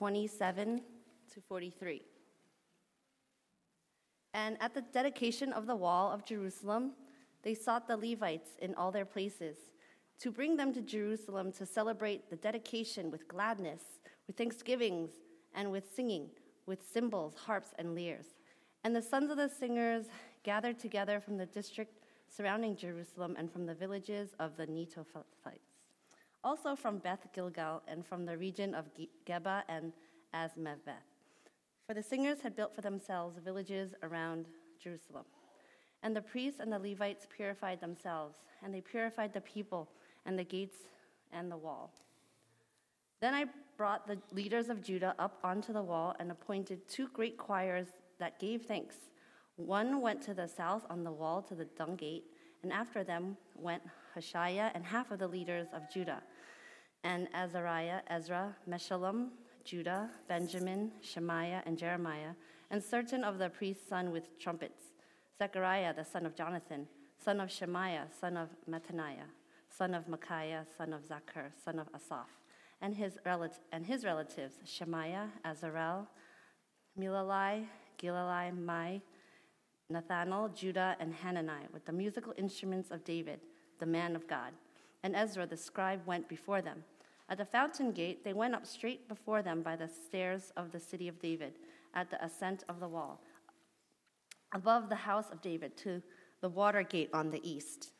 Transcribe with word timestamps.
27 0.00 0.80
to 1.30 1.40
43. 1.42 2.00
And 4.32 4.56
at 4.58 4.72
the 4.72 4.80
dedication 4.80 5.52
of 5.52 5.66
the 5.66 5.76
wall 5.76 6.10
of 6.10 6.24
Jerusalem, 6.24 6.92
they 7.42 7.52
sought 7.52 7.86
the 7.86 7.98
Levites 7.98 8.48
in 8.62 8.74
all 8.76 8.90
their 8.90 9.04
places 9.04 9.58
to 10.20 10.30
bring 10.30 10.56
them 10.56 10.72
to 10.72 10.80
Jerusalem 10.80 11.52
to 11.52 11.66
celebrate 11.66 12.30
the 12.30 12.36
dedication 12.36 13.10
with 13.10 13.28
gladness, 13.28 13.82
with 14.26 14.38
thanksgivings, 14.38 15.10
and 15.54 15.70
with 15.70 15.94
singing, 15.94 16.30
with 16.64 16.80
cymbals, 16.82 17.34
harps, 17.34 17.74
and 17.78 17.94
lyres. 17.94 18.28
And 18.84 18.96
the 18.96 19.02
sons 19.02 19.30
of 19.30 19.36
the 19.36 19.50
singers 19.50 20.06
gathered 20.44 20.78
together 20.78 21.20
from 21.20 21.36
the 21.36 21.44
district 21.44 22.06
surrounding 22.26 22.74
Jerusalem 22.74 23.36
and 23.38 23.52
from 23.52 23.66
the 23.66 23.74
villages 23.74 24.30
of 24.38 24.56
the 24.56 24.66
Netophathites, 24.66 25.69
also 26.42 26.74
from 26.74 26.98
Beth 26.98 27.26
Gilgal 27.34 27.82
and 27.86 28.04
from 28.04 28.24
the 28.24 28.36
region 28.36 28.74
of 28.74 28.86
Geba 29.26 29.62
and 29.68 29.92
Azmaveth. 30.34 31.06
For 31.86 31.94
the 31.94 32.02
singers 32.02 32.40
had 32.40 32.56
built 32.56 32.74
for 32.74 32.80
themselves 32.80 33.38
villages 33.44 33.94
around 34.02 34.46
Jerusalem. 34.82 35.24
And 36.02 36.16
the 36.16 36.22
priests 36.22 36.60
and 36.60 36.72
the 36.72 36.78
Levites 36.78 37.26
purified 37.34 37.80
themselves, 37.80 38.36
and 38.62 38.72
they 38.72 38.80
purified 38.80 39.32
the 39.34 39.40
people 39.40 39.88
and 40.24 40.38
the 40.38 40.44
gates 40.44 40.78
and 41.32 41.50
the 41.50 41.56
wall. 41.56 41.92
Then 43.20 43.34
I 43.34 43.46
brought 43.76 44.06
the 44.06 44.18
leaders 44.32 44.70
of 44.70 44.82
Judah 44.82 45.14
up 45.18 45.38
onto 45.44 45.72
the 45.72 45.82
wall 45.82 46.14
and 46.18 46.30
appointed 46.30 46.88
two 46.88 47.08
great 47.08 47.36
choirs 47.36 47.88
that 48.18 48.38
gave 48.38 48.62
thanks. 48.62 48.96
One 49.56 50.00
went 50.00 50.22
to 50.22 50.34
the 50.34 50.46
south 50.48 50.86
on 50.88 51.04
the 51.04 51.12
wall 51.12 51.42
to 51.42 51.54
the 51.54 51.66
dung 51.66 51.96
gate, 51.96 52.24
and 52.62 52.72
after 52.72 53.04
them 53.04 53.36
went 53.54 53.82
Hashiah 54.16 54.70
and 54.74 54.84
half 54.84 55.10
of 55.10 55.18
the 55.18 55.28
leaders 55.28 55.68
of 55.72 55.90
Judah, 55.90 56.22
and 57.04 57.28
Azariah, 57.34 58.00
Ezra, 58.08 58.54
Meshullam, 58.68 59.28
Judah, 59.64 60.10
Benjamin, 60.28 60.92
Shemaiah, 61.00 61.62
and 61.66 61.78
Jeremiah, 61.78 62.32
and 62.70 62.82
certain 62.82 63.24
of 63.24 63.38
the 63.38 63.48
priest's 63.48 63.88
son 63.88 64.10
with 64.10 64.38
trumpets, 64.38 64.82
Zechariah 65.38 65.94
the 65.94 66.04
son 66.04 66.26
of 66.26 66.34
Jonathan, 66.34 66.86
son 67.22 67.40
of 67.40 67.50
Shemaiah, 67.50 68.06
son 68.20 68.36
of 68.36 68.48
Mattaniah, 68.68 69.28
son 69.68 69.94
of 69.94 70.08
Micaiah, 70.08 70.66
son 70.76 70.92
of 70.92 71.04
Zachar, 71.04 71.52
son 71.64 71.78
of 71.78 71.88
Asaph, 71.94 72.28
and 72.80 72.94
his, 72.94 73.18
and 73.72 73.86
his 73.86 74.04
relatives, 74.04 74.54
Shemaiah, 74.64 75.28
Azarel, 75.44 76.06
Milalai, 76.98 77.66
Gilalai, 77.98 78.56
Mai, 78.56 79.00
Nathanael, 79.88 80.48
Judah, 80.48 80.96
and 81.00 81.12
Hanani, 81.14 81.66
with 81.72 81.84
the 81.84 81.92
musical 81.92 82.32
instruments 82.36 82.90
of 82.90 83.04
David, 83.04 83.40
the 83.80 83.86
man 83.86 84.14
of 84.14 84.28
God. 84.28 84.52
And 85.02 85.16
Ezra 85.16 85.46
the 85.46 85.56
scribe 85.56 86.06
went 86.06 86.28
before 86.28 86.62
them. 86.62 86.84
At 87.28 87.38
the 87.38 87.44
fountain 87.44 87.92
gate, 87.92 88.24
they 88.24 88.32
went 88.32 88.54
up 88.54 88.66
straight 88.66 89.08
before 89.08 89.42
them 89.42 89.62
by 89.62 89.76
the 89.76 89.88
stairs 89.88 90.52
of 90.56 90.72
the 90.72 90.80
city 90.80 91.08
of 91.08 91.20
David, 91.20 91.54
at 91.94 92.10
the 92.10 92.24
ascent 92.24 92.64
of 92.68 92.80
the 92.80 92.88
wall, 92.88 93.20
above 94.52 94.88
the 94.88 94.94
house 94.94 95.30
of 95.30 95.40
David, 95.40 95.76
to 95.78 96.02
the 96.40 96.48
water 96.48 96.82
gate 96.82 97.10
on 97.12 97.30
the 97.30 97.48
east. 97.48 97.92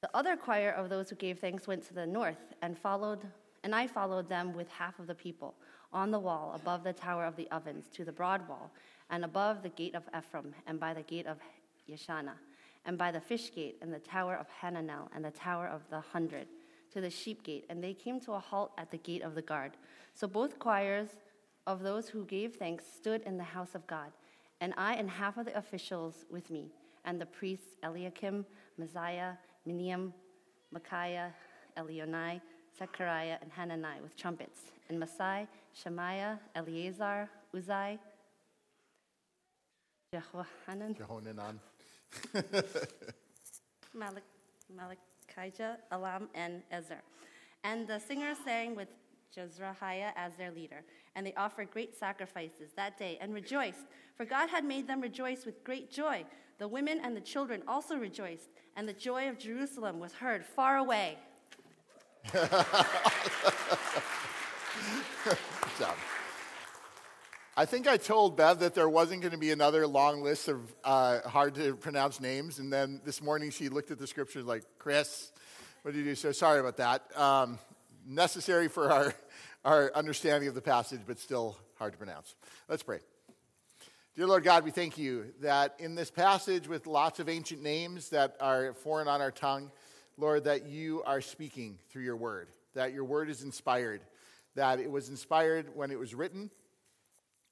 The 0.00 0.10
other 0.14 0.36
choir 0.36 0.70
of 0.70 0.88
those 0.88 1.10
who 1.10 1.16
gave 1.16 1.38
thanks 1.38 1.66
went 1.66 1.86
to 1.88 1.94
the 1.94 2.06
north 2.06 2.54
and 2.62 2.78
followed, 2.78 3.26
and 3.62 3.74
I 3.74 3.86
followed 3.86 4.28
them 4.28 4.54
with 4.54 4.68
half 4.70 4.98
of 4.98 5.06
the 5.06 5.14
people 5.14 5.54
on 5.92 6.10
the 6.10 6.18
wall 6.18 6.52
above 6.54 6.84
the 6.84 6.92
tower 6.92 7.24
of 7.24 7.36
the 7.36 7.50
ovens 7.50 7.88
to 7.94 8.04
the 8.04 8.12
broad 8.12 8.46
wall, 8.48 8.70
and 9.10 9.24
above 9.24 9.62
the 9.62 9.68
gate 9.70 9.94
of 9.94 10.02
Ephraim, 10.16 10.54
and 10.66 10.80
by 10.80 10.92
the 10.92 11.02
gate 11.02 11.26
of 11.26 11.38
Yeshana, 11.88 12.34
and 12.86 12.96
by 12.96 13.10
the 13.10 13.20
fish 13.20 13.52
gate, 13.54 13.76
and 13.82 13.92
the 13.92 13.98
tower 13.98 14.36
of 14.36 14.46
Hananel, 14.62 15.08
and 15.14 15.24
the 15.24 15.30
tower 15.32 15.66
of 15.66 15.82
the 15.90 16.00
hundred 16.00 16.46
to 16.92 17.00
the 17.00 17.10
sheep 17.10 17.42
gate, 17.42 17.66
and 17.68 17.82
they 17.82 17.92
came 17.92 18.20
to 18.20 18.32
a 18.32 18.38
halt 18.38 18.72
at 18.78 18.90
the 18.90 18.96
gate 18.98 19.22
of 19.22 19.34
the 19.34 19.42
guard. 19.42 19.72
So 20.14 20.26
both 20.26 20.58
choirs 20.58 21.08
of 21.66 21.82
those 21.82 22.08
who 22.08 22.24
gave 22.24 22.54
thanks 22.54 22.84
stood 22.86 23.22
in 23.22 23.36
the 23.36 23.44
house 23.44 23.74
of 23.74 23.86
God, 23.86 24.12
and 24.60 24.72
I 24.78 24.94
and 24.94 25.10
half 25.10 25.36
of 25.36 25.46
the 25.46 25.58
officials 25.58 26.24
with 26.30 26.48
me, 26.50 26.70
and 27.04 27.20
the 27.20 27.26
priests 27.26 27.76
Eliakim, 27.82 28.46
Maaseiah, 28.80 29.36
Miniam, 29.68 30.12
Micaiah, 30.72 31.34
Elioenai, 31.76 32.40
Zechariah, 32.78 33.38
and 33.42 33.50
Hanani 33.52 34.00
with 34.02 34.16
trumpets, 34.16 34.60
and 34.88 35.02
Maaseiah, 35.02 35.48
Shemaiah, 35.74 36.38
Eleazar, 36.54 37.28
Uzai, 37.54 37.98
Jehohanan, 40.14 40.94
Jehonanan. 40.94 41.58
Malach, 43.96 44.22
Malachijah, 44.74 45.76
Elam, 45.90 46.28
and 46.34 46.62
Ezer. 46.70 47.02
And 47.64 47.86
the 47.86 47.98
singers 47.98 48.36
sang 48.44 48.74
with 48.76 48.88
Jezrahiah 49.36 50.12
as 50.16 50.34
their 50.36 50.50
leader. 50.50 50.82
And 51.14 51.26
they 51.26 51.34
offered 51.34 51.70
great 51.70 51.98
sacrifices 51.98 52.70
that 52.76 52.98
day 52.98 53.18
and 53.20 53.34
rejoiced, 53.34 53.86
for 54.16 54.24
God 54.24 54.48
had 54.48 54.64
made 54.64 54.86
them 54.86 55.00
rejoice 55.00 55.44
with 55.44 55.64
great 55.64 55.90
joy. 55.90 56.24
The 56.58 56.68
women 56.68 57.00
and 57.02 57.16
the 57.16 57.20
children 57.20 57.62
also 57.68 57.96
rejoiced, 57.96 58.48
and 58.76 58.88
the 58.88 58.92
joy 58.92 59.28
of 59.28 59.38
Jerusalem 59.38 59.98
was 59.98 60.12
heard 60.12 60.44
far 60.44 60.78
away. 60.78 61.18
Good 62.32 62.42
job. 65.78 65.96
I 67.58 67.64
think 67.64 67.88
I 67.88 67.96
told 67.96 68.36
Bev 68.36 68.58
that 68.58 68.74
there 68.74 68.86
wasn't 68.86 69.22
going 69.22 69.32
to 69.32 69.38
be 69.38 69.50
another 69.50 69.86
long 69.86 70.22
list 70.22 70.48
of 70.48 70.60
uh, 70.84 71.20
hard 71.26 71.54
to 71.54 71.74
pronounce 71.74 72.20
names, 72.20 72.58
and 72.58 72.70
then 72.70 73.00
this 73.02 73.22
morning 73.22 73.50
she 73.50 73.70
looked 73.70 73.90
at 73.90 73.98
the 73.98 74.06
scriptures 74.06 74.44
like, 74.44 74.62
Chris, 74.78 75.32
what 75.80 75.94
did 75.94 76.00
you 76.00 76.04
do? 76.04 76.14
So 76.16 76.32
sorry 76.32 76.60
about 76.60 76.76
that. 76.76 77.18
Um, 77.18 77.58
necessary 78.06 78.68
for 78.68 78.92
our, 78.92 79.14
our 79.64 79.90
understanding 79.94 80.50
of 80.50 80.54
the 80.54 80.60
passage, 80.60 81.00
but 81.06 81.18
still 81.18 81.56
hard 81.76 81.92
to 81.92 81.98
pronounce. 81.98 82.34
Let's 82.68 82.82
pray. 82.82 82.98
Dear 84.16 84.26
Lord 84.26 84.44
God, 84.44 84.62
we 84.62 84.70
thank 84.70 84.98
you 84.98 85.32
that 85.40 85.76
in 85.78 85.94
this 85.94 86.10
passage 86.10 86.68
with 86.68 86.86
lots 86.86 87.20
of 87.20 87.28
ancient 87.30 87.62
names 87.62 88.10
that 88.10 88.36
are 88.38 88.74
foreign 88.74 89.08
on 89.08 89.22
our 89.22 89.32
tongue, 89.32 89.70
Lord, 90.18 90.44
that 90.44 90.66
you 90.66 91.02
are 91.06 91.22
speaking 91.22 91.78
through 91.88 92.02
your 92.02 92.16
word, 92.16 92.48
that 92.74 92.92
your 92.92 93.04
word 93.04 93.30
is 93.30 93.42
inspired, 93.42 94.02
that 94.56 94.78
it 94.78 94.90
was 94.90 95.08
inspired 95.08 95.74
when 95.74 95.90
it 95.90 95.98
was 95.98 96.14
written 96.14 96.50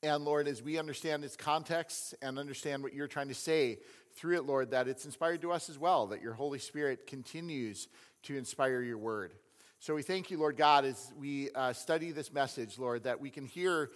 and 0.05 0.25
Lord, 0.27 0.49
as 0.49 0.63
we 0.63 0.79
understand 0.79 1.25
its 1.25 1.35
context 1.35 2.15
and 2.21 2.39
understand 2.39 2.83
what 2.83 2.93
you're 2.93 3.09
trying 3.09 3.29
to 3.29 3.35
say 3.35 3.79
through 4.17 4.37
it, 4.37 4.45
Lord, 4.45 4.73
that 4.73 4.87
it's 4.87 5.07
inspired 5.07 5.41
to 5.41 5.51
us 5.51 5.71
as 5.71 5.79
well, 5.79 6.09
that 6.09 6.21
your 6.21 6.35
Holy 6.35 6.59
Spirit 6.59 7.07
continues 7.07 7.89
to 8.25 8.37
inspire 8.37 8.83
your 8.83 8.99
word. 8.99 9.33
So 9.81 9.95
we 9.95 10.03
thank 10.03 10.31
you, 10.31 10.37
Lord 10.39 10.59
God, 10.59 10.85
as 10.85 11.11
we 11.19 11.49
uh, 11.55 11.73
study 11.73 12.11
this 12.11 12.33
message, 12.33 12.79
Lord, 12.79 13.05
that 13.05 13.19
we 13.19 13.31
can 13.31 13.47
hear 13.47 13.91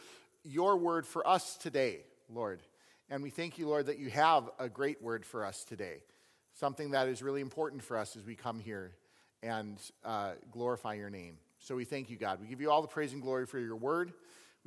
your 0.44 0.78
word 0.78 1.06
for 1.06 1.28
us 1.28 1.58
today, 1.58 1.98
Lord. 2.32 2.62
And 3.10 3.22
we 3.22 3.28
thank 3.28 3.58
you, 3.58 3.68
Lord, 3.68 3.86
that 3.86 3.98
you 3.98 4.08
have 4.08 4.48
a 4.58 4.68
great 4.68 5.02
word 5.02 5.26
for 5.26 5.44
us 5.44 5.62
today, 5.62 6.02
something 6.54 6.92
that 6.92 7.08
is 7.08 7.22
really 7.22 7.42
important 7.42 7.82
for 7.82 7.98
us 7.98 8.16
as 8.16 8.24
we 8.24 8.34
come 8.34 8.60
here 8.60 8.92
and 9.42 9.78
uh, 10.06 10.32
glorify 10.50 10.94
your 10.94 11.10
name. 11.10 11.36
So 11.58 11.76
we 11.76 11.84
thank 11.84 12.08
you, 12.08 12.16
God. 12.16 12.40
We 12.40 12.46
give 12.46 12.62
you 12.62 12.70
all 12.70 12.80
the 12.80 12.88
praise 12.88 13.12
and 13.12 13.20
glory 13.20 13.44
for 13.44 13.58
your 13.58 13.76
word. 13.76 14.14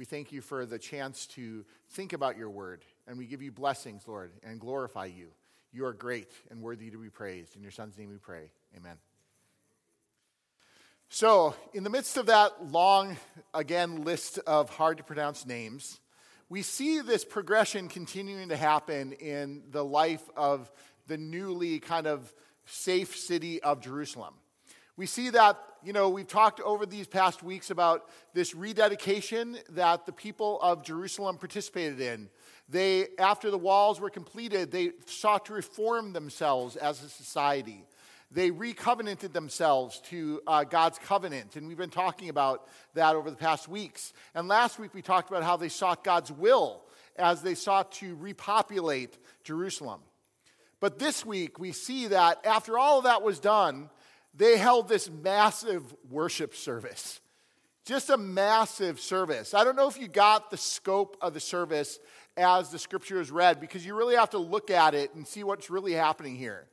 We 0.02 0.06
thank 0.06 0.32
you 0.32 0.42
for 0.42 0.66
the 0.66 0.80
chance 0.80 1.28
to 1.36 1.64
think 1.92 2.14
about 2.14 2.36
your 2.36 2.50
word, 2.50 2.84
and 3.06 3.20
we 3.20 3.28
give 3.28 3.44
you 3.44 3.52
blessings, 3.52 4.08
Lord, 4.08 4.32
and 4.42 4.60
glorify 4.60 5.06
you. 5.06 5.28
You 5.72 5.86
are 5.86 5.94
great 5.94 6.32
and 6.50 6.60
worthy 6.60 6.90
to 6.90 6.98
be 6.98 7.12
praised. 7.12 7.56
In 7.56 7.62
your 7.62 7.70
son's 7.70 8.00
name 8.00 8.10
we 8.10 8.18
pray. 8.18 8.50
Amen. 8.76 8.96
So, 11.10 11.54
in 11.76 11.84
the 11.84 11.92
midst 11.92 12.18
of 12.18 12.26
that 12.26 12.72
long, 12.72 13.16
again, 13.54 14.04
list 14.04 14.40
of 14.48 14.72
hard 14.72 14.98
to 14.98 15.04
pronounce 15.04 15.46
names, 15.46 16.00
we 16.50 16.64
see 16.64 17.02
this 17.02 17.24
progression 17.24 17.88
continuing 17.88 18.50
to 18.50 18.58
happen 18.58 19.12
in 19.12 19.62
the 19.70 19.86
life 19.86 20.28
of 20.36 20.72
the 21.06 21.18
newly 21.20 21.78
kind 21.80 22.08
of 22.08 22.34
safe 22.66 23.16
city 23.16 23.62
of 23.62 23.82
Jerusalem. 23.82 24.34
We 24.98 25.06
see 25.06 25.30
that, 25.30 25.62
you 25.84 25.94
know, 25.94 26.10
we've 26.10 26.28
talked 26.28 26.60
over 26.60 26.86
these 26.86 27.08
past 27.08 27.42
weeks 27.42 27.72
about 27.72 28.08
this 28.34 28.54
rededication 28.54 29.58
that 29.70 30.06
the 30.06 30.12
people 30.12 30.60
of 30.62 30.84
Jerusalem 30.84 31.38
participated 31.38 32.00
in. 32.00 32.30
They, 32.70 33.08
after 33.18 33.50
the 33.50 33.58
walls 33.58 34.00
were 34.00 34.10
completed, 34.10 34.72
they 34.72 34.92
sought 35.06 35.46
to 35.48 35.54
reform 35.54 36.14
themselves 36.14 36.76
as 36.76 37.04
a 37.04 37.10
society. 37.10 37.84
They 38.30 38.52
recovenanted 38.52 39.34
themselves 39.34 40.00
to 40.06 40.42
uh, 40.48 40.64
God's 40.64 40.98
covenant, 41.00 41.58
and 41.58 41.68
we've 41.68 41.78
been 41.78 41.90
talking 41.90 42.30
about 42.30 42.68
that 42.94 43.16
over 43.16 43.30
the 43.30 43.36
past 43.36 43.68
weeks. 43.68 44.14
And 44.34 44.48
last 44.48 44.80
week 44.80 44.94
we 44.94 45.02
talked 45.02 45.30
about 45.30 45.44
how 45.44 45.58
they 45.58 45.68
sought 45.68 46.04
God's 46.04 46.32
will 46.32 46.84
as 47.18 47.42
they 47.42 47.56
sought 47.56 47.92
to 47.94 48.16
repopulate 48.16 49.18
Jerusalem. 49.44 50.00
But 50.80 50.98
this 50.98 51.26
week 51.26 51.60
we 51.60 51.74
see 51.74 52.08
that 52.08 52.46
after 52.46 52.78
all 52.78 53.00
of 53.00 53.04
that 53.04 53.22
was 53.22 53.40
done, 53.40 53.90
they 54.34 54.58
held 54.58 54.88
this 54.88 55.10
massive 55.10 55.84
worship 56.10 56.56
service. 56.56 57.20
Just 57.86 58.10
a 58.10 58.18
massive 58.18 59.00
service. 59.00 59.54
I 59.54 59.64
don't 59.64 59.76
know 59.76 59.88
if 59.88 60.00
you 60.00 60.08
got 60.08 60.52
the 60.52 60.58
scope 60.58 61.18
of 61.22 61.34
the 61.34 61.40
service 61.40 62.00
as 62.38 62.70
the 62.70 62.80
scripture 62.80 63.20
is 63.20 63.32
read 63.32 63.60
because 63.60 63.86
you 63.86 63.96
really 63.96 64.16
have 64.16 64.30
to 64.32 64.38
look 64.38 64.70
at 64.70 64.94
it 64.94 65.14
and 65.16 65.28
see 65.28 65.44
what's 65.44 65.70
really 65.70 65.94
happening 65.94 66.36
here. 66.36 66.68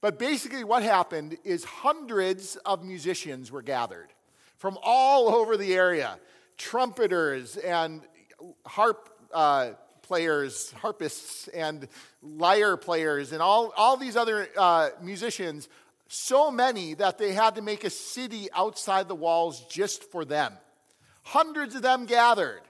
But 0.00 0.18
basically, 0.18 0.64
what 0.64 0.82
happened 0.82 1.38
is 1.44 1.64
hundreds 1.64 2.56
of 2.56 2.84
musicians 2.84 3.50
were 3.50 3.62
gathered 3.62 4.08
from 4.56 4.78
all 4.82 5.28
over 5.28 5.56
the 5.56 5.74
area 5.74 6.18
trumpeters 6.56 7.56
and 7.56 8.02
harp 8.66 9.10
uh, 9.32 9.70
players, 10.02 10.72
harpists, 10.72 11.48
and 11.48 11.86
lyre 12.22 12.76
players, 12.76 13.32
and 13.32 13.40
all, 13.40 13.72
all 13.76 13.96
these 13.96 14.16
other 14.16 14.48
uh, 14.56 14.88
musicians, 15.02 15.68
so 16.08 16.50
many 16.50 16.94
that 16.94 17.18
they 17.18 17.32
had 17.32 17.54
to 17.56 17.62
make 17.62 17.84
a 17.84 17.90
city 17.90 18.48
outside 18.54 19.08
the 19.08 19.14
walls 19.14 19.60
just 19.68 20.10
for 20.10 20.24
them. 20.24 20.54
Hundreds 21.22 21.74
of 21.74 21.82
them 21.82 22.06
gathered. 22.06 22.62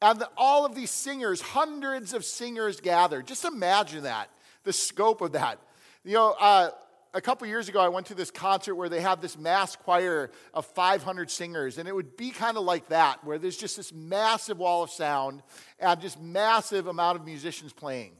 And 0.00 0.22
all 0.36 0.64
of 0.64 0.74
these 0.74 0.90
singers, 0.90 1.40
hundreds 1.40 2.12
of 2.12 2.24
singers 2.24 2.80
gathered. 2.80 3.26
Just 3.26 3.44
imagine 3.44 4.04
that, 4.04 4.30
the 4.62 4.72
scope 4.72 5.20
of 5.20 5.32
that. 5.32 5.58
You 6.04 6.14
know, 6.14 6.36
uh, 6.38 6.70
a 7.14 7.20
couple 7.20 7.48
years 7.48 7.68
ago, 7.68 7.80
I 7.80 7.88
went 7.88 8.06
to 8.08 8.14
this 8.14 8.30
concert 8.30 8.74
where 8.74 8.90
they 8.90 9.00
had 9.00 9.22
this 9.22 9.38
mass 9.38 9.74
choir 9.74 10.30
of 10.52 10.66
500 10.66 11.30
singers, 11.30 11.78
and 11.78 11.88
it 11.88 11.94
would 11.94 12.16
be 12.16 12.30
kind 12.30 12.58
of 12.58 12.64
like 12.64 12.88
that, 12.88 13.24
where 13.24 13.38
there's 13.38 13.56
just 13.56 13.78
this 13.78 13.92
massive 13.92 14.58
wall 14.58 14.82
of 14.82 14.90
sound 14.90 15.42
and 15.80 15.98
just 16.00 16.20
massive 16.20 16.86
amount 16.86 17.18
of 17.18 17.24
musicians 17.24 17.72
playing. 17.72 18.12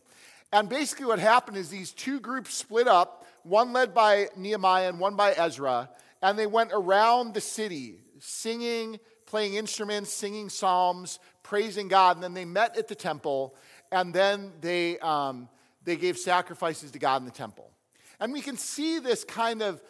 And 0.51 0.69
basically, 0.69 1.05
what 1.05 1.19
happened 1.19 1.59
is 1.59 1.69
these 1.69 1.93
two 1.93 2.21
groups 2.21 2.55
split 2.55 2.89
up, 2.89 3.26
one 3.47 3.73
led 3.73 3.95
by 3.95 4.29
Nehemiah 4.37 4.89
and 4.89 4.99
one 4.99 5.15
by 5.15 5.33
Ezra, 5.33 5.89
and 6.21 6.39
they 6.39 6.47
went 6.47 6.73
around 6.73 7.35
the 7.35 7.41
city 7.41 8.01
singing, 8.19 8.99
playing 9.27 9.55
instruments, 9.55 10.13
singing 10.13 10.49
psalms, 10.49 11.19
praising 11.43 11.89
God, 11.89 12.17
and 12.17 12.25
then 12.25 12.35
they 12.35 12.45
met 12.45 12.77
at 12.77 12.89
the 12.89 12.95
temple, 12.95 13.55
and 13.93 14.13
then 14.13 14.53
they, 14.61 14.99
um, 14.99 15.49
they 15.85 15.97
gave 15.97 16.19
sacrifices 16.19 16.91
to 16.91 16.99
God 16.99 17.23
in 17.23 17.25
the 17.25 17.31
temple. 17.31 17.71
And 18.19 18.33
we 18.33 18.41
can 18.41 18.57
see 18.57 18.99
this 18.99 19.23
kind 19.25 19.63
of 19.63 19.81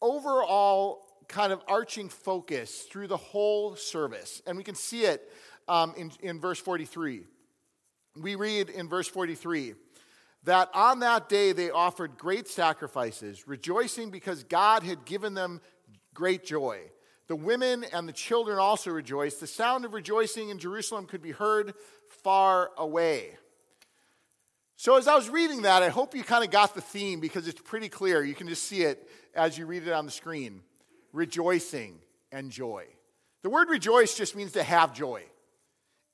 overall 0.00 1.06
kind 1.28 1.52
of 1.52 1.62
arching 1.66 2.08
focus 2.08 2.82
through 2.82 3.06
the 3.06 3.16
whole 3.16 3.74
service. 3.74 4.42
And 4.46 4.56
we 4.56 4.64
can 4.64 4.74
see 4.74 5.04
it 5.04 5.32
um, 5.66 5.94
in, 5.96 6.12
in 6.20 6.40
verse 6.40 6.58
43. 6.58 7.24
We 8.20 8.34
read 8.34 8.68
in 8.68 8.88
verse 8.88 9.08
43 9.08 9.74
that 10.44 10.70
on 10.74 11.00
that 11.00 11.28
day 11.28 11.52
they 11.52 11.70
offered 11.70 12.18
great 12.18 12.48
sacrifices, 12.48 13.46
rejoicing 13.46 14.10
because 14.10 14.44
God 14.44 14.82
had 14.82 15.04
given 15.04 15.34
them 15.34 15.60
great 16.14 16.44
joy. 16.44 16.80
The 17.28 17.36
women 17.36 17.84
and 17.92 18.08
the 18.08 18.12
children 18.12 18.58
also 18.58 18.90
rejoiced. 18.90 19.40
The 19.40 19.46
sound 19.46 19.84
of 19.84 19.94
rejoicing 19.94 20.50
in 20.50 20.58
Jerusalem 20.58 21.06
could 21.06 21.22
be 21.22 21.30
heard 21.30 21.74
far 22.08 22.70
away. 22.76 23.36
So, 24.76 24.96
as 24.96 25.06
I 25.06 25.14
was 25.14 25.30
reading 25.30 25.62
that, 25.62 25.84
I 25.84 25.90
hope 25.90 26.14
you 26.14 26.24
kind 26.24 26.44
of 26.44 26.50
got 26.50 26.74
the 26.74 26.80
theme 26.80 27.20
because 27.20 27.46
it's 27.46 27.60
pretty 27.60 27.88
clear. 27.88 28.24
You 28.24 28.34
can 28.34 28.48
just 28.48 28.64
see 28.64 28.82
it 28.82 29.08
as 29.34 29.56
you 29.56 29.64
read 29.64 29.86
it 29.86 29.92
on 29.92 30.06
the 30.06 30.10
screen 30.10 30.62
rejoicing 31.12 32.00
and 32.32 32.50
joy. 32.50 32.86
The 33.42 33.50
word 33.50 33.68
rejoice 33.68 34.16
just 34.16 34.34
means 34.34 34.52
to 34.52 34.62
have 34.62 34.92
joy. 34.92 35.22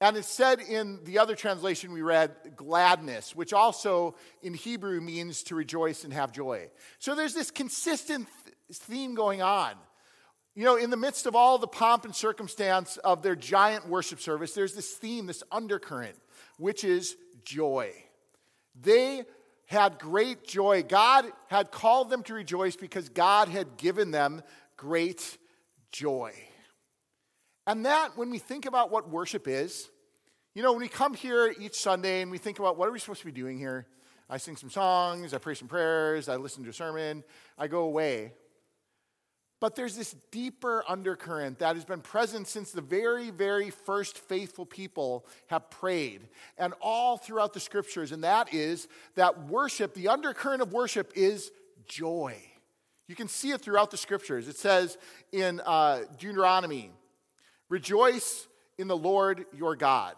And 0.00 0.16
it's 0.16 0.28
said 0.28 0.60
in 0.60 1.00
the 1.04 1.18
other 1.18 1.34
translation 1.34 1.92
we 1.92 2.02
read, 2.02 2.30
gladness, 2.54 3.34
which 3.34 3.52
also 3.52 4.14
in 4.42 4.54
Hebrew 4.54 5.00
means 5.00 5.42
to 5.44 5.56
rejoice 5.56 6.04
and 6.04 6.12
have 6.12 6.30
joy. 6.30 6.70
So 7.00 7.16
there's 7.16 7.34
this 7.34 7.50
consistent 7.50 8.28
theme 8.72 9.14
going 9.16 9.42
on. 9.42 9.72
You 10.54 10.64
know, 10.64 10.76
in 10.76 10.90
the 10.90 10.96
midst 10.96 11.26
of 11.26 11.34
all 11.34 11.58
the 11.58 11.66
pomp 11.66 12.04
and 12.04 12.14
circumstance 12.14 12.96
of 12.98 13.22
their 13.22 13.36
giant 13.36 13.88
worship 13.88 14.20
service, 14.20 14.52
there's 14.54 14.74
this 14.74 14.92
theme, 14.92 15.26
this 15.26 15.42
undercurrent, 15.50 16.16
which 16.58 16.84
is 16.84 17.16
joy. 17.44 17.92
They 18.80 19.24
had 19.66 19.98
great 19.98 20.46
joy. 20.46 20.82
God 20.82 21.26
had 21.48 21.70
called 21.70 22.08
them 22.10 22.22
to 22.24 22.34
rejoice 22.34 22.76
because 22.76 23.08
God 23.08 23.48
had 23.48 23.76
given 23.76 24.10
them 24.12 24.42
great 24.76 25.38
joy. 25.90 26.32
And 27.68 27.84
that, 27.84 28.16
when 28.16 28.30
we 28.30 28.38
think 28.38 28.64
about 28.64 28.90
what 28.90 29.10
worship 29.10 29.46
is, 29.46 29.90
you 30.54 30.62
know, 30.62 30.72
when 30.72 30.80
we 30.80 30.88
come 30.88 31.12
here 31.12 31.54
each 31.60 31.78
Sunday 31.78 32.22
and 32.22 32.30
we 32.30 32.38
think 32.38 32.58
about 32.58 32.78
what 32.78 32.88
are 32.88 32.92
we 32.92 32.98
supposed 32.98 33.20
to 33.20 33.26
be 33.26 33.30
doing 33.30 33.58
here, 33.58 33.86
I 34.30 34.38
sing 34.38 34.56
some 34.56 34.70
songs, 34.70 35.34
I 35.34 35.38
pray 35.38 35.52
some 35.52 35.68
prayers, 35.68 36.30
I 36.30 36.36
listen 36.36 36.64
to 36.64 36.70
a 36.70 36.72
sermon, 36.72 37.22
I 37.58 37.68
go 37.68 37.80
away. 37.80 38.32
But 39.60 39.74
there's 39.74 39.94
this 39.96 40.16
deeper 40.30 40.82
undercurrent 40.88 41.58
that 41.58 41.76
has 41.76 41.84
been 41.84 42.00
present 42.00 42.48
since 42.48 42.72
the 42.72 42.80
very, 42.80 43.28
very 43.28 43.68
first 43.68 44.16
faithful 44.16 44.64
people 44.64 45.26
have 45.48 45.68
prayed, 45.68 46.22
and 46.56 46.72
all 46.80 47.18
throughout 47.18 47.52
the 47.52 47.60
scriptures, 47.60 48.12
and 48.12 48.24
that 48.24 48.54
is 48.54 48.88
that 49.14 49.46
worship, 49.46 49.92
the 49.92 50.08
undercurrent 50.08 50.62
of 50.62 50.72
worship 50.72 51.12
is 51.14 51.50
joy. 51.86 52.34
You 53.08 53.14
can 53.14 53.28
see 53.28 53.50
it 53.50 53.60
throughout 53.60 53.90
the 53.90 53.98
scriptures. 53.98 54.48
It 54.48 54.56
says 54.56 54.96
in 55.32 55.60
uh, 55.66 56.04
Deuteronomy, 56.18 56.92
Rejoice 57.68 58.48
in 58.78 58.88
the 58.88 58.96
Lord 58.96 59.44
your 59.52 59.76
God. 59.76 60.14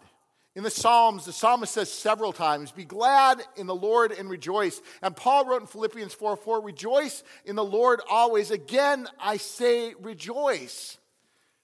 In 0.53 0.63
the 0.63 0.69
Psalms, 0.69 1.25
the 1.25 1.31
psalmist 1.31 1.73
says 1.73 1.91
several 1.91 2.33
times, 2.33 2.71
Be 2.71 2.83
glad 2.83 3.41
in 3.55 3.67
the 3.67 3.75
Lord 3.75 4.11
and 4.11 4.29
rejoice. 4.29 4.81
And 5.01 5.15
Paul 5.15 5.45
wrote 5.45 5.61
in 5.61 5.67
Philippians 5.67 6.13
4 6.13 6.35
4, 6.35 6.61
Rejoice 6.61 7.23
in 7.45 7.55
the 7.55 7.63
Lord 7.63 8.01
always. 8.09 8.51
Again, 8.51 9.07
I 9.19 9.37
say 9.37 9.93
rejoice. 10.01 10.97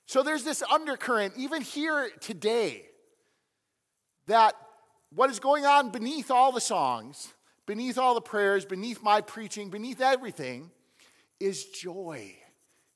So 0.06 0.24
there's 0.24 0.46
this 0.46 0.64
undercurrent, 0.64 1.34
even 1.36 1.62
here 1.62 2.10
today, 2.22 2.86
that 4.28 4.56
what 5.14 5.30
is 5.30 5.40
going 5.40 5.66
on 5.66 5.90
beneath 5.90 6.32
all 6.32 6.54
the 6.54 6.62
songs, 6.62 7.34
beneath 7.66 7.98
all 7.98 8.14
the 8.14 8.22
prayers, 8.22 8.64
beneath 8.64 9.04
my 9.04 9.20
preaching, 9.20 9.70
beneath 9.70 10.00
everything, 10.00 10.72
is 11.42 11.66
joy. 11.66 12.34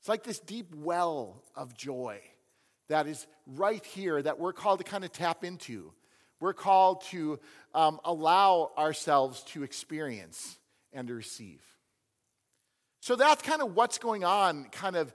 It's 0.00 0.08
like 0.08 0.24
this 0.24 0.40
deep 0.40 0.74
well 0.74 1.42
of 1.54 1.76
joy 1.76 2.22
that 2.92 3.06
is 3.06 3.26
right 3.46 3.84
here 3.84 4.20
that 4.20 4.38
we're 4.38 4.52
called 4.52 4.78
to 4.78 4.84
kind 4.84 5.02
of 5.02 5.12
tap 5.12 5.44
into. 5.44 5.92
We're 6.40 6.52
called 6.52 7.02
to 7.06 7.40
um, 7.74 8.00
allow 8.04 8.72
ourselves 8.76 9.42
to 9.48 9.62
experience 9.62 10.58
and 10.92 11.08
to 11.08 11.14
receive. 11.14 11.62
So 13.00 13.16
that's 13.16 13.42
kind 13.42 13.62
of 13.62 13.74
what's 13.74 13.98
going 13.98 14.24
on, 14.24 14.64
kind 14.66 14.96
of 14.96 15.14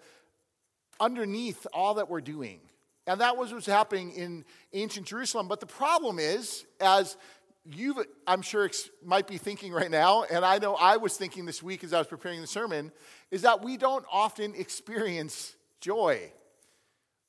underneath 1.00 1.68
all 1.72 1.96
that 1.96 2.10
we're 2.10 2.22
doing. 2.22 2.60
And 3.06 3.22
that 3.22 3.38
was 3.38 3.54
what's 3.54 3.68
happening 3.68 4.12
in 4.12 4.44
ancient 4.74 5.06
Jerusalem. 5.06 5.48
But 5.48 5.60
the 5.60 5.68
problem 5.68 6.18
is, 6.18 6.66
as 6.82 7.16
you, 7.64 8.04
I'm 8.26 8.42
sure, 8.42 8.70
might 9.06 9.28
be 9.28 9.38
thinking 9.38 9.72
right 9.72 9.92
now, 9.92 10.24
and 10.24 10.44
I 10.44 10.58
know 10.58 10.76
I 10.76 10.98
was 10.98 11.16
thinking 11.16 11.46
this 11.46 11.62
week 11.62 11.84
as 11.84 11.94
I 11.94 12.00
was 12.00 12.08
preparing 12.08 12.42
the 12.42 12.48
sermon, 12.48 12.92
is 13.30 13.44
that 13.44 13.64
we 13.64 13.78
don't 13.78 14.06
often 14.12 14.56
experience 14.56 15.56
joy. 15.80 16.32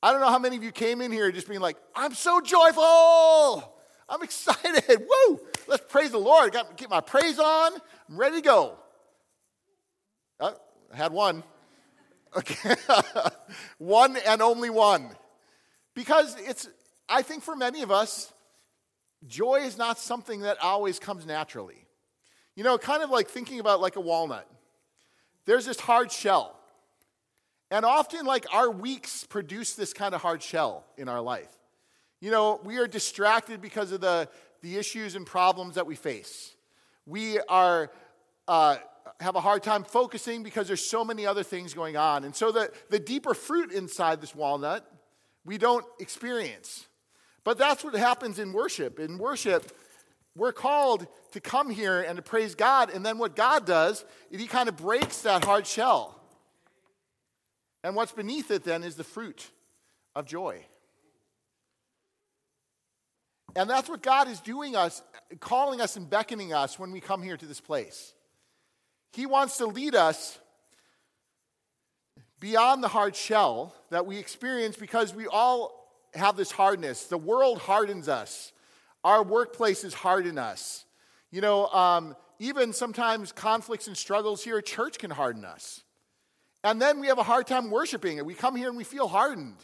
I 0.01 0.11
don't 0.11 0.21
know 0.21 0.29
how 0.29 0.39
many 0.39 0.55
of 0.55 0.63
you 0.63 0.71
came 0.71 1.01
in 1.01 1.11
here 1.11 1.31
just 1.31 1.47
being 1.47 1.59
like, 1.59 1.77
I'm 1.93 2.13
so 2.13 2.39
joyful. 2.39 3.75
I'm 4.07 4.23
excited. 4.23 4.83
Woo! 5.27 5.39
Let's 5.67 5.83
praise 5.89 6.11
the 6.11 6.19
Lord. 6.19 6.53
Got 6.53 6.77
get 6.77 6.89
my 6.89 7.01
praise 7.01 7.37
on. 7.37 7.73
I'm 8.09 8.17
ready 8.17 8.37
to 8.37 8.41
go. 8.41 8.77
Uh, 10.39 10.51
I 10.93 10.95
had 10.95 11.11
one. 11.11 11.43
Okay. 12.37 12.75
one 13.79 14.15
and 14.15 14.43
only 14.43 14.69
one. 14.69 15.09
Because 15.95 16.35
it's, 16.37 16.69
I 17.09 17.23
think 17.23 17.41
for 17.41 17.55
many 17.55 17.81
of 17.81 17.89
us, 17.89 18.31
joy 19.25 19.61
is 19.61 19.79
not 19.79 19.97
something 19.97 20.41
that 20.41 20.59
always 20.61 20.99
comes 20.99 21.25
naturally. 21.25 21.87
You 22.55 22.63
know, 22.63 22.77
kind 22.77 23.01
of 23.01 23.09
like 23.09 23.29
thinking 23.29 23.59
about 23.59 23.81
like 23.81 23.95
a 23.95 23.99
walnut. 23.99 24.47
There's 25.45 25.65
this 25.65 25.79
hard 25.79 26.11
shell. 26.11 26.58
And 27.71 27.85
often, 27.85 28.25
like, 28.25 28.47
our 28.53 28.69
weeks 28.69 29.23
produce 29.25 29.73
this 29.73 29.93
kind 29.93 30.15
of 30.15 30.21
hard 30.21 30.41
shell 30.41 30.85
in 30.97 31.07
our 31.07 31.21
life. 31.21 31.49
You 32.19 32.31
know, 32.31 32.59
we 32.63 32.77
are 32.77 32.87
distracted 32.87 33.61
because 33.61 33.91
of 33.91 34.01
the, 34.01 34.27
the 34.61 34.77
issues 34.77 35.15
and 35.15 35.25
problems 35.25 35.75
that 35.75 35.85
we 35.85 35.95
face. 35.95 36.55
We 37.05 37.39
are, 37.41 37.91
uh, 38.47 38.77
have 39.19 39.35
a 39.35 39.41
hard 39.41 39.63
time 39.63 39.83
focusing 39.83 40.43
because 40.43 40.67
there's 40.67 40.85
so 40.85 41.05
many 41.05 41.25
other 41.25 41.43
things 41.43 41.73
going 41.73 41.95
on. 41.95 42.23
And 42.23 42.35
so 42.35 42.51
the, 42.51 42.71
the 42.89 42.99
deeper 42.99 43.33
fruit 43.33 43.71
inside 43.71 44.19
this 44.19 44.35
walnut, 44.35 44.85
we 45.45 45.57
don't 45.57 45.85
experience. 45.99 46.87
But 47.43 47.57
that's 47.57 47.83
what 47.83 47.93
happens 47.93 48.39
in 48.39 48.51
worship. 48.51 48.99
In 48.99 49.17
worship, 49.17 49.71
we're 50.35 50.51
called 50.51 51.07
to 51.31 51.39
come 51.39 51.69
here 51.69 52.01
and 52.01 52.17
to 52.17 52.21
praise 52.21 52.55
God. 52.55 52.89
And 52.89 53.05
then 53.05 53.17
what 53.17 53.35
God 53.35 53.65
does 53.65 54.03
is 54.29 54.41
He 54.41 54.47
kind 54.47 54.69
of 54.69 54.75
breaks 54.75 55.21
that 55.21 55.45
hard 55.45 55.65
shell. 55.65 56.18
And 57.83 57.95
what's 57.95 58.11
beneath 58.11 58.51
it 58.51 58.63
then 58.63 58.83
is 58.83 58.95
the 58.95 59.03
fruit 59.03 59.49
of 60.15 60.25
joy. 60.25 60.65
And 63.55 63.69
that's 63.69 63.89
what 63.89 64.01
God 64.01 64.27
is 64.27 64.39
doing 64.41 64.75
us, 64.75 65.01
calling 65.39 65.81
us 65.81 65.95
and 65.95 66.09
beckoning 66.09 66.53
us 66.53 66.77
when 66.77 66.91
we 66.91 66.99
come 66.99 67.23
here 67.23 67.37
to 67.37 67.45
this 67.45 67.61
place. 67.61 68.13
He 69.13 69.25
wants 69.25 69.57
to 69.57 69.65
lead 69.65 69.95
us 69.95 70.37
beyond 72.39 72.83
the 72.83 72.87
hard 72.87 73.15
shell 73.15 73.75
that 73.89 74.05
we 74.05 74.17
experience 74.17 74.75
because 74.75 75.13
we 75.13 75.27
all 75.27 75.79
have 76.13 76.37
this 76.37 76.51
hardness. 76.51 77.05
The 77.05 77.17
world 77.17 77.59
hardens 77.59 78.07
us, 78.07 78.51
our 79.03 79.23
workplaces 79.23 79.93
harden 79.93 80.37
us. 80.37 80.85
You 81.31 81.41
know, 81.41 81.67
um, 81.67 82.15
even 82.39 82.71
sometimes 82.73 83.31
conflicts 83.31 83.87
and 83.87 83.97
struggles 83.97 84.43
here 84.43 84.57
at 84.57 84.65
church 84.65 84.97
can 84.99 85.11
harden 85.11 85.43
us. 85.43 85.83
And 86.63 86.81
then 86.81 86.99
we 86.99 87.07
have 87.07 87.17
a 87.17 87.23
hard 87.23 87.47
time 87.47 87.71
worshiping 87.71 88.17
it. 88.17 88.25
We 88.25 88.33
come 88.33 88.55
here 88.55 88.67
and 88.67 88.77
we 88.77 88.83
feel 88.83 89.07
hardened. 89.07 89.57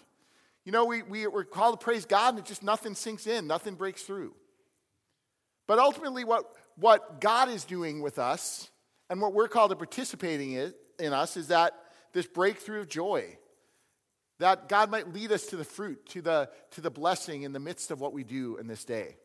You 0.63 0.71
know, 0.71 0.85
we, 0.85 1.03
we, 1.03 1.27
we're 1.27 1.43
called 1.43 1.79
to 1.79 1.83
praise 1.83 2.05
God 2.05 2.29
and 2.29 2.39
it 2.39 2.45
just 2.45 2.63
nothing 2.63 2.95
sinks 2.95 3.27
in, 3.27 3.47
nothing 3.47 3.75
breaks 3.75 4.03
through. 4.03 4.33
But 5.67 5.79
ultimately, 5.79 6.23
what, 6.23 6.45
what 6.75 7.19
God 7.19 7.49
is 7.49 7.65
doing 7.65 8.01
with 8.01 8.19
us 8.19 8.69
and 9.09 9.21
what 9.21 9.33
we're 9.33 9.47
called 9.47 9.71
to 9.71 9.75
participating 9.75 10.53
in, 10.53 10.73
in 10.99 11.13
us 11.13 11.37
is 11.37 11.47
that 11.47 11.73
this 12.13 12.25
breakthrough 12.25 12.81
of 12.81 12.89
joy. 12.89 13.37
That 14.39 14.67
God 14.67 14.89
might 14.89 15.13
lead 15.13 15.31
us 15.31 15.45
to 15.47 15.55
the 15.55 15.63
fruit, 15.63 16.05
to 16.07 16.21
the, 16.21 16.49
to 16.71 16.81
the 16.81 16.91
blessing 16.91 17.43
in 17.43 17.53
the 17.53 17.59
midst 17.59 17.91
of 17.91 18.01
what 18.01 18.13
we 18.13 18.23
do 18.23 18.57
in 18.57 18.67
this 18.67 18.83
day. 18.83 19.17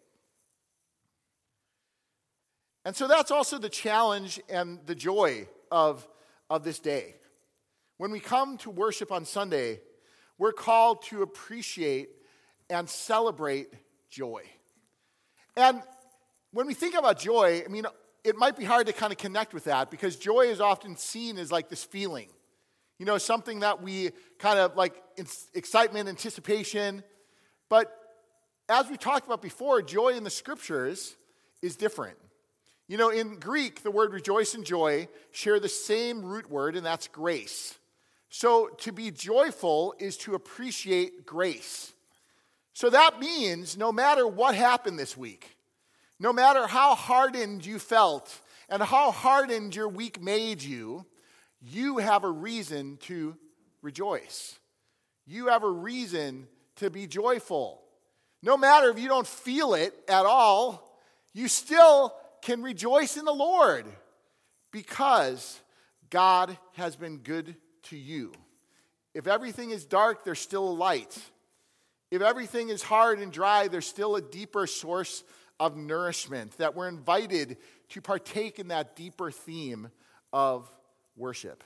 And 2.85 2.95
so 2.95 3.09
that's 3.09 3.31
also 3.31 3.59
the 3.59 3.69
challenge 3.69 4.41
and 4.49 4.79
the 4.87 4.95
joy 4.95 5.49
of, 5.71 6.07
of 6.49 6.65
this 6.65 6.79
day. 6.79 7.17
When 8.00 8.12
we 8.12 8.19
come 8.19 8.57
to 8.59 8.71
worship 8.71 9.12
on 9.12 9.26
Sunday, 9.26 9.78
we're 10.38 10.54
called 10.54 11.02
to 11.09 11.21
appreciate 11.21 12.09
and 12.71 12.88
celebrate 12.88 13.69
joy. 14.09 14.45
And 15.54 15.83
when 16.50 16.66
we 16.66 16.73
think 16.73 16.95
about 16.95 17.19
joy, 17.19 17.62
I 17.62 17.69
mean, 17.69 17.85
it 18.25 18.37
might 18.37 18.57
be 18.57 18.64
hard 18.64 18.87
to 18.87 18.95
kind 18.95 19.12
of 19.12 19.19
connect 19.19 19.52
with 19.52 19.64
that 19.64 19.90
because 19.90 20.16
joy 20.16 20.47
is 20.47 20.62
often 20.62 20.97
seen 20.97 21.37
as 21.37 21.52
like 21.52 21.69
this 21.69 21.85
feeling. 21.85 22.28
You 22.99 23.04
know, 23.04 23.19
something 23.19 23.61
that 23.61 23.83
we 23.83 24.12
kind 24.38 24.59
of 24.59 24.76
like 24.76 24.95
excitement, 25.52 26.09
anticipation. 26.09 27.04
But 27.69 27.95
as 28.71 28.88
we 28.88 28.97
talked 28.97 29.26
about 29.26 29.42
before, 29.42 29.83
joy 29.83 30.14
in 30.14 30.25
the 30.25 30.30
scriptures 30.30 31.16
is 31.61 31.76
different. 31.76 32.16
You 32.88 32.97
know, 32.97 33.11
in 33.11 33.38
Greek, 33.38 33.83
the 33.83 33.90
word 33.90 34.14
rejoice 34.14 34.54
and 34.54 34.64
joy 34.64 35.09
share 35.33 35.61
the 35.61 35.69
same 35.69 36.25
root 36.25 36.50
word, 36.50 36.76
and 36.76 36.87
that's 36.87 37.07
grace. 37.07 37.76
So 38.31 38.69
to 38.79 38.93
be 38.93 39.11
joyful 39.11 39.95
is 39.99 40.17
to 40.19 40.35
appreciate 40.35 41.27
grace. 41.27 41.93
So 42.73 42.89
that 42.89 43.19
means 43.19 43.77
no 43.77 43.91
matter 43.91 44.27
what 44.27 44.55
happened 44.55 44.99
this 44.99 45.17
week, 45.17 45.57
no 46.21 46.33
matter 46.33 46.67
how 46.69 46.95
hardened 46.95 47.67
you 47.67 47.81
felt 47.81 48.41
and 48.69 48.81
how 48.83 49.11
hardened 49.11 49.75
your 49.75 49.89
week 49.89 50.23
made 50.23 50.63
you, 50.63 51.05
you 51.61 51.99
have 51.99 52.23
a 52.23 52.31
reason 52.31 52.99
to 53.03 53.37
rejoice. 53.83 54.59
You 55.27 55.49
have 55.49 55.65
a 55.65 55.71
reason 55.71 56.47
to 56.77 56.89
be 56.89 57.09
joyful. 57.09 57.83
No 58.43 58.57
matter 58.57 58.91
if 58.91 58.99
you 58.99 59.09
don't 59.09 59.27
feel 59.27 59.75
it 59.75 59.93
at 60.09 60.25
all, 60.25 60.97
you 61.35 61.49
still 61.49 62.15
can 62.43 62.63
rejoice 62.63 63.17
in 63.17 63.25
the 63.25 63.33
Lord 63.33 63.87
because 64.71 65.61
God 66.11 66.57
has 66.75 66.95
been 66.95 67.19
good 67.19 67.57
to 67.85 67.97
you. 67.97 68.33
If 69.15 69.27
everything 69.27 69.71
is 69.71 69.85
dark, 69.85 70.25
there's 70.25 70.39
still 70.39 70.69
a 70.69 70.73
light. 70.73 71.19
If 72.11 72.23
everything 72.23 72.69
is 72.69 72.83
hard 72.83 73.21
and 73.21 73.33
dry, 73.33 73.69
there's 73.69 73.87
still 73.87 74.17
a 74.17 74.21
deeper 74.23 74.67
source 74.67 75.25
of 75.59 75.77
nourishment 75.77 76.57
that 76.59 76.75
we're 76.75 76.89
invited 76.89 77.57
to 77.91 78.01
partake 78.01 78.59
in 78.59 78.69
that 78.69 78.97
deeper 78.97 79.31
theme 79.31 79.91
of 80.33 80.71
worship. 81.17 81.63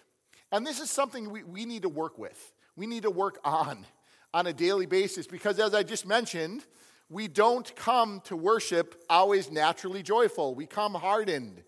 And 0.50 0.66
this 0.66 0.80
is 0.80 0.90
something 0.90 1.30
we, 1.30 1.42
we 1.42 1.64
need 1.64 1.82
to 1.82 1.88
work 1.88 2.18
with. 2.18 2.52
We 2.76 2.86
need 2.86 3.04
to 3.04 3.10
work 3.10 3.38
on 3.44 3.86
on 4.32 4.46
a 4.46 4.52
daily 4.52 4.86
basis 4.86 5.26
because, 5.26 5.58
as 5.60 5.74
I 5.74 5.82
just 5.82 6.06
mentioned, 6.06 6.64
we 7.08 7.28
don't 7.28 7.74
come 7.76 8.20
to 8.24 8.36
worship 8.36 9.02
always 9.08 9.50
naturally 9.50 10.02
joyful. 10.02 10.54
We 10.54 10.66
come 10.66 10.94
hardened. 10.94 11.62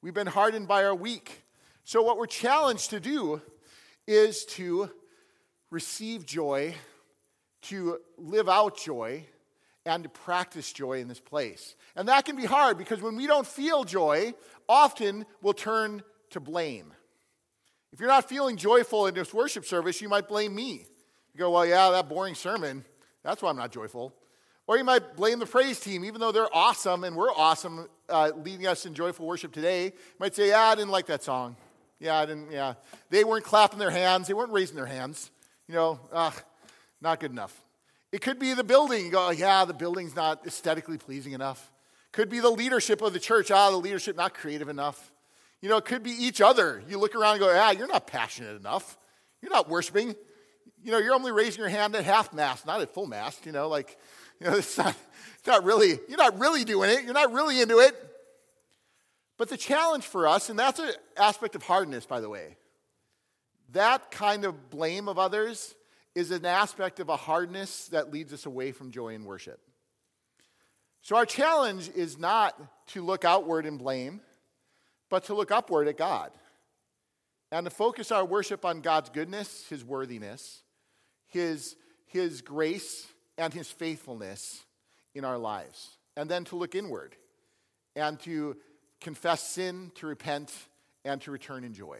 We've 0.00 0.14
been 0.14 0.26
hardened 0.26 0.68
by 0.68 0.84
our 0.84 0.94
week. 0.94 1.44
So, 1.84 2.02
what 2.02 2.16
we're 2.16 2.26
challenged 2.26 2.90
to 2.90 3.00
do 3.00 3.42
is 4.06 4.44
to 4.44 4.90
receive 5.70 6.24
joy, 6.24 6.74
to 7.62 7.98
live 8.16 8.48
out 8.48 8.78
joy, 8.78 9.26
and 9.84 10.02
to 10.02 10.08
practice 10.08 10.72
joy 10.72 11.00
in 11.00 11.08
this 11.08 11.20
place. 11.20 11.76
And 11.94 12.08
that 12.08 12.24
can 12.24 12.36
be 12.36 12.44
hard 12.44 12.76
because 12.76 13.00
when 13.00 13.16
we 13.16 13.26
don't 13.26 13.46
feel 13.46 13.84
joy, 13.84 14.34
often 14.68 15.24
we'll 15.42 15.54
turn 15.54 16.02
to 16.30 16.40
blame. 16.40 16.92
If 17.92 18.00
you're 18.00 18.08
not 18.08 18.28
feeling 18.28 18.56
joyful 18.56 19.06
in 19.06 19.14
this 19.14 19.32
worship 19.32 19.64
service, 19.64 20.00
you 20.00 20.08
might 20.08 20.28
blame 20.28 20.54
me. 20.54 20.86
You 21.32 21.38
go, 21.38 21.50
well, 21.50 21.64
yeah, 21.64 21.90
that 21.90 22.08
boring 22.08 22.34
sermon, 22.34 22.84
that's 23.22 23.42
why 23.42 23.50
I'm 23.50 23.56
not 23.56 23.70
joyful. 23.72 24.12
Or 24.66 24.76
you 24.76 24.84
might 24.84 25.16
blame 25.16 25.38
the 25.38 25.46
praise 25.46 25.78
team, 25.78 26.04
even 26.04 26.20
though 26.20 26.32
they're 26.32 26.54
awesome 26.54 27.04
and 27.04 27.14
we're 27.14 27.32
awesome 27.32 27.88
uh, 28.08 28.32
leading 28.36 28.66
us 28.66 28.84
in 28.84 28.94
joyful 28.94 29.26
worship 29.26 29.52
today. 29.52 29.84
You 29.84 29.92
might 30.18 30.34
say, 30.34 30.48
yeah, 30.48 30.62
I 30.62 30.74
didn't 30.74 30.90
like 30.90 31.06
that 31.06 31.22
song. 31.22 31.56
Yeah, 31.98 32.18
I 32.18 32.26
didn't, 32.26 32.50
yeah. 32.50 32.74
They 33.10 33.24
weren't 33.24 33.44
clapping 33.44 33.78
their 33.78 33.90
hands, 33.90 34.28
they 34.28 34.34
weren't 34.34 34.52
raising 34.52 34.76
their 34.76 34.86
hands. 34.86 35.30
You 35.68 35.74
know, 35.74 36.00
uh, 36.12 36.30
not 37.00 37.20
good 37.20 37.32
enough. 37.32 37.58
It 38.12 38.20
could 38.20 38.38
be 38.38 38.54
the 38.54 38.64
building. 38.64 39.06
You 39.06 39.10
go, 39.10 39.30
yeah, 39.30 39.64
the 39.64 39.74
building's 39.74 40.14
not 40.14 40.46
aesthetically 40.46 40.96
pleasing 40.96 41.32
enough. 41.32 41.72
Could 42.12 42.28
be 42.30 42.40
the 42.40 42.50
leadership 42.50 43.02
of 43.02 43.12
the 43.12 43.18
church. 43.18 43.50
Ah, 43.50 43.70
the 43.70 43.76
leadership 43.76 44.16
not 44.16 44.32
creative 44.32 44.68
enough. 44.68 45.10
You 45.60 45.68
know, 45.68 45.78
it 45.78 45.84
could 45.84 46.02
be 46.02 46.12
each 46.12 46.40
other. 46.40 46.82
You 46.88 46.98
look 46.98 47.14
around 47.14 47.32
and 47.32 47.40
go, 47.40 47.52
ah, 47.54 47.72
you're 47.72 47.88
not 47.88 48.06
passionate 48.06 48.56
enough. 48.56 48.96
You're 49.42 49.52
not 49.52 49.68
worshiping. 49.68 50.14
You 50.82 50.92
know, 50.92 50.98
you're 50.98 51.14
only 51.14 51.32
raising 51.32 51.60
your 51.60 51.68
hand 51.68 51.96
at 51.96 52.04
half 52.04 52.32
mast, 52.32 52.64
not 52.64 52.80
at 52.80 52.94
full 52.94 53.06
mast. 53.06 53.44
You 53.44 53.52
know, 53.52 53.68
like 53.68 53.98
you 54.40 54.46
know, 54.46 54.54
it's 54.56 54.78
not, 54.78 54.94
it's 55.38 55.46
not 55.46 55.64
really, 55.64 55.98
you're 56.08 56.18
not 56.18 56.38
really 56.38 56.64
doing 56.64 56.90
it. 56.90 57.04
You're 57.04 57.14
not 57.14 57.32
really 57.32 57.60
into 57.60 57.78
it. 57.78 57.94
But 59.38 59.48
the 59.48 59.56
challenge 59.56 60.04
for 60.04 60.26
us, 60.26 60.48
and 60.48 60.58
that's 60.58 60.78
an 60.78 60.92
aspect 61.16 61.54
of 61.54 61.62
hardness, 61.62 62.06
by 62.06 62.20
the 62.20 62.28
way, 62.28 62.56
that 63.72 64.10
kind 64.10 64.44
of 64.44 64.70
blame 64.70 65.08
of 65.08 65.18
others 65.18 65.74
is 66.14 66.30
an 66.30 66.46
aspect 66.46 67.00
of 67.00 67.08
a 67.08 67.16
hardness 67.16 67.88
that 67.88 68.12
leads 68.12 68.32
us 68.32 68.46
away 68.46 68.72
from 68.72 68.90
joy 68.90 69.14
and 69.14 69.26
worship. 69.26 69.60
So 71.02 71.16
our 71.16 71.26
challenge 71.26 71.90
is 71.94 72.18
not 72.18 72.58
to 72.88 73.02
look 73.02 73.24
outward 73.24 73.66
and 73.66 73.78
blame, 73.78 74.20
but 75.10 75.24
to 75.24 75.34
look 75.34 75.50
upward 75.50 75.88
at 75.88 75.98
God 75.98 76.32
and 77.52 77.64
to 77.64 77.70
focus 77.70 78.10
our 78.10 78.24
worship 78.24 78.64
on 78.64 78.80
God's 78.80 79.10
goodness, 79.10 79.66
His 79.68 79.84
worthiness, 79.84 80.62
His, 81.26 81.76
His 82.06 82.40
grace, 82.40 83.06
and 83.38 83.52
his 83.52 83.70
faithfulness 83.70 84.64
in 85.14 85.24
our 85.24 85.38
lives. 85.38 85.98
And 86.16 86.30
then 86.30 86.44
to 86.46 86.56
look 86.56 86.74
inward 86.74 87.16
and 87.94 88.18
to 88.20 88.56
confess 89.00 89.42
sin, 89.42 89.92
to 89.96 90.06
repent, 90.06 90.52
and 91.04 91.20
to 91.22 91.30
return 91.30 91.64
in 91.64 91.72
joy. 91.72 91.98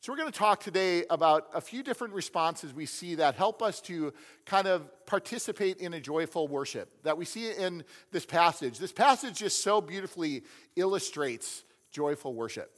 So, 0.00 0.12
we're 0.12 0.18
going 0.18 0.30
to 0.30 0.38
talk 0.38 0.60
today 0.60 1.04
about 1.08 1.48
a 1.54 1.62
few 1.62 1.82
different 1.82 2.12
responses 2.12 2.74
we 2.74 2.84
see 2.84 3.14
that 3.14 3.36
help 3.36 3.62
us 3.62 3.80
to 3.82 4.12
kind 4.44 4.66
of 4.66 4.86
participate 5.06 5.78
in 5.78 5.94
a 5.94 6.00
joyful 6.00 6.46
worship 6.46 6.90
that 7.04 7.16
we 7.16 7.24
see 7.24 7.50
in 7.50 7.84
this 8.12 8.26
passage. 8.26 8.78
This 8.78 8.92
passage 8.92 9.38
just 9.38 9.62
so 9.62 9.80
beautifully 9.80 10.42
illustrates 10.76 11.64
joyful 11.90 12.34
worship. 12.34 12.70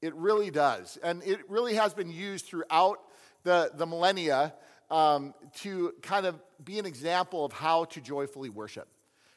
It 0.00 0.14
really 0.14 0.50
does. 0.50 0.96
And 1.02 1.22
it 1.22 1.50
really 1.50 1.74
has 1.74 1.92
been 1.92 2.10
used 2.10 2.46
throughout 2.46 3.00
the, 3.42 3.70
the 3.74 3.84
millennia 3.84 4.54
um, 4.90 5.34
to 5.56 5.92
kind 6.02 6.24
of 6.24 6.40
be 6.64 6.78
an 6.78 6.86
example 6.86 7.44
of 7.44 7.52
how 7.52 7.84
to 7.84 8.00
joyfully 8.00 8.48
worship. 8.48 8.88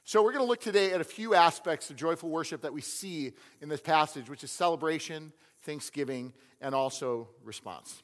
So, 0.06 0.22
we're 0.22 0.34
going 0.34 0.44
to 0.44 0.50
look 0.50 0.60
today 0.60 0.92
at 0.92 1.00
a 1.00 1.06
few 1.06 1.34
aspects 1.34 1.90
of 1.90 1.96
joyful 1.96 2.28
worship 2.28 2.64
that 2.64 2.74
we 2.74 2.82
see 2.82 3.32
in 3.62 3.70
this 3.70 3.80
passage, 3.80 4.30
which 4.30 4.44
is 4.44 4.52
celebration, 4.52 5.32
thanksgiving, 5.62 6.34
and 6.60 6.76
also 6.76 7.30
response. 7.42 8.04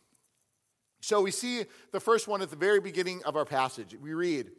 So, 1.02 1.22
we 1.22 1.32
see 1.32 1.66
the 1.92 2.00
first 2.00 2.26
one 2.26 2.42
at 2.42 2.52
the 2.52 2.56
very 2.56 2.80
beginning 2.80 3.22
of 3.26 3.36
our 3.36 3.44
passage. 3.44 3.98
We 4.02 4.14
read, 4.14 4.50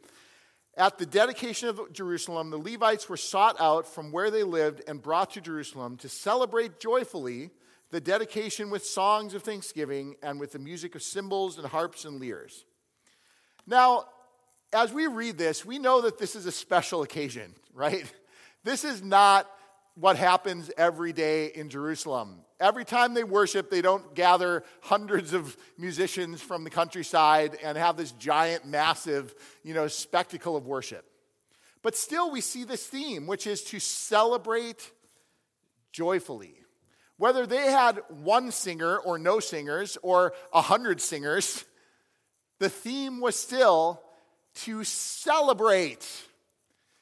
At 0.77 0.99
the 0.99 1.05
dedication 1.07 1.67
of 1.67 1.91
Jerusalem, 1.91 2.51
the 2.51 2.59
Levites 2.59 3.09
were 3.09 3.17
sought 3.17 3.59
out 3.59 3.87
from 3.87 4.11
where 4.11 4.29
they 4.29 4.43
lived 4.43 4.83
and 4.87 5.01
brought 5.01 5.31
to 5.31 5.41
Jerusalem 5.41 5.97
to 5.97 6.09
celebrate 6.09 6.79
joyfully 6.79 7.49
the 7.89 8.01
dedication 8.01 8.69
with 8.69 8.85
songs 8.85 9.33
of 9.33 9.41
thanksgiving 9.41 10.15
and 10.21 10.39
with 10.39 10.51
the 10.51 10.59
music 10.59 10.93
of 10.93 11.01
cymbals 11.01 11.57
and 11.57 11.65
harps 11.65 12.05
and 12.05 12.21
lyres. 12.21 12.65
Now, 13.65 14.05
as 14.73 14.93
we 14.93 15.07
read 15.07 15.37
this, 15.37 15.65
we 15.65 15.79
know 15.79 16.01
that 16.01 16.17
this 16.17 16.35
is 16.35 16.45
a 16.45 16.51
special 16.51 17.01
occasion, 17.01 17.53
right? 17.73 18.11
This 18.63 18.83
is 18.83 19.01
not 19.01 19.49
what 19.95 20.15
happens 20.15 20.71
every 20.77 21.13
day 21.13 21.47
in 21.47 21.69
Jerusalem. 21.69 22.39
Every 22.59 22.85
time 22.85 23.13
they 23.13 23.23
worship, 23.23 23.69
they 23.69 23.81
don't 23.81 24.13
gather 24.15 24.63
hundreds 24.81 25.33
of 25.33 25.57
musicians 25.77 26.41
from 26.41 26.63
the 26.63 26.69
countryside 26.69 27.57
and 27.61 27.77
have 27.77 27.97
this 27.97 28.11
giant, 28.13 28.65
massive, 28.65 29.33
you 29.63 29.73
know, 29.73 29.87
spectacle 29.87 30.55
of 30.55 30.65
worship. 30.65 31.05
But 31.81 31.95
still, 31.95 32.31
we 32.31 32.41
see 32.41 32.63
this 32.63 32.85
theme, 32.85 33.25
which 33.25 33.47
is 33.47 33.63
to 33.65 33.79
celebrate 33.79 34.91
joyfully. 35.91 36.55
Whether 37.17 37.45
they 37.45 37.71
had 37.71 38.01
one 38.09 38.51
singer 38.51 38.97
or 38.97 39.17
no 39.19 39.39
singers 39.39 39.97
or 40.01 40.33
a 40.53 40.61
hundred 40.61 41.01
singers, 41.01 41.65
the 42.59 42.69
theme 42.69 43.19
was 43.19 43.35
still 43.35 44.01
to 44.55 44.83
celebrate. 44.83 46.07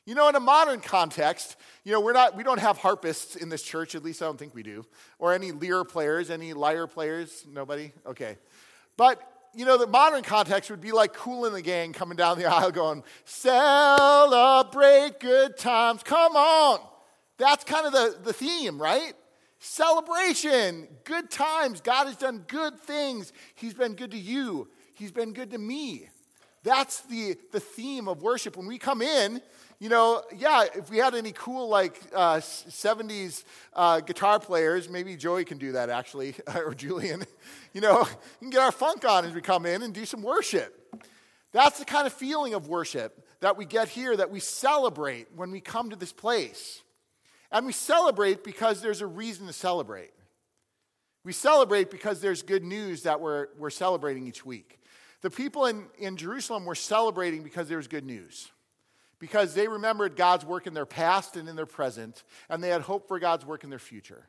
You 0.06 0.16
know, 0.16 0.28
in 0.28 0.36
a 0.36 0.40
modern 0.40 0.80
context, 0.80 1.56
you 1.84 1.92
know, 1.92 2.02
we're 2.02 2.14
not, 2.14 2.36
we 2.36 2.44
don't 2.44 2.60
have 2.60 2.78
harpists 2.78 3.36
in 3.36 3.50
this 3.50 3.62
church, 3.62 3.96
at 3.96 4.04
least 4.04 4.22
I 4.22 4.26
don't 4.26 4.38
think 4.38 4.56
we 4.56 4.64
do, 4.64 4.86
or 5.20 5.34
any 5.34 5.52
lyre 5.52 5.84
players, 5.84 6.30
any 6.30 6.54
lyre 6.54 6.88
players, 6.88 7.46
nobody? 7.52 7.92
Okay. 8.06 8.38
But 8.98 9.22
you 9.54 9.66
know, 9.66 9.78
the 9.78 9.88
modern 9.88 10.24
context 10.24 10.70
would 10.70 10.82
be 10.82 10.92
like 10.92 11.14
Kool 11.14 11.50
& 11.50 11.52
the 11.52 11.62
Gang 11.62 11.94
coming 11.94 12.16
down 12.16 12.38
the 12.38 12.46
aisle 12.46 12.72
going, 12.72 13.04
celebrate 13.26 15.20
good 15.20 15.58
times. 15.58 16.04
Come 16.04 16.36
on. 16.36 16.80
That's 17.38 17.64
kind 17.64 17.88
of 17.88 17.94
the, 17.94 18.18
the 18.24 18.34
theme, 18.34 18.82
right? 18.82 19.14
Celebration, 19.60 20.88
good 21.04 21.30
times. 21.30 21.82
God 21.82 22.08
has 22.08 22.16
done 22.16 22.46
good 22.48 22.80
things. 22.80 23.34
He's 23.56 23.74
been 23.74 23.94
good 23.94 24.12
to 24.12 24.18
you, 24.18 24.70
He's 24.94 25.12
been 25.12 25.34
good 25.34 25.52
to 25.52 25.58
me. 25.58 26.10
That's 26.64 27.02
the, 27.02 27.38
the 27.52 27.60
theme 27.60 28.08
of 28.08 28.22
worship. 28.22 28.58
When 28.58 28.68
we 28.68 28.78
come 28.78 29.02
in, 29.02 29.42
you 29.80 29.88
know, 29.88 30.24
yeah, 30.36 30.66
if 30.76 30.90
we 30.90 30.98
had 30.98 31.16
any 31.16 31.32
cool, 31.32 31.70
like, 31.70 32.02
uh, 32.14 32.38
70s 32.38 33.46
uh, 33.74 34.02
guitar 34.02 34.40
players, 34.40 34.90
maybe 34.90 35.16
Joey 35.16 35.46
can 35.46 35.58
do 35.58 35.72
that 35.74 35.90
actually, 35.90 36.36
or 36.56 36.74
Julian. 36.74 37.24
You 37.72 37.82
know, 37.82 38.00
we 38.42 38.46
can 38.46 38.50
get 38.50 38.62
our 38.62 38.72
funk 38.72 39.06
on 39.06 39.26
as 39.26 39.34
we 39.36 39.42
come 39.42 39.68
in 39.68 39.84
and 39.84 39.94
do 39.94 40.04
some 40.04 40.24
worship. 40.24 40.92
That's 41.52 41.78
the 41.78 41.86
kind 41.86 42.08
of 42.08 42.14
feeling 42.14 42.56
of 42.56 42.68
worship 42.68 43.24
that 43.42 43.58
we 43.58 43.66
get 43.66 43.90
here, 43.90 44.18
that 44.18 44.32
we 44.32 44.40
celebrate 44.40 45.28
when 45.36 45.52
we 45.52 45.62
come 45.62 45.92
to 45.92 45.96
this 45.96 46.12
place. 46.12 46.82
And 47.52 47.68
we 47.68 47.72
celebrate 47.72 48.44
because 48.44 48.82
there's 48.82 49.02
a 49.02 49.06
reason 49.06 49.46
to 49.46 49.54
celebrate. 49.54 50.10
We 51.24 51.32
celebrate 51.32 51.92
because 51.92 52.22
there's 52.22 52.42
good 52.42 52.64
news 52.64 53.04
that 53.04 53.22
we're, 53.22 53.50
we're 53.58 53.70
celebrating 53.70 54.28
each 54.28 54.46
week. 54.46 54.80
The 55.22 55.30
people 55.30 55.66
in, 55.66 55.86
in 55.98 56.18
Jerusalem 56.18 56.66
were 56.66 56.76
celebrating 56.76 57.44
because 57.44 57.68
there 57.68 57.78
was 57.78 57.88
good 57.88 58.06
news, 58.06 58.52
because 59.20 59.54
they 59.54 59.68
remembered 59.68 60.16
God's 60.16 60.46
work 60.46 60.66
in 60.66 60.74
their 60.74 60.86
past 60.86 61.36
and 61.36 61.50
in 61.50 61.56
their 61.56 61.66
present, 61.66 62.24
and 62.50 62.64
they 62.64 62.70
had 62.70 62.82
hope 62.82 63.08
for 63.08 63.20
God's 63.20 63.46
work 63.46 63.64
in 63.64 63.70
their 63.70 63.80
future. 63.80 64.26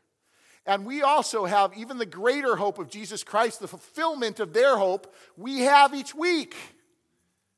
And 0.67 0.85
we 0.85 1.03
also 1.03 1.47
have 1.47 1.77
even 1.77 1.99
the 1.99 2.07
greater 2.07 2.57
hope 2.57 2.79
of 2.79 2.91
Jesus 2.91 3.25
Christ, 3.25 3.61
the 3.61 3.69
fulfillment 3.69 4.41
of 4.41 4.53
their 4.53 4.77
hope, 4.77 5.15
we 5.37 5.61
have 5.61 5.95
each 5.95 6.15
week. 6.15 6.55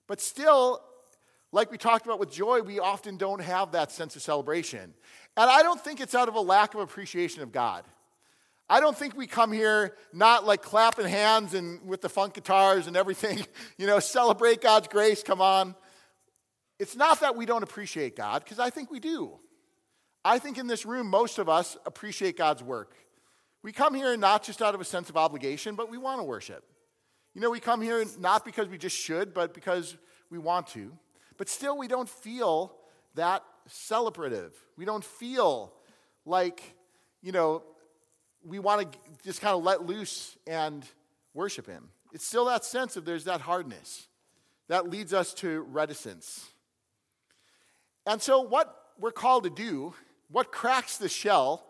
But 0.07 0.21
still, 0.21 0.83
like 1.53 1.71
we 1.71 1.79
talked 1.79 2.07
about 2.07 2.21
with 2.21 2.31
joy, 2.31 2.62
we 2.62 2.79
often 2.79 3.17
don't 3.17 3.41
have 3.41 3.73
that 3.73 3.91
sense 3.91 4.15
of 4.15 4.23
celebration. 4.23 4.95
And 5.37 5.51
I 5.51 5.62
don't 5.62 5.81
think 5.81 6.01
it's 6.01 6.15
out 6.15 6.29
of 6.29 6.35
a 6.35 6.41
lack 6.41 6.75
of 6.75 6.81
appreciation 6.81 7.43
of 7.43 7.51
God. 7.51 7.85
I 8.73 8.81
don't 8.81 8.97
think 8.97 9.14
we 9.14 9.26
come 9.26 9.52
here 9.52 9.95
not 10.14 10.47
like 10.47 10.62
clapping 10.62 11.07
hands 11.07 11.52
and 11.52 11.87
with 11.87 12.00
the 12.00 12.09
funk 12.09 12.33
guitars 12.33 12.87
and 12.87 12.97
everything, 12.97 13.45
you 13.76 13.87
know, 13.87 13.99
celebrate 13.99 14.62
God's 14.62 14.88
grace, 14.88 15.23
come 15.23 15.43
on. 15.43 15.75
It's 16.79 16.97
not 16.97 17.21
that 17.21 17.37
we 17.37 17.45
don't 17.45 17.62
appreciate 17.62 18.17
God, 18.17 18.43
because 18.43 18.59
I 18.59 18.71
think 18.71 18.91
we 18.91 18.99
do. 18.99 19.38
I 20.25 20.38
think 20.38 20.57
in 20.57 20.69
this 20.69 20.87
room, 20.87 21.09
most 21.09 21.38
of 21.38 21.50
us 21.50 21.76
appreciate 21.85 22.38
God's 22.38 22.62
work. 22.62 22.95
We 23.62 23.73
come 23.73 23.93
here 23.93 24.17
not 24.17 24.43
just 24.43 24.62
out 24.62 24.75
of 24.75 24.81
a 24.81 24.87
sense 24.87 25.11
of 25.11 25.19
obligation, 25.19 25.75
but 25.75 25.91
we 25.91 25.99
want 25.99 26.21
to 26.21 26.25
worship. 26.25 26.64
You 27.35 27.43
know, 27.43 27.50
we 27.50 27.61
come 27.61 27.83
here 27.83 28.02
not 28.19 28.43
because 28.43 28.69
we 28.69 28.79
just 28.79 28.97
should, 28.97 29.35
but 29.35 29.52
because 29.52 29.99
we 30.31 30.38
want 30.38 30.69
to. 30.69 30.97
But 31.37 31.50
still, 31.50 31.76
we 31.76 31.88
don't 31.88 32.09
feel 32.09 32.75
that 33.17 33.45
celebrative. 33.69 34.52
We 34.79 34.87
don't 34.87 35.05
feel 35.05 35.75
like, 36.25 36.75
you 37.21 37.33
know, 37.33 37.64
we 38.45 38.59
want 38.59 38.93
to 38.93 38.99
just 39.25 39.41
kind 39.41 39.57
of 39.57 39.63
let 39.63 39.87
loose 39.87 40.37
and 40.47 40.85
worship 41.35 41.67
Him. 41.67 41.89
It's 42.13 42.27
still 42.27 42.45
that 42.47 42.65
sense 42.65 42.97
of 42.97 43.05
there's 43.05 43.25
that 43.25 43.41
hardness 43.41 44.09
that 44.69 44.89
leads 44.89 45.13
us 45.13 45.35
to 45.35 45.63
reticence. 45.63 46.49
And 48.07 48.21
so, 48.21 48.41
what 48.41 48.75
we're 48.99 49.13
called 49.13 49.45
to 49.45 49.51
do, 49.51 49.95
what 50.31 50.53
cracks 50.53 50.99
the 50.99 51.09
shell, 51.09 51.65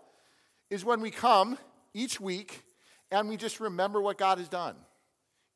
is 0.71 0.85
when 0.85 1.01
we 1.01 1.11
come 1.11 1.59
each 1.95 2.21
week 2.21 2.63
and 3.11 3.29
we 3.29 3.37
just 3.37 3.61
remember 3.61 4.01
what 4.01 4.19
God 4.19 4.39
has 4.39 4.49
done. 4.49 4.77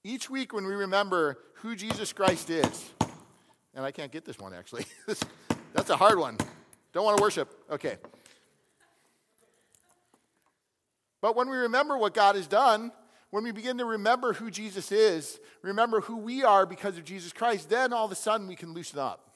Each 0.05 0.31
week, 0.31 0.53
when 0.53 0.67
we 0.67 0.75
remember 0.75 1.39
who 1.55 1.75
Jesus 1.75 2.13
Christ 2.13 2.51
is, 2.51 2.91
and 3.75 3.85
I 3.85 3.91
can't 3.91 4.13
get 4.13 4.25
this 4.25 4.39
one 4.39 4.55
actually. 4.55 4.87
That's 5.73 5.91
a 5.91 5.97
hard 5.97 6.19
one. 6.19 6.39
Don't 6.93 7.05
want 7.05 7.19
to 7.19 7.23
worship. 7.23 7.55
Okay. 7.71 7.97
But 11.27 11.35
when 11.35 11.51
we 11.51 11.57
remember 11.57 11.99
what 11.99 12.15
God 12.15 12.37
has 12.37 12.47
done, 12.47 12.93
when 13.31 13.43
we 13.43 13.51
begin 13.51 13.79
to 13.79 13.85
remember 13.85 14.33
who 14.33 14.49
Jesus 14.49 14.93
is, 14.93 15.41
remember 15.61 16.01
who 16.01 16.19
we 16.19 16.45
are 16.45 16.65
because 16.67 16.99
of 16.99 17.03
Jesus 17.03 17.33
Christ, 17.33 17.69
then 17.69 17.93
all 17.93 18.05
of 18.05 18.13
a 18.13 18.15
sudden 18.15 18.47
we 18.47 18.55
can 18.55 18.73
loosen 18.73 19.01
up. 19.01 19.29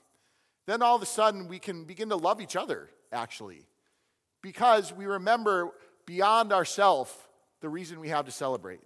Then 0.69 0.83
all 0.83 0.95
of 0.95 1.03
a 1.03 1.07
sudden 1.07 1.49
we 1.49 1.59
can 1.59 1.83
begin 1.83 2.11
to 2.11 2.15
love 2.15 2.41
each 2.41 2.55
other, 2.55 2.91
actually, 3.11 3.67
because 4.41 4.93
we 4.93 5.05
remember 5.05 5.73
beyond 6.07 6.53
ourselves 6.53 7.13
the 7.61 7.69
reason 7.69 7.99
we 7.99 8.11
have 8.11 8.27
to 8.27 8.31
celebrate. 8.31 8.79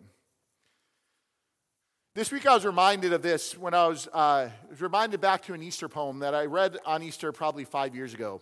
This 2.14 2.32
week 2.32 2.46
I 2.46 2.54
was 2.54 2.64
reminded 2.64 3.12
of 3.12 3.20
this 3.20 3.54
when 3.54 3.74
I 3.74 3.86
was, 3.86 4.08
uh, 4.14 4.48
was 4.70 4.80
reminded 4.80 5.20
back 5.20 5.42
to 5.42 5.52
an 5.52 5.62
Easter 5.62 5.90
poem 5.90 6.20
that 6.20 6.34
I 6.34 6.46
read 6.46 6.78
on 6.86 7.02
Easter 7.02 7.32
probably 7.32 7.64
five 7.64 7.94
years 7.94 8.14
ago. 8.14 8.40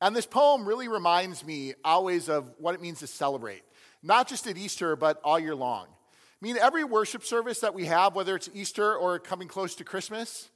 And 0.00 0.14
this 0.14 0.26
poem 0.26 0.66
really 0.66 0.88
reminds 0.88 1.44
me 1.44 1.74
always 1.84 2.28
of 2.28 2.52
what 2.58 2.74
it 2.74 2.82
means 2.82 3.00
to 3.00 3.06
celebrate, 3.06 3.62
not 4.02 4.28
just 4.28 4.46
at 4.46 4.56
Easter, 4.56 4.96
but 4.96 5.20
all 5.24 5.38
year 5.38 5.54
long. 5.54 5.86
I 5.86 6.46
mean, 6.46 6.56
every 6.58 6.84
worship 6.84 7.24
service 7.24 7.60
that 7.60 7.74
we 7.74 7.86
have, 7.86 8.14
whether 8.14 8.36
it's 8.36 8.50
Easter 8.52 8.94
or 8.94 9.18
coming 9.18 9.48
close 9.48 9.74
to 9.76 9.84
Christmas, 9.84 10.50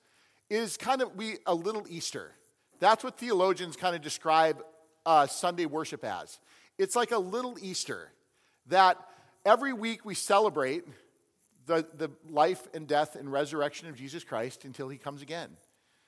is 0.51 0.77
kind 0.77 1.01
of 1.01 1.15
we 1.17 1.37
a 1.47 1.55
little 1.55 1.87
Easter. 1.89 2.33
That's 2.81 3.03
what 3.03 3.19
theologians 3.19 3.77
kind 3.77 3.97
of 3.97 4.03
describe 4.03 4.63
uh, 5.07 5.27
Sunday 5.27 5.67
worship 5.67 6.05
as. 6.05 6.39
It's 6.77 6.95
like 6.95 7.11
a 7.11 7.19
little 7.19 7.57
Easter 7.61 8.13
that 8.67 8.99
every 9.45 9.73
week 9.73 10.05
we 10.05 10.15
celebrate 10.15 10.85
the, 11.67 11.87
the 11.97 12.11
life 12.29 12.67
and 12.75 12.87
death 12.87 13.17
and 13.17 13.31
resurrection 13.31 13.89
of 13.89 13.97
Jesus 13.97 14.25
Christ 14.25 14.65
until 14.65 14.89
he 14.89 14.99
comes 14.99 15.23
again. 15.23 15.51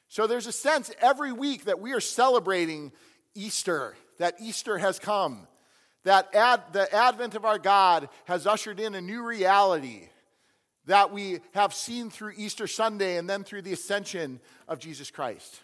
So 0.09 0.27
there's 0.27 0.47
a 0.47 0.53
sense 0.53 0.91
every 1.01 1.33
week 1.33 1.65
that 1.65 1.81
we 1.81 1.93
are 1.93 2.01
celebrating 2.01 2.93
Easter, 3.35 3.97
that 4.19 4.37
Easter 4.41 4.79
has 4.79 4.99
come, 4.99 5.47
that 6.05 6.35
ad, 6.35 6.63
the 6.73 6.93
advent 6.95 7.35
of 7.35 7.45
our 7.45 7.59
God 7.59 8.09
has 8.25 8.47
ushered 8.47 8.81
in 8.81 8.95
a 8.95 9.01
new 9.01 9.25
reality 9.25 10.09
that 10.87 11.13
we 11.13 11.41
have 11.53 11.75
seen 11.75 12.11
through 12.11 12.33
Easter 12.37 12.67
Sunday 12.67 13.17
and 13.17 13.29
then 13.29 13.45
through 13.45 13.63
the 13.63 13.73
ascension 13.73 14.41
of 14.67 14.79
Jesus 14.79 15.11
Christ. 15.11 15.61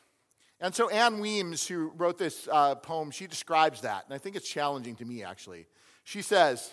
And 0.61 0.75
so 0.75 0.89
Ann 0.89 1.21
Weems, 1.21 1.67
who 1.67 1.93
wrote 1.97 2.19
this 2.19 2.49
uh, 2.51 2.75
poem, 2.77 3.11
she 3.11 3.27
describes 3.27 3.83
that, 3.83 4.05
and 4.07 4.15
I 4.15 4.19
think 4.19 4.37
it's 4.37 4.49
challenging 4.49 4.97
to 4.97 5.05
me 5.05 5.23
actually. 5.25 5.67
She 6.05 6.23
says, 6.23 6.73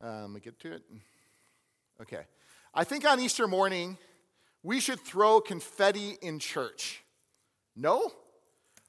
um, 0.00 0.22
let 0.22 0.30
me 0.30 0.40
get 0.40 0.58
to 0.60 0.72
it. 0.72 0.82
Okay. 2.00 2.22
I 2.72 2.84
think 2.84 3.04
on 3.04 3.18
Easter 3.20 3.48
morning, 3.48 3.98
we 4.62 4.80
should 4.80 5.00
throw 5.00 5.40
confetti 5.40 6.16
in 6.22 6.38
church. 6.38 7.02
No? 7.78 8.12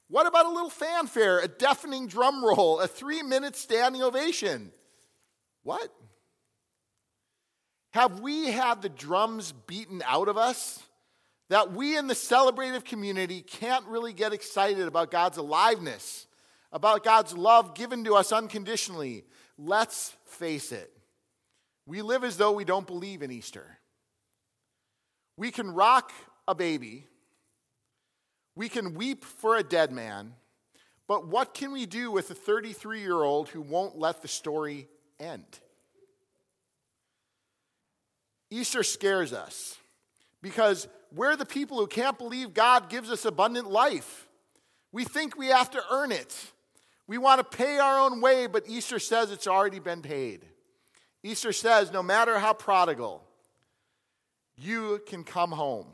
What 0.08 0.26
about 0.26 0.46
a 0.46 0.50
little 0.50 0.70
fanfare, 0.70 1.38
a 1.38 1.46
deafening 1.46 2.08
drum 2.08 2.44
roll, 2.44 2.80
a 2.80 2.88
three 2.88 3.22
minute 3.22 3.54
standing 3.54 4.02
ovation? 4.02 4.72
What? 5.62 5.88
Have 7.92 8.20
we 8.20 8.50
had 8.50 8.82
the 8.82 8.88
drums 8.88 9.52
beaten 9.52 10.02
out 10.04 10.28
of 10.28 10.36
us 10.36 10.82
that 11.48 11.72
we 11.72 11.96
in 11.96 12.08
the 12.08 12.14
celebrative 12.14 12.84
community 12.84 13.40
can't 13.40 13.84
really 13.86 14.12
get 14.12 14.32
excited 14.32 14.86
about 14.86 15.10
God's 15.10 15.38
aliveness, 15.38 16.26
about 16.72 17.04
God's 17.04 17.32
love 17.32 17.74
given 17.74 18.04
to 18.04 18.14
us 18.14 18.32
unconditionally? 18.32 19.24
Let's 19.56 20.14
face 20.26 20.72
it. 20.72 20.90
We 21.86 22.02
live 22.02 22.24
as 22.24 22.36
though 22.36 22.52
we 22.52 22.64
don't 22.64 22.86
believe 22.86 23.22
in 23.22 23.30
Easter. 23.30 23.78
We 25.36 25.50
can 25.50 25.72
rock 25.72 26.12
a 26.46 26.54
baby, 26.54 27.06
we 28.60 28.68
can 28.68 28.92
weep 28.92 29.24
for 29.24 29.56
a 29.56 29.62
dead 29.62 29.90
man, 29.90 30.34
but 31.08 31.26
what 31.26 31.54
can 31.54 31.72
we 31.72 31.86
do 31.86 32.10
with 32.10 32.30
a 32.30 32.34
33 32.34 33.00
year 33.00 33.22
old 33.22 33.48
who 33.48 33.62
won't 33.62 33.98
let 33.98 34.20
the 34.20 34.28
story 34.28 34.86
end? 35.18 35.46
Easter 38.50 38.82
scares 38.82 39.32
us 39.32 39.78
because 40.42 40.88
we're 41.10 41.36
the 41.36 41.46
people 41.46 41.78
who 41.78 41.86
can't 41.86 42.18
believe 42.18 42.52
God 42.52 42.90
gives 42.90 43.10
us 43.10 43.24
abundant 43.24 43.70
life. 43.70 44.28
We 44.92 45.04
think 45.04 45.38
we 45.38 45.46
have 45.46 45.70
to 45.70 45.82
earn 45.90 46.12
it. 46.12 46.52
We 47.06 47.16
want 47.16 47.38
to 47.38 47.56
pay 47.56 47.78
our 47.78 47.98
own 47.98 48.20
way, 48.20 48.46
but 48.46 48.68
Easter 48.68 48.98
says 48.98 49.30
it's 49.30 49.46
already 49.46 49.78
been 49.78 50.02
paid. 50.02 50.44
Easter 51.22 51.54
says 51.54 51.92
no 51.92 52.02
matter 52.02 52.38
how 52.38 52.52
prodigal, 52.52 53.24
you 54.58 55.00
can 55.06 55.24
come 55.24 55.50
home. 55.50 55.86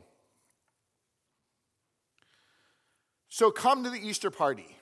So 3.29 3.51
come 3.51 3.83
to 3.83 3.89
the 3.89 4.07
Easter 4.07 4.31
party. 4.31 4.77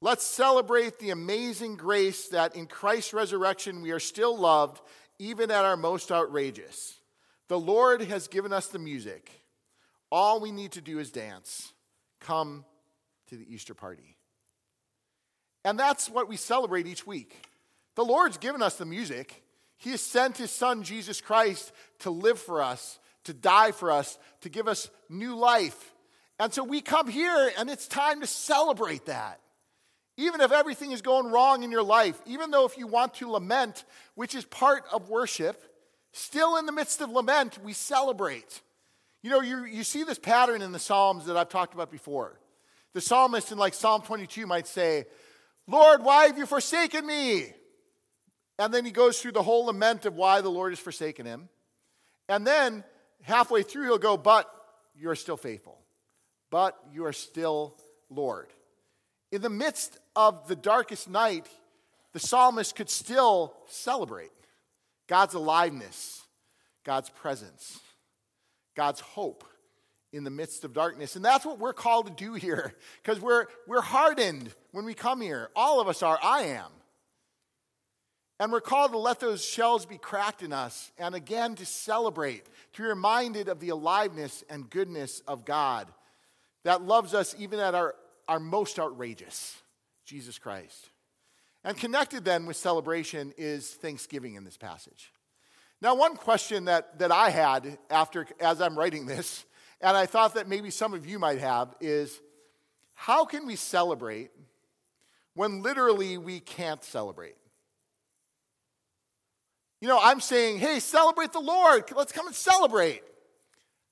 Let's 0.00 0.24
celebrate 0.24 0.98
the 0.98 1.10
amazing 1.10 1.76
grace 1.76 2.28
that 2.28 2.54
in 2.54 2.66
Christ's 2.66 3.14
resurrection 3.14 3.82
we 3.82 3.92
are 3.92 4.00
still 4.00 4.36
loved, 4.38 4.80
even 5.18 5.50
at 5.50 5.64
our 5.64 5.76
most 5.76 6.12
outrageous. 6.12 6.98
The 7.48 7.58
Lord 7.58 8.02
has 8.02 8.28
given 8.28 8.52
us 8.52 8.66
the 8.66 8.78
music. 8.78 9.30
All 10.12 10.40
we 10.40 10.52
need 10.52 10.72
to 10.72 10.80
do 10.80 10.98
is 10.98 11.10
dance. 11.10 11.72
Come 12.20 12.64
to 13.28 13.36
the 13.36 13.52
Easter 13.52 13.74
party. 13.74 14.16
And 15.64 15.78
that's 15.78 16.08
what 16.08 16.28
we 16.28 16.36
celebrate 16.36 16.86
each 16.86 17.06
week 17.06 17.34
The 17.96 18.04
Lord's 18.04 18.36
given 18.36 18.62
us 18.62 18.76
the 18.76 18.84
music. 18.84 19.42
He 19.78 19.90
has 19.90 20.00
sent 20.00 20.36
his 20.36 20.50
son, 20.50 20.82
Jesus 20.82 21.20
Christ, 21.20 21.72
to 22.00 22.10
live 22.10 22.38
for 22.38 22.62
us, 22.62 22.98
to 23.24 23.34
die 23.34 23.72
for 23.72 23.90
us, 23.90 24.18
to 24.42 24.48
give 24.48 24.68
us 24.68 24.88
new 25.08 25.34
life. 25.36 25.92
And 26.38 26.52
so 26.52 26.62
we 26.62 26.80
come 26.80 27.08
here 27.08 27.50
and 27.58 27.70
it's 27.70 27.88
time 27.88 28.20
to 28.20 28.26
celebrate 28.26 29.06
that. 29.06 29.40
Even 30.18 30.40
if 30.40 30.52
everything 30.52 30.92
is 30.92 31.02
going 31.02 31.30
wrong 31.30 31.62
in 31.62 31.70
your 31.70 31.82
life, 31.82 32.20
even 32.26 32.50
though 32.50 32.64
if 32.64 32.78
you 32.78 32.86
want 32.86 33.14
to 33.14 33.30
lament, 33.30 33.84
which 34.14 34.34
is 34.34 34.44
part 34.44 34.84
of 34.92 35.08
worship, 35.08 35.62
still 36.12 36.56
in 36.56 36.66
the 36.66 36.72
midst 36.72 37.00
of 37.00 37.10
lament, 37.10 37.58
we 37.62 37.74
celebrate. 37.74 38.62
You 39.22 39.30
know, 39.30 39.40
you, 39.40 39.64
you 39.64 39.84
see 39.84 40.04
this 40.04 40.18
pattern 40.18 40.62
in 40.62 40.72
the 40.72 40.78
Psalms 40.78 41.26
that 41.26 41.36
I've 41.36 41.50
talked 41.50 41.74
about 41.74 41.90
before. 41.90 42.38
The 42.94 43.00
psalmist 43.02 43.52
in 43.52 43.58
like 43.58 43.74
Psalm 43.74 44.00
22 44.02 44.46
might 44.46 44.66
say, 44.66 45.04
Lord, 45.66 46.02
why 46.02 46.26
have 46.26 46.38
you 46.38 46.46
forsaken 46.46 47.06
me? 47.06 47.52
And 48.58 48.72
then 48.72 48.86
he 48.86 48.90
goes 48.90 49.20
through 49.20 49.32
the 49.32 49.42
whole 49.42 49.66
lament 49.66 50.06
of 50.06 50.14
why 50.14 50.40
the 50.40 50.48
Lord 50.48 50.72
has 50.72 50.78
forsaken 50.78 51.26
him. 51.26 51.50
And 52.28 52.46
then 52.46 52.84
halfway 53.22 53.62
through, 53.62 53.84
he'll 53.84 53.98
go, 53.98 54.16
But 54.16 54.50
you 54.98 55.10
are 55.10 55.14
still 55.14 55.36
faithful. 55.36 55.78
But 56.56 56.74
you 56.90 57.04
are 57.04 57.12
still 57.12 57.76
Lord. 58.08 58.46
In 59.30 59.42
the 59.42 59.50
midst 59.50 59.98
of 60.16 60.48
the 60.48 60.56
darkest 60.56 61.06
night, 61.06 61.46
the 62.14 62.18
psalmist 62.18 62.74
could 62.74 62.88
still 62.88 63.52
celebrate 63.66 64.30
God's 65.06 65.34
aliveness, 65.34 66.22
God's 66.82 67.10
presence, 67.10 67.78
God's 68.74 69.00
hope 69.00 69.44
in 70.14 70.24
the 70.24 70.30
midst 70.30 70.64
of 70.64 70.72
darkness. 70.72 71.14
And 71.14 71.22
that's 71.22 71.44
what 71.44 71.58
we're 71.58 71.74
called 71.74 72.06
to 72.06 72.24
do 72.24 72.32
here 72.32 72.72
because 73.02 73.20
we're, 73.20 73.48
we're 73.66 73.82
hardened 73.82 74.48
when 74.72 74.86
we 74.86 74.94
come 74.94 75.20
here. 75.20 75.50
All 75.54 75.82
of 75.82 75.88
us 75.88 76.02
are. 76.02 76.18
I 76.22 76.44
am. 76.44 76.70
And 78.40 78.50
we're 78.50 78.62
called 78.62 78.92
to 78.92 78.98
let 78.98 79.20
those 79.20 79.44
shells 79.44 79.84
be 79.84 79.98
cracked 79.98 80.42
in 80.42 80.54
us 80.54 80.90
and 80.96 81.14
again 81.14 81.54
to 81.56 81.66
celebrate, 81.66 82.46
to 82.72 82.82
be 82.82 82.88
reminded 82.88 83.48
of 83.48 83.60
the 83.60 83.68
aliveness 83.68 84.42
and 84.48 84.70
goodness 84.70 85.20
of 85.28 85.44
God 85.44 85.92
that 86.66 86.82
loves 86.82 87.14
us 87.14 87.32
even 87.38 87.60
at 87.60 87.76
our, 87.76 87.94
our 88.26 88.40
most 88.40 88.80
outrageous, 88.80 89.56
Jesus 90.04 90.36
Christ. 90.36 90.90
And 91.62 91.76
connected 91.76 92.24
then 92.24 92.44
with 92.44 92.56
celebration 92.56 93.32
is 93.38 93.70
thanksgiving 93.70 94.34
in 94.34 94.42
this 94.42 94.56
passage. 94.56 95.12
Now, 95.80 95.94
one 95.94 96.16
question 96.16 96.64
that, 96.64 96.98
that 96.98 97.12
I 97.12 97.30
had 97.30 97.78
after 97.88 98.26
as 98.40 98.60
I'm 98.60 98.76
writing 98.76 99.06
this, 99.06 99.44
and 99.80 99.96
I 99.96 100.06
thought 100.06 100.34
that 100.34 100.48
maybe 100.48 100.70
some 100.70 100.92
of 100.92 101.06
you 101.06 101.20
might 101.20 101.38
have, 101.38 101.72
is 101.80 102.20
how 102.94 103.24
can 103.24 103.46
we 103.46 103.54
celebrate 103.54 104.32
when 105.34 105.62
literally 105.62 106.18
we 106.18 106.40
can't 106.40 106.82
celebrate? 106.82 107.36
You 109.80 109.86
know, 109.86 110.00
I'm 110.02 110.20
saying, 110.20 110.58
hey, 110.58 110.80
celebrate 110.80 111.32
the 111.32 111.38
Lord. 111.38 111.84
Let's 111.94 112.10
come 112.10 112.26
and 112.26 112.34
celebrate. 112.34 113.04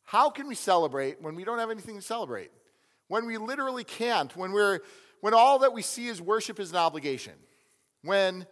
How 0.03 0.29
can 0.29 0.49
we 0.49 0.57
celebrate 0.57 1.23
when 1.23 1.37
we 1.37 1.45
don't 1.45 1.61
have 1.61 1.71
anything 1.71 1.95
to 1.95 2.03
celebrate? 2.03 2.51
When 3.09 3.27
we 3.27 3.39
literally 3.39 3.85
can't, 3.85 4.35
when 4.37 4.53
we're 4.53 4.81
when 5.21 5.33
all 5.33 5.61
that 5.61 5.73
we 5.73 5.81
see 5.81 6.09
is 6.09 6.21
worship 6.21 6.61
is 6.61 6.71
an 6.71 6.77
obligation. 6.77 7.33
When 8.03 8.47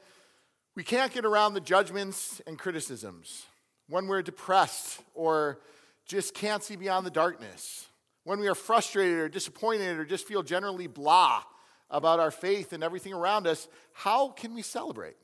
we 0.75 0.83
can't 0.83 1.13
get 1.13 1.27
around 1.27 1.53
the 1.53 1.61
judgments 1.61 2.41
and 2.47 2.59
criticisms. 2.59 3.45
When 3.89 4.07
we're 4.07 4.23
depressed 4.23 5.01
or 5.15 5.61
just 6.07 6.35
can't 6.35 6.63
see 6.63 6.77
beyond 6.77 7.05
the 7.05 7.11
darkness. 7.11 7.87
When 8.25 8.41
we 8.41 8.49
are 8.49 8.55
frustrated 8.55 9.19
or 9.19 9.29
disappointed 9.29 9.99
or 9.99 10.05
just 10.05 10.27
feel 10.27 10.43
generally 10.43 10.87
blah 10.87 11.43
about 11.91 12.21
our 12.21 12.31
faith 12.31 12.73
and 12.73 12.83
everything 12.83 13.13
around 13.13 13.47
us, 13.47 13.69
how 13.93 14.29
can 14.29 14.55
we 14.55 14.63
celebrate? 14.63 15.17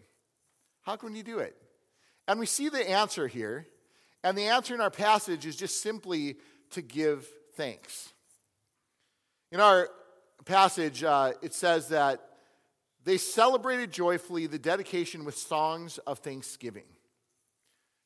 How 0.82 0.96
can 0.96 1.12
we 1.12 1.22
do 1.22 1.38
it? 1.38 1.56
And 2.26 2.38
we 2.38 2.46
see 2.46 2.68
the 2.68 2.88
answer 2.88 3.26
here. 3.26 3.66
And 4.22 4.36
the 4.36 4.48
answer 4.48 4.74
in 4.74 4.80
our 4.80 4.90
passage 4.90 5.46
is 5.46 5.56
just 5.56 5.80
simply 5.80 6.36
to 6.72 6.82
give 6.82 7.26
thanks. 7.54 8.12
In 9.50 9.60
our 9.60 9.88
passage, 10.44 11.02
uh, 11.02 11.32
it 11.42 11.54
says 11.54 11.88
that 11.88 12.20
they 13.04 13.16
celebrated 13.16 13.90
joyfully 13.92 14.46
the 14.46 14.58
dedication 14.58 15.24
with 15.24 15.36
songs 15.36 15.98
of 15.98 16.18
thanksgiving. 16.18 16.84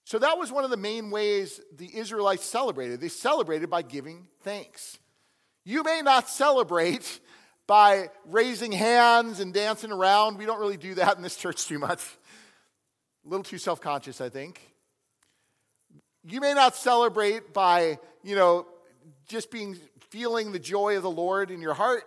So 0.05 0.19
that 0.19 0.39
was 0.39 0.53
one 0.53 0.65
of 0.65 0.71
the 0.71 0.77
main 0.77 1.11
ways 1.11 1.61
the 1.77 1.97
Israelites 1.97 2.45
celebrated. 2.45 3.01
They 3.01 3.09
celebrated 3.09 3.71
by 3.71 3.83
giving 3.83 4.29
thanks. 4.43 4.99
You 5.65 5.83
may 5.83 6.03
not 6.03 6.29
celebrate 6.29 7.21
by 7.67 8.11
raising 8.27 8.73
hands 8.73 9.41
and 9.41 9.55
dancing 9.55 9.93
around. 9.93 10.39
We 10.39 10.47
don't 10.47 10.61
really 10.61 10.77
do 10.77 10.95
that 10.95 11.17
in 11.17 11.23
this 11.23 11.37
church 11.37 11.67
too 11.67 11.79
much. 11.79 12.01
A 13.25 13.29
little 13.29 13.45
too 13.45 13.59
self 13.59 13.81
conscious, 13.81 14.21
I 14.21 14.29
think. 14.29 14.61
You 16.25 16.41
may 16.41 16.55
not 16.55 16.77
celebrate 16.77 17.53
by, 17.53 17.99
you 18.23 18.37
know, 18.37 18.67
just 19.29 19.51
being 19.51 19.79
feeling 20.12 20.53
the 20.53 20.59
joy 20.59 20.94
of 20.98 21.03
the 21.03 21.11
Lord 21.11 21.51
in 21.51 21.62
your 21.62 21.72
heart, 21.72 22.05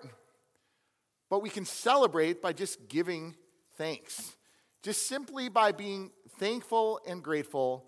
but 1.27 1.41
we 1.41 1.49
can 1.49 1.65
celebrate 1.65 2.39
by 2.39 2.53
just 2.53 2.87
giving 2.87 3.33
thanks. 3.77 4.35
Just 4.83 5.07
simply 5.07 5.49
by 5.49 5.71
being 5.71 6.11
thankful 6.37 6.99
and 7.07 7.23
grateful. 7.23 7.87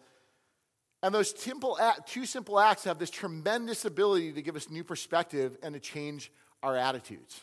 And 1.04 1.14
those 1.14 1.34
two 1.34 2.26
simple 2.26 2.60
acts 2.60 2.86
have 2.86 2.98
this 2.98 3.12
tremendous 3.12 3.86
ability 3.86 4.34
to 4.34 4.42
give 4.42 4.56
us 4.56 4.72
new 4.72 4.84
perspective 4.84 5.56
and 5.62 5.76
to 5.76 5.80
change 5.80 6.32
our 6.64 6.76
attitudes. 6.76 7.40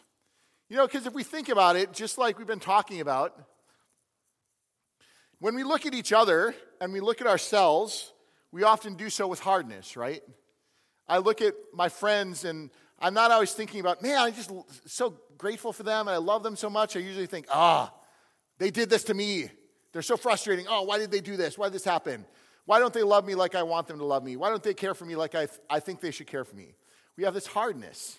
You 0.69 0.77
know, 0.77 0.87
because 0.89 1.07
if 1.07 1.15
we 1.15 1.23
think 1.23 1.49
about 1.49 1.77
it, 1.77 1.93
just 1.93 2.19
like 2.19 2.39
we've 2.39 2.47
been 2.49 2.59
talking 2.59 3.01
about, 3.01 3.41
when 5.39 5.55
we 5.55 5.63
look 5.63 5.87
at 5.87 5.95
each 5.95 6.13
other 6.13 6.57
and 6.81 6.93
we 6.93 6.99
look 6.99 7.21
at 7.21 7.29
ourselves, 7.29 8.13
we 8.51 8.65
often 8.65 8.97
do 8.97 9.09
so 9.11 9.29
with 9.29 9.39
hardness, 9.39 9.97
right? 9.97 10.23
I 11.09 11.19
look 11.19 11.43
at 11.43 11.55
my 11.73 11.89
friends 11.89 12.45
and 12.45 12.71
I'm 12.99 13.15
not 13.15 13.31
always 13.31 13.53
thinking 13.53 13.81
about, 13.81 14.03
man, 14.03 14.19
I'm 14.19 14.35
just 14.35 14.51
so 14.87 15.19
grateful 15.37 15.73
for 15.73 15.83
them 15.83 16.09
and 16.09 16.15
I 16.15 16.19
love 16.19 16.43
them 16.43 16.57
so 16.57 16.71
much. 16.71 16.97
I 16.97 17.01
usually 17.01 17.27
think, 17.27 17.47
ah, 17.51 17.93
oh, 17.93 18.01
they 18.59 18.71
did 18.71 18.89
this 18.89 19.05
to 19.05 19.15
me. 19.15 19.51
They're 19.93 20.03
so 20.03 20.17
frustrating. 20.17 20.67
Oh, 20.69 20.83
why 20.83 20.99
did 20.99 21.11
they 21.11 21.21
do 21.21 21.37
this? 21.37 21.59
Why 21.59 21.67
did 21.67 21.75
this 21.75 21.85
happen? 21.85 22.25
Why 22.67 22.79
don't 22.79 22.95
they 22.95 23.03
love 23.03 23.27
me 23.27 23.35
like 23.35 23.55
I 23.55 23.63
want 23.63 23.87
them 23.87 23.99
to 23.99 24.05
love 24.05 24.25
me? 24.25 24.37
Why 24.37 24.49
don't 24.49 24.63
they 24.63 24.75
care 24.75 24.95
for 24.95 25.05
me 25.05 25.17
like 25.17 25.35
I, 25.35 25.47
th- 25.47 25.61
I 25.69 25.81
think 25.81 26.01
they 26.01 26.11
should 26.11 26.27
care 26.27 26.45
for 26.45 26.57
me? 26.57 26.75
We 27.17 27.25
have 27.25 27.35
this 27.35 27.47
hardness. 27.47 28.19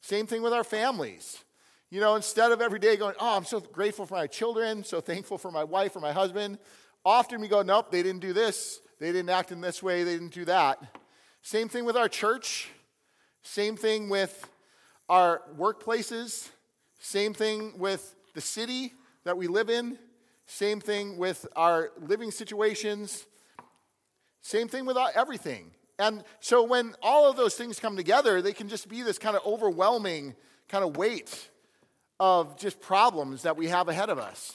Same 0.00 0.26
thing 0.26 0.42
with 0.42 0.52
our 0.52 0.64
families. 0.64 1.44
You 1.90 2.00
know, 2.00 2.16
instead 2.16 2.50
of 2.50 2.60
every 2.60 2.78
day 2.78 2.96
going, 2.96 3.14
oh, 3.20 3.36
I'm 3.36 3.44
so 3.44 3.60
grateful 3.60 4.06
for 4.06 4.14
my 4.14 4.26
children, 4.26 4.82
so 4.84 5.00
thankful 5.00 5.38
for 5.38 5.50
my 5.50 5.64
wife 5.64 5.94
or 5.94 6.00
my 6.00 6.12
husband, 6.12 6.58
often 7.04 7.40
we 7.40 7.48
go, 7.48 7.62
nope, 7.62 7.90
they 7.90 8.02
didn't 8.02 8.20
do 8.20 8.32
this. 8.32 8.80
They 8.98 9.12
didn't 9.12 9.30
act 9.30 9.52
in 9.52 9.60
this 9.60 9.82
way. 9.82 10.02
They 10.02 10.14
didn't 10.14 10.32
do 10.32 10.46
that. 10.46 10.82
Same 11.44 11.68
thing 11.68 11.84
with 11.84 11.94
our 11.94 12.08
church. 12.08 12.70
Same 13.42 13.76
thing 13.76 14.08
with 14.08 14.48
our 15.10 15.42
workplaces. 15.58 16.48
Same 16.98 17.34
thing 17.34 17.78
with 17.78 18.14
the 18.32 18.40
city 18.40 18.94
that 19.24 19.36
we 19.36 19.46
live 19.46 19.68
in. 19.68 19.98
Same 20.46 20.80
thing 20.80 21.18
with 21.18 21.46
our 21.54 21.90
living 22.00 22.30
situations. 22.30 23.26
Same 24.40 24.68
thing 24.68 24.86
with 24.86 24.96
everything. 25.14 25.72
And 25.98 26.24
so 26.40 26.62
when 26.62 26.94
all 27.02 27.28
of 27.28 27.36
those 27.36 27.54
things 27.56 27.78
come 27.78 27.94
together, 27.94 28.40
they 28.40 28.54
can 28.54 28.70
just 28.70 28.88
be 28.88 29.02
this 29.02 29.18
kind 29.18 29.36
of 29.36 29.44
overwhelming 29.44 30.34
kind 30.70 30.82
of 30.82 30.96
weight 30.96 31.50
of 32.18 32.56
just 32.56 32.80
problems 32.80 33.42
that 33.42 33.58
we 33.58 33.68
have 33.68 33.88
ahead 33.88 34.08
of 34.08 34.18
us. 34.18 34.54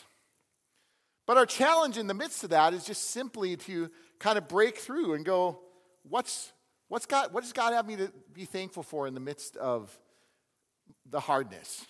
But 1.27 1.37
our 1.37 1.45
challenge 1.45 1.99
in 1.99 2.07
the 2.07 2.15
midst 2.15 2.43
of 2.43 2.49
that 2.49 2.73
is 2.73 2.83
just 2.83 3.11
simply 3.11 3.57
to 3.57 3.91
kind 4.17 4.39
of 4.39 4.47
break 4.47 4.77
through 4.79 5.13
and 5.13 5.23
go, 5.23 5.59
what's, 6.01 6.51
what's 6.89 7.05
God, 7.05 7.33
what 7.33 7.43
does 7.43 7.53
God 7.53 7.73
have 7.73 7.87
me 7.87 7.95
to 7.95 8.11
be 8.33 8.45
thankful 8.45 8.83
for 8.83 9.07
in 9.07 9.13
the 9.13 9.19
midst 9.19 9.55
of 9.55 9.97
the 11.09 11.19
hardness? 11.19 11.85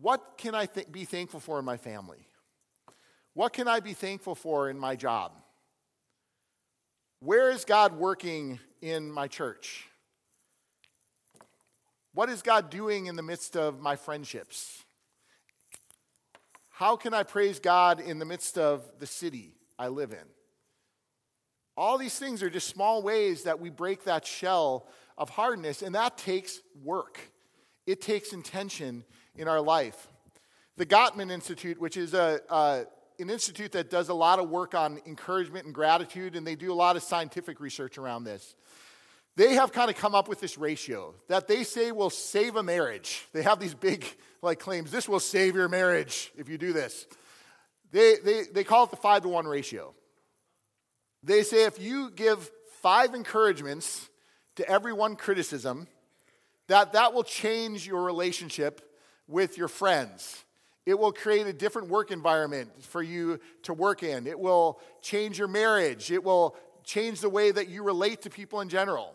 What 0.00 0.38
can 0.38 0.54
I 0.54 0.66
th- 0.66 0.90
be 0.90 1.04
thankful 1.04 1.40
for 1.40 1.58
in 1.58 1.64
my 1.64 1.76
family? 1.76 2.26
What 3.34 3.52
can 3.52 3.68
I 3.68 3.80
be 3.80 3.92
thankful 3.92 4.34
for 4.34 4.70
in 4.70 4.78
my 4.78 4.96
job? 4.96 5.32
Where 7.20 7.50
is 7.50 7.64
God 7.64 7.96
working 7.96 8.60
in 8.80 9.10
my 9.10 9.28
church? 9.28 9.86
What 12.12 12.28
is 12.28 12.42
God 12.42 12.70
doing 12.70 13.06
in 13.06 13.16
the 13.16 13.22
midst 13.22 13.56
of 13.56 13.80
my 13.80 13.96
friendships? 13.96 14.84
How 16.70 16.96
can 16.96 17.14
I 17.14 17.22
praise 17.22 17.58
God 17.58 18.00
in 18.00 18.18
the 18.18 18.24
midst 18.24 18.58
of 18.58 18.82
the 18.98 19.06
city 19.06 19.54
I 19.78 19.88
live 19.88 20.12
in? 20.12 20.26
All 21.76 21.98
these 21.98 22.18
things 22.18 22.42
are 22.42 22.50
just 22.50 22.68
small 22.68 23.02
ways 23.02 23.44
that 23.44 23.60
we 23.60 23.70
break 23.70 24.04
that 24.04 24.26
shell 24.26 24.86
of 25.18 25.30
hardness, 25.30 25.82
and 25.82 25.94
that 25.94 26.16
takes 26.18 26.60
work. 26.82 27.18
It 27.86 28.00
takes 28.00 28.32
intention 28.32 29.04
in 29.36 29.48
our 29.48 29.60
life. 29.60 30.08
The 30.76 30.86
Gottman 30.86 31.30
Institute, 31.30 31.80
which 31.80 31.96
is 31.96 32.14
a, 32.14 32.40
a, 32.48 32.84
an 33.18 33.30
institute 33.30 33.72
that 33.72 33.90
does 33.90 34.08
a 34.08 34.14
lot 34.14 34.38
of 34.38 34.48
work 34.50 34.74
on 34.74 35.00
encouragement 35.06 35.66
and 35.66 35.74
gratitude, 35.74 36.36
and 36.36 36.46
they 36.46 36.56
do 36.56 36.72
a 36.72 36.74
lot 36.74 36.96
of 36.96 37.02
scientific 37.02 37.60
research 37.60 37.98
around 37.98 38.24
this 38.24 38.54
they 39.36 39.54
have 39.54 39.72
kind 39.72 39.90
of 39.90 39.96
come 39.96 40.14
up 40.14 40.28
with 40.28 40.40
this 40.40 40.56
ratio 40.56 41.14
that 41.28 41.48
they 41.48 41.64
say 41.64 41.92
will 41.92 42.10
save 42.10 42.56
a 42.56 42.62
marriage. 42.62 43.26
They 43.32 43.42
have 43.42 43.58
these 43.58 43.74
big 43.74 44.06
like 44.42 44.58
claims 44.58 44.90
this 44.90 45.08
will 45.08 45.20
save 45.20 45.54
your 45.54 45.68
marriage 45.68 46.32
if 46.36 46.48
you 46.48 46.58
do 46.58 46.72
this. 46.72 47.06
They, 47.90 48.16
they, 48.24 48.42
they 48.52 48.64
call 48.64 48.84
it 48.84 48.90
the 48.90 48.96
five 48.96 49.22
to 49.22 49.28
one 49.28 49.46
ratio. 49.46 49.94
They 51.24 51.42
say 51.42 51.64
if 51.64 51.80
you 51.80 52.10
give 52.10 52.50
five 52.82 53.14
encouragements 53.14 54.08
to 54.56 54.68
every 54.68 54.92
one 54.92 55.16
criticism, 55.16 55.88
that 56.68 56.92
that 56.92 57.14
will 57.14 57.24
change 57.24 57.86
your 57.86 58.02
relationship 58.02 58.80
with 59.26 59.56
your 59.56 59.68
friends. 59.68 60.44
It 60.86 60.98
will 60.98 61.12
create 61.12 61.46
a 61.46 61.52
different 61.52 61.88
work 61.88 62.10
environment 62.10 62.70
for 62.84 63.02
you 63.02 63.40
to 63.62 63.72
work 63.72 64.02
in. 64.02 64.26
It 64.26 64.38
will 64.38 64.80
change 65.00 65.38
your 65.38 65.48
marriage. 65.48 66.10
It 66.12 66.22
will 66.22 66.56
change 66.84 67.20
the 67.20 67.30
way 67.30 67.50
that 67.50 67.68
you 67.68 67.82
relate 67.82 68.22
to 68.22 68.30
people 68.30 68.60
in 68.60 68.68
general. 68.68 69.14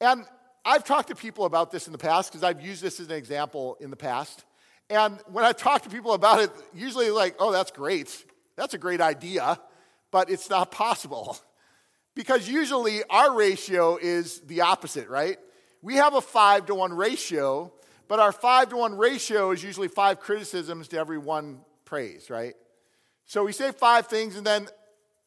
And 0.00 0.24
I've 0.64 0.82
talked 0.82 1.08
to 1.08 1.14
people 1.14 1.44
about 1.44 1.70
this 1.70 1.86
in 1.86 1.92
the 1.92 1.98
past 1.98 2.32
because 2.32 2.42
I've 2.42 2.60
used 2.60 2.82
this 2.82 2.98
as 2.98 3.06
an 3.06 3.12
example 3.12 3.76
in 3.80 3.90
the 3.90 3.96
past. 3.96 4.44
And 4.90 5.18
when 5.28 5.44
I 5.44 5.52
talk 5.52 5.82
to 5.82 5.90
people 5.90 6.12
about 6.12 6.40
it, 6.40 6.50
usually 6.74 7.10
like, 7.10 7.36
oh, 7.38 7.52
that's 7.52 7.70
great. 7.70 8.24
That's 8.56 8.74
a 8.74 8.78
great 8.78 9.00
idea, 9.00 9.58
but 10.14 10.30
it's 10.30 10.48
not 10.48 10.70
possible. 10.70 11.36
Because 12.16 12.48
usually 12.48 13.02
our 13.10 13.34
ratio 13.34 13.96
is 13.96 14.38
the 14.42 14.60
opposite, 14.60 15.08
right? 15.08 15.36
We 15.82 15.96
have 15.96 16.14
a 16.14 16.20
five 16.20 16.66
to 16.66 16.74
one 16.76 16.92
ratio, 16.92 17.72
but 18.06 18.20
our 18.20 18.30
five 18.30 18.68
to 18.68 18.76
one 18.76 18.96
ratio 18.96 19.50
is 19.50 19.64
usually 19.64 19.88
five 19.88 20.20
criticisms 20.20 20.86
to 20.88 20.96
every 20.96 21.18
one 21.18 21.62
praise, 21.84 22.30
right? 22.30 22.54
So 23.24 23.42
we 23.42 23.50
say 23.50 23.72
five 23.72 24.06
things, 24.06 24.36
and 24.36 24.46
then 24.46 24.68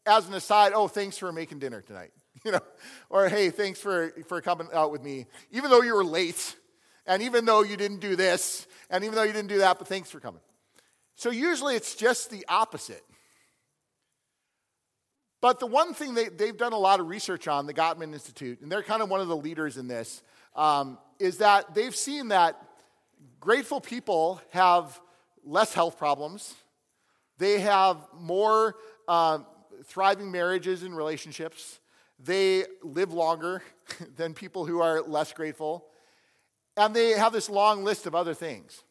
as 0.06 0.30
an 0.30 0.34
aside, 0.34 0.71
oh, 0.73 0.88
thanks 0.88 1.17
for 1.17 1.34
making 1.34 1.60
dinner 1.60 1.82
tonight. 1.82 2.12
You 2.45 2.52
know, 2.54 2.62
or 3.10 3.28
hey, 3.28 3.50
thanks 3.50 3.82
for, 3.82 4.13
for 4.30 4.39
coming 4.39 4.69
out 4.71 4.93
with 4.93 5.04
me. 5.04 5.26
Even 5.52 5.69
though 5.69 5.82
you 5.82 5.93
were 5.93 6.06
late, 6.06 6.56
and 7.06 7.21
even 7.21 7.43
though 7.43 7.63
you 7.63 7.76
didn't 7.76 8.00
do 8.00 8.15
this, 8.15 8.65
and 8.89 9.04
even 9.04 9.15
though 9.15 9.23
you 9.23 9.34
didn't 9.34 9.50
do 9.50 9.58
that, 9.58 9.78
but 9.78 9.89
thanks 9.89 10.10
for 10.10 10.21
coming. 10.21 10.39
So 11.15 11.32
usually 11.32 11.76
it's 11.76 11.95
just 11.95 12.30
the 12.30 12.45
opposite. 12.47 13.04
But 15.39 15.60
the 15.60 15.67
one 15.67 15.93
thing 15.93 16.13
they, 16.13 16.30
they've 16.30 16.58
done 16.58 16.73
a 16.73 16.78
lot 16.78 17.00
of 17.00 17.08
research 17.08 17.47
on, 17.47 17.67
the 17.67 17.73
Gottman 17.73 18.13
Institute, 18.13 18.62
and 18.62 18.71
they're 18.71 18.84
kind 18.84 19.02
of 19.02 19.10
one 19.10 19.21
of 19.21 19.28
the 19.28 19.38
leaders 19.38 19.78
in 19.78 19.88
this, 19.88 20.23
um, 20.56 20.97
is 21.19 21.38
that 21.38 21.76
they've 21.76 21.95
seen 21.95 22.30
that 22.30 22.60
grateful 23.39 23.80
people 23.80 24.41
have 24.52 25.00
less 25.43 25.73
health 25.73 25.97
problems, 25.97 26.56
they 27.38 27.60
have 27.60 27.97
more 28.19 28.76
uh, 29.08 29.39
thriving 29.86 30.32
marriages 30.32 30.84
and 30.84 30.97
relationships, 30.97 31.80
they 32.19 32.65
live 32.84 33.13
longer 33.13 33.62
than 34.15 34.34
people 34.34 34.65
who 34.65 34.82
are 34.82 35.02
less 35.02 35.34
grateful. 35.34 35.86
And 36.76 36.95
they 36.95 37.12
have 37.12 37.34
this 37.34 37.50
long 37.50 37.84
list 37.84 38.06
of 38.06 38.13
other 38.13 38.36
things. 38.36 38.84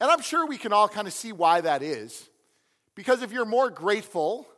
And 0.00 0.10
I'm 0.10 0.22
sure 0.22 0.46
we 0.46 0.58
can 0.58 0.72
all 0.72 0.88
kind 0.88 1.06
of 1.06 1.12
see 1.12 1.32
why 1.32 1.60
that 1.60 1.82
is. 1.82 2.28
Because 2.94 3.22
if 3.22 3.30
you're 3.30 3.44
more 3.44 3.70
grateful, 3.70 4.48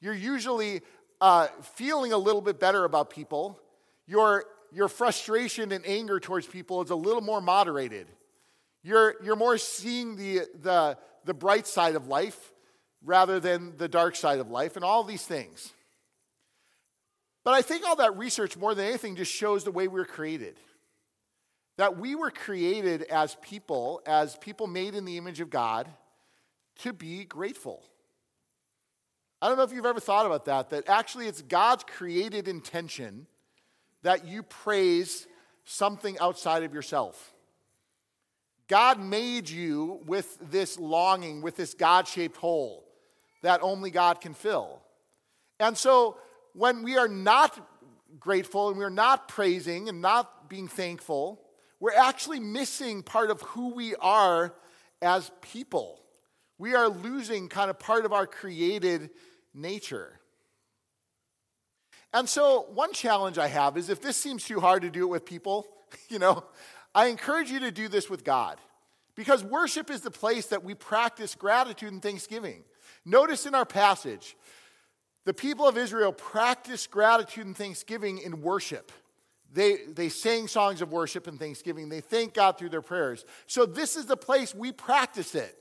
you're 0.00 0.14
usually 0.14 0.82
uh, 1.20 1.48
feeling 1.74 2.12
a 2.12 2.18
little 2.18 2.42
bit 2.42 2.60
better 2.60 2.84
about 2.84 3.10
people. 3.10 3.60
Your, 4.06 4.44
your 4.72 4.88
frustration 4.88 5.72
and 5.72 5.86
anger 5.86 6.20
towards 6.20 6.46
people 6.46 6.82
is 6.82 6.90
a 6.90 6.96
little 6.96 7.22
more 7.22 7.40
moderated. 7.40 8.06
You're, 8.82 9.16
you're 9.22 9.36
more 9.36 9.58
seeing 9.58 10.16
the, 10.16 10.42
the, 10.62 10.98
the 11.24 11.34
bright 11.34 11.66
side 11.66 11.96
of 11.96 12.06
life 12.06 12.52
rather 13.04 13.40
than 13.40 13.76
the 13.76 13.88
dark 13.88 14.16
side 14.16 14.40
of 14.40 14.50
life, 14.50 14.76
and 14.76 14.84
all 14.84 15.04
these 15.04 15.24
things. 15.24 15.72
But 17.44 17.54
I 17.54 17.62
think 17.62 17.86
all 17.86 17.96
that 17.96 18.16
research, 18.16 18.56
more 18.56 18.74
than 18.74 18.86
anything, 18.86 19.14
just 19.14 19.32
shows 19.32 19.62
the 19.62 19.70
way 19.70 19.86
we 19.86 20.00
were 20.00 20.04
created. 20.06 20.58
That 21.78 21.98
we 21.98 22.16
were 22.16 22.30
created 22.32 23.02
as 23.02 23.36
people, 23.42 24.02
as 24.06 24.36
people 24.36 24.66
made 24.66 24.94
in 24.94 25.04
the 25.04 25.18
image 25.18 25.40
of 25.40 25.50
God, 25.50 25.88
to 26.80 26.92
be 26.92 27.24
grateful. 27.24 27.84
I 29.40 29.48
don't 29.48 29.56
know 29.56 29.64
if 29.64 29.72
you've 29.72 29.86
ever 29.86 30.00
thought 30.00 30.26
about 30.26 30.46
that, 30.46 30.70
that 30.70 30.88
actually 30.88 31.26
it's 31.26 31.42
God's 31.42 31.84
created 31.84 32.48
intention 32.48 33.26
that 34.02 34.26
you 34.26 34.42
praise 34.42 35.26
something 35.64 36.18
outside 36.20 36.62
of 36.62 36.72
yourself. 36.72 37.34
God 38.68 39.00
made 39.00 39.48
you 39.48 40.00
with 40.06 40.38
this 40.50 40.78
longing, 40.78 41.42
with 41.42 41.56
this 41.56 41.74
God 41.74 42.08
shaped 42.08 42.36
hole 42.36 42.84
that 43.42 43.60
only 43.62 43.90
God 43.90 44.20
can 44.20 44.34
fill. 44.34 44.80
And 45.60 45.76
so 45.76 46.16
when 46.52 46.82
we 46.82 46.96
are 46.96 47.08
not 47.08 47.58
grateful 48.18 48.70
and 48.70 48.78
we're 48.78 48.88
not 48.88 49.28
praising 49.28 49.88
and 49.88 50.00
not 50.00 50.48
being 50.48 50.68
thankful, 50.68 51.40
we're 51.78 51.94
actually 51.94 52.40
missing 52.40 53.02
part 53.02 53.30
of 53.30 53.40
who 53.42 53.74
we 53.74 53.94
are 53.96 54.54
as 55.02 55.30
people. 55.42 56.00
We 56.58 56.74
are 56.74 56.88
losing 56.88 57.48
kind 57.48 57.70
of 57.70 57.78
part 57.78 58.04
of 58.04 58.12
our 58.12 58.26
created 58.26 59.10
nature. 59.52 60.20
And 62.12 62.28
so, 62.28 62.66
one 62.72 62.92
challenge 62.92 63.36
I 63.36 63.48
have 63.48 63.76
is 63.76 63.90
if 63.90 64.00
this 64.00 64.16
seems 64.16 64.44
too 64.44 64.60
hard 64.60 64.82
to 64.82 64.90
do 64.90 65.02
it 65.02 65.10
with 65.10 65.26
people, 65.26 65.66
you 66.08 66.18
know, 66.18 66.44
I 66.94 67.06
encourage 67.06 67.50
you 67.50 67.60
to 67.60 67.70
do 67.70 67.88
this 67.88 68.08
with 68.08 68.24
God. 68.24 68.58
Because 69.14 69.42
worship 69.42 69.90
is 69.90 70.02
the 70.02 70.10
place 70.10 70.46
that 70.46 70.62
we 70.62 70.74
practice 70.74 71.34
gratitude 71.34 71.92
and 71.92 72.02
thanksgiving. 72.02 72.64
Notice 73.04 73.46
in 73.46 73.54
our 73.54 73.64
passage, 73.64 74.36
the 75.24 75.32
people 75.32 75.66
of 75.66 75.78
Israel 75.78 76.12
practiced 76.12 76.90
gratitude 76.90 77.46
and 77.46 77.56
thanksgiving 77.56 78.18
in 78.18 78.42
worship. 78.42 78.92
They, 79.52 79.78
they 79.86 80.10
sang 80.10 80.48
songs 80.48 80.82
of 80.82 80.92
worship 80.92 81.26
and 81.26 81.38
thanksgiving. 81.38 81.88
They 81.88 82.02
thank 82.02 82.34
God 82.34 82.58
through 82.58 82.68
their 82.68 82.82
prayers. 82.82 83.24
So, 83.46 83.64
this 83.64 83.96
is 83.96 84.06
the 84.06 84.16
place 84.16 84.54
we 84.54 84.70
practice 84.70 85.34
it. 85.34 85.56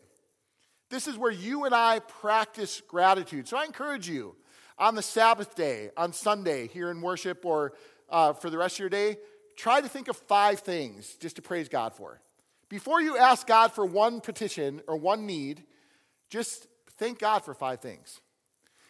This 0.89 1.08
is 1.08 1.17
where 1.17 1.32
you 1.32 1.65
and 1.65 1.74
I 1.74 2.00
practice 2.00 2.82
gratitude. 2.88 3.48
So, 3.48 3.58
I 3.58 3.65
encourage 3.65 4.08
you 4.08 4.36
on 4.78 4.95
the 4.95 5.02
Sabbath 5.02 5.56
day, 5.56 5.89
on 5.98 6.13
Sunday, 6.13 6.67
here 6.67 6.91
in 6.91 7.02
worship, 7.02 7.45
or 7.45 7.74
uh, 8.10 8.34
for 8.34 8.50
the 8.50 8.58
rest 8.58 8.76
of 8.76 8.80
your 8.80 8.89
day, 8.89 9.17
try 9.56 9.82
to 9.82 9.88
think 9.88 10.08
of 10.08 10.17
five 10.17 10.60
things 10.60 11.15
just 11.15 11.38
to 11.38 11.41
praise 11.41 11.69
God 11.69 11.93
for. 11.93 12.21
Before 12.69 13.02
you 13.02 13.17
ask 13.17 13.48
God 13.48 13.71
for 13.71 13.86
one 13.86 14.21
petition 14.21 14.82
or 14.88 14.98
one 14.98 15.26
need, 15.26 15.63
just 16.30 16.67
thank 16.98 17.19
God 17.19 17.39
for 17.39 17.54
five 17.54 17.80
things. 17.80 18.19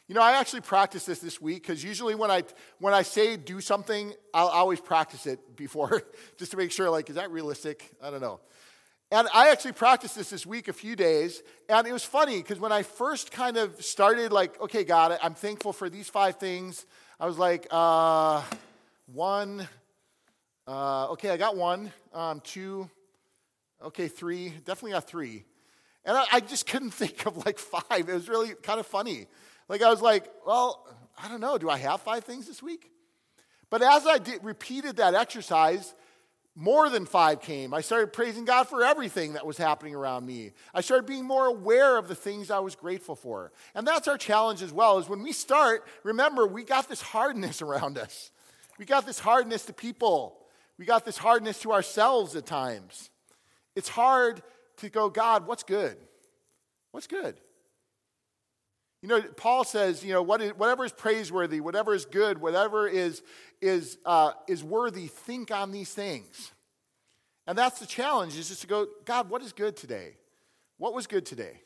You 0.07 0.13
know, 0.13 0.21
I 0.21 0.33
actually 0.33 0.61
practice 0.61 1.05
this 1.05 1.19
this 1.19 1.41
week 1.41 1.63
because 1.63 1.83
usually 1.83 2.13
when 2.13 2.29
I 2.29 2.43
when 2.79 2.93
I 2.93 3.01
say 3.01 3.37
do 3.37 3.59
something, 3.59 4.13
I'll 4.33 4.47
always 4.47 4.79
practice 4.79 5.25
it 5.25 5.55
before 5.55 6.03
just 6.37 6.51
to 6.51 6.57
make 6.57 6.71
sure. 6.71 6.89
Like, 6.89 7.09
is 7.09 7.15
that 7.15 7.31
realistic? 7.31 7.91
I 8.01 8.11
don't 8.11 8.21
know. 8.21 8.39
And 9.11 9.27
I 9.33 9.49
actually 9.49 9.73
practiced 9.73 10.15
this 10.15 10.31
this 10.31 10.45
week 10.45 10.67
a 10.67 10.73
few 10.73 10.95
days, 10.95 11.43
and 11.69 11.85
it 11.85 11.93
was 11.93 12.03
funny 12.03 12.37
because 12.37 12.59
when 12.59 12.71
I 12.71 12.81
first 12.81 13.31
kind 13.31 13.55
of 13.55 13.83
started, 13.83 14.31
like, 14.31 14.59
okay, 14.59 14.83
God, 14.83 15.17
I'm 15.21 15.35
thankful 15.35 15.73
for 15.73 15.89
these 15.89 16.09
five 16.09 16.37
things. 16.37 16.85
I 17.19 17.27
was 17.27 17.37
like, 17.37 17.67
uh, 17.69 18.41
one, 19.05 19.67
uh, 20.67 21.09
okay, 21.09 21.29
I 21.29 21.37
got 21.37 21.55
one, 21.55 21.93
um, 22.13 22.41
two, 22.41 22.89
okay, 23.83 24.07
three, 24.07 24.49
definitely 24.65 24.91
got 24.91 25.07
three, 25.07 25.45
and 26.03 26.17
I, 26.17 26.25
I 26.33 26.39
just 26.39 26.65
couldn't 26.65 26.91
think 26.91 27.27
of 27.27 27.45
like 27.45 27.59
five. 27.59 28.09
It 28.09 28.13
was 28.13 28.27
really 28.27 28.55
kind 28.55 28.79
of 28.79 28.87
funny. 28.87 29.27
Like, 29.69 29.83
I 29.83 29.89
was 29.91 30.01
like, 30.01 30.25
well, 30.47 30.87
I 31.21 31.27
don't 31.27 31.41
know. 31.41 31.59
Do 31.59 31.69
I 31.69 31.77
have 31.77 32.01
five 32.01 32.23
things 32.23 32.47
this 32.47 32.61
week? 32.61 32.91
But 33.69 33.83
as 33.83 34.05
I 34.07 34.17
did, 34.17 34.43
repeated 34.43 34.97
that 34.97 35.13
exercise, 35.13 35.93
more 36.55 36.89
than 36.89 37.05
five 37.05 37.41
came. 37.41 37.73
I 37.73 37.81
started 37.81 38.13
praising 38.13 38.45
God 38.45 38.69
for 38.69 38.83
everything 38.83 39.33
that 39.33 39.45
was 39.45 39.57
happening 39.57 39.93
around 39.93 40.25
me. 40.25 40.53
I 40.73 40.79
started 40.79 41.05
being 41.05 41.25
more 41.25 41.47
aware 41.47 41.97
of 41.97 42.07
the 42.07 42.15
things 42.15 42.49
I 42.49 42.59
was 42.59 42.75
grateful 42.75 43.15
for. 43.15 43.51
And 43.73 43.85
that's 43.85 44.07
our 44.07 44.17
challenge 44.17 44.61
as 44.61 44.71
well, 44.71 44.97
is 44.97 45.09
when 45.09 45.21
we 45.21 45.33
start, 45.33 45.85
remember, 46.03 46.47
we 46.47 46.63
got 46.63 46.87
this 46.87 47.01
hardness 47.01 47.61
around 47.61 47.97
us. 47.97 48.31
We 48.77 48.85
got 48.85 49.05
this 49.05 49.19
hardness 49.19 49.65
to 49.65 49.73
people. 49.73 50.37
We 50.77 50.85
got 50.85 51.05
this 51.05 51.17
hardness 51.17 51.59
to 51.61 51.73
ourselves 51.73 52.35
at 52.35 52.45
times. 52.45 53.09
It's 53.75 53.89
hard 53.89 54.41
to 54.77 54.89
go, 54.89 55.09
God, 55.09 55.47
what's 55.47 55.63
good? 55.63 55.97
What's 56.91 57.07
good? 57.07 57.35
You 59.05 59.09
know, 59.09 59.21
Paul 59.21 59.63
says, 59.63 60.03
you 60.03 60.13
know, 60.13 60.23
what 60.23 60.41
is, 60.41 60.53
whatever 60.53 60.83
is 60.83 60.91
praiseworthy, 60.91 61.59
whatever 61.59 61.93
is 61.93 62.05
good, 62.05 62.41
whatever 62.41 62.87
is, 62.87 63.21
is, 63.61 63.99
uh, 64.03 64.31
is 64.47 64.63
worthy, 64.63 65.05
think 65.05 65.51
on 65.51 65.71
these 65.71 65.93
things. 65.93 66.51
And 67.45 67.55
that's 67.55 67.77
the 67.77 67.85
challenge, 67.85 68.35
is 68.35 68.47
just 68.47 68.61
to 68.61 68.67
go, 68.67 68.87
God, 69.05 69.29
what 69.29 69.43
is 69.43 69.53
good 69.53 69.77
today? 69.77 70.17
What 70.79 70.95
was 70.95 71.05
good 71.05 71.23
today? 71.23 71.61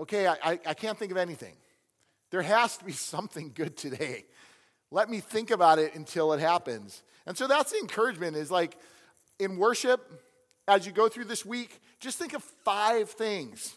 Okay, 0.00 0.26
I, 0.26 0.36
I, 0.42 0.60
I 0.66 0.74
can't 0.74 0.98
think 0.98 1.12
of 1.12 1.18
anything. 1.18 1.54
There 2.32 2.42
has 2.42 2.76
to 2.78 2.84
be 2.84 2.90
something 3.12 3.52
good 3.54 3.76
today. 3.76 4.24
Let 4.90 5.08
me 5.08 5.20
think 5.20 5.52
about 5.52 5.78
it 5.78 5.94
until 5.94 6.32
it 6.32 6.40
happens. 6.40 7.00
And 7.26 7.38
so 7.38 7.46
that's 7.46 7.70
the 7.70 7.78
encouragement 7.78 8.36
is 8.36 8.50
like 8.50 8.76
in 9.38 9.56
worship, 9.56 10.20
as 10.66 10.84
you 10.84 10.90
go 10.90 11.08
through 11.08 11.26
this 11.26 11.46
week, 11.46 11.80
just 12.00 12.18
think 12.18 12.34
of 12.34 12.42
five 12.64 13.08
things 13.08 13.76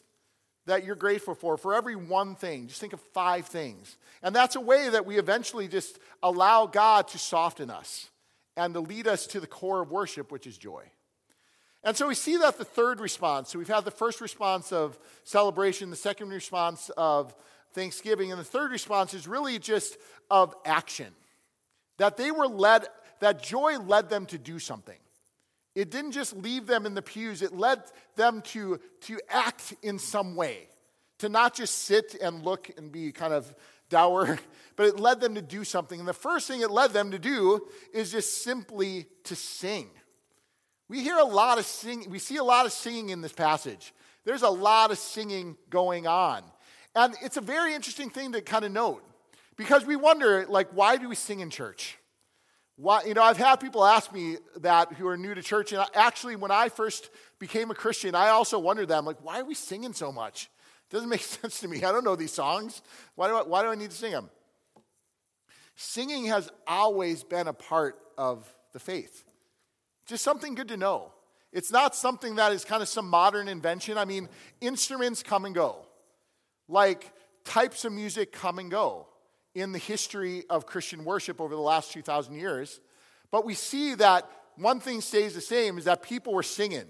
that 0.65 0.83
you're 0.83 0.95
grateful 0.95 1.33
for, 1.33 1.57
for 1.57 1.73
every 1.73 1.95
one 1.95 2.35
thing. 2.35 2.67
Just 2.67 2.79
think 2.79 2.93
of 2.93 3.01
five 3.13 3.47
things. 3.47 3.97
And 4.21 4.35
that's 4.35 4.55
a 4.55 4.61
way 4.61 4.89
that 4.89 5.05
we 5.05 5.17
eventually 5.17 5.67
just 5.67 5.97
allow 6.21 6.67
God 6.67 7.07
to 7.09 7.17
soften 7.17 7.69
us 7.69 8.09
and 8.55 8.73
to 8.73 8.79
lead 8.79 9.07
us 9.07 9.25
to 9.27 9.39
the 9.39 9.47
core 9.47 9.81
of 9.81 9.91
worship, 9.91 10.31
which 10.31 10.45
is 10.45 10.57
joy. 10.57 10.83
And 11.83 11.97
so 11.97 12.07
we 12.07 12.15
see 12.15 12.37
that 12.37 12.57
the 12.59 12.65
third 12.65 12.99
response, 12.99 13.49
so 13.49 13.57
we've 13.57 13.67
had 13.67 13.85
the 13.85 13.91
first 13.91 14.21
response 14.21 14.71
of 14.71 14.99
celebration, 15.23 15.89
the 15.89 15.95
second 15.95 16.29
response 16.29 16.91
of 16.95 17.35
thanksgiving, 17.73 18.31
and 18.31 18.39
the 18.39 18.45
third 18.45 18.71
response 18.71 19.15
is 19.15 19.27
really 19.27 19.57
just 19.57 19.97
of 20.29 20.53
action. 20.63 21.07
That 21.97 22.17
they 22.17 22.29
were 22.29 22.47
led, 22.47 22.85
that 23.19 23.41
joy 23.41 23.79
led 23.79 24.09
them 24.09 24.27
to 24.27 24.37
do 24.37 24.59
something. 24.59 24.97
It 25.73 25.89
didn't 25.89 26.11
just 26.11 26.35
leave 26.35 26.67
them 26.67 26.85
in 26.85 26.93
the 26.93 27.01
pews, 27.01 27.41
it 27.41 27.55
led 27.55 27.81
them 28.15 28.41
to, 28.41 28.79
to 29.01 29.19
act 29.29 29.73
in 29.81 29.99
some 29.99 30.35
way, 30.35 30.67
to 31.19 31.29
not 31.29 31.53
just 31.53 31.79
sit 31.79 32.15
and 32.21 32.43
look 32.43 32.69
and 32.77 32.91
be 32.91 33.11
kind 33.11 33.33
of 33.33 33.53
dour, 33.89 34.37
but 34.75 34.87
it 34.87 34.99
led 34.99 35.21
them 35.21 35.35
to 35.35 35.41
do 35.41 35.63
something. 35.63 35.99
And 35.99 36.07
the 36.07 36.13
first 36.13 36.47
thing 36.47 36.61
it 36.61 36.71
led 36.71 36.91
them 36.91 37.11
to 37.11 37.19
do 37.19 37.67
is 37.93 38.11
just 38.11 38.43
simply 38.43 39.05
to 39.25 39.35
sing. 39.35 39.89
We 40.89 41.01
hear 41.01 41.17
a 41.17 41.23
lot 41.23 41.57
of 41.57 41.65
singing, 41.65 42.09
we 42.09 42.19
see 42.19 42.37
a 42.37 42.43
lot 42.43 42.65
of 42.65 42.73
singing 42.73 43.09
in 43.09 43.21
this 43.21 43.31
passage. 43.31 43.93
There's 44.25 44.41
a 44.41 44.49
lot 44.49 44.91
of 44.91 44.97
singing 44.97 45.55
going 45.69 46.05
on. 46.05 46.43
And 46.95 47.15
it's 47.21 47.37
a 47.37 47.41
very 47.41 47.73
interesting 47.73 48.09
thing 48.09 48.33
to 48.33 48.41
kind 48.41 48.65
of 48.65 48.71
note 48.71 49.03
because 49.55 49.85
we 49.85 49.95
wonder, 49.95 50.45
like, 50.49 50.69
why 50.71 50.97
do 50.97 51.07
we 51.07 51.15
sing 51.15 51.39
in 51.39 51.49
church? 51.49 51.97
Why, 52.81 53.03
you 53.03 53.13
know, 53.13 53.21
I've 53.21 53.37
had 53.37 53.57
people 53.57 53.85
ask 53.85 54.11
me 54.11 54.37
that 54.61 54.93
who 54.93 55.07
are 55.07 55.15
new 55.15 55.35
to 55.35 55.43
church. 55.43 55.71
And 55.71 55.85
actually, 55.93 56.35
when 56.35 56.49
I 56.49 56.67
first 56.67 57.11
became 57.37 57.69
a 57.69 57.75
Christian, 57.75 58.15
I 58.15 58.29
also 58.29 58.57
wondered 58.57 58.87
that. 58.87 58.97
I'm 58.97 59.05
like, 59.05 59.23
why 59.23 59.39
are 59.39 59.45
we 59.45 59.53
singing 59.53 59.93
so 59.93 60.11
much? 60.11 60.49
It 60.89 60.93
doesn't 60.95 61.07
make 61.07 61.21
sense 61.21 61.59
to 61.59 61.67
me. 61.67 61.83
I 61.83 61.91
don't 61.91 62.03
know 62.03 62.15
these 62.15 62.33
songs. 62.33 62.81
Why 63.13 63.27
do 63.27 63.35
I, 63.35 63.43
why 63.43 63.61
do 63.61 63.67
I 63.67 63.75
need 63.75 63.91
to 63.91 63.95
sing 63.95 64.13
them? 64.13 64.31
Singing 65.75 66.25
has 66.25 66.49
always 66.65 67.23
been 67.23 67.47
a 67.47 67.53
part 67.53 67.99
of 68.17 68.51
the 68.73 68.79
faith. 68.79 69.25
Just 70.07 70.23
something 70.23 70.55
good 70.55 70.69
to 70.69 70.77
know. 70.77 71.11
It's 71.53 71.71
not 71.71 71.95
something 71.95 72.37
that 72.37 72.51
is 72.51 72.65
kind 72.65 72.81
of 72.81 72.89
some 72.89 73.07
modern 73.07 73.47
invention. 73.47 73.95
I 73.99 74.05
mean, 74.05 74.27
instruments 74.59 75.21
come 75.21 75.45
and 75.45 75.53
go, 75.53 75.85
like 76.67 77.13
types 77.45 77.85
of 77.85 77.93
music 77.93 78.31
come 78.31 78.57
and 78.57 78.71
go 78.71 79.05
in 79.53 79.71
the 79.71 79.79
history 79.79 80.43
of 80.49 80.65
Christian 80.65 81.03
worship 81.03 81.41
over 81.41 81.53
the 81.53 81.61
last 81.61 81.91
2,000 81.91 82.35
years. 82.35 82.79
But 83.31 83.45
we 83.45 83.53
see 83.53 83.95
that 83.95 84.29
one 84.55 84.79
thing 84.79 85.01
stays 85.01 85.33
the 85.33 85.41
same 85.41 85.77
is 85.77 85.85
that 85.85 86.01
people 86.01 86.33
were 86.33 86.43
singing. 86.43 86.85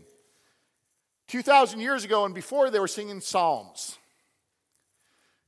2,000 1.27 1.79
years 1.79 2.03
ago 2.03 2.25
and 2.25 2.35
before, 2.35 2.69
they 2.69 2.79
were 2.79 2.87
singing 2.87 3.21
psalms. 3.21 3.97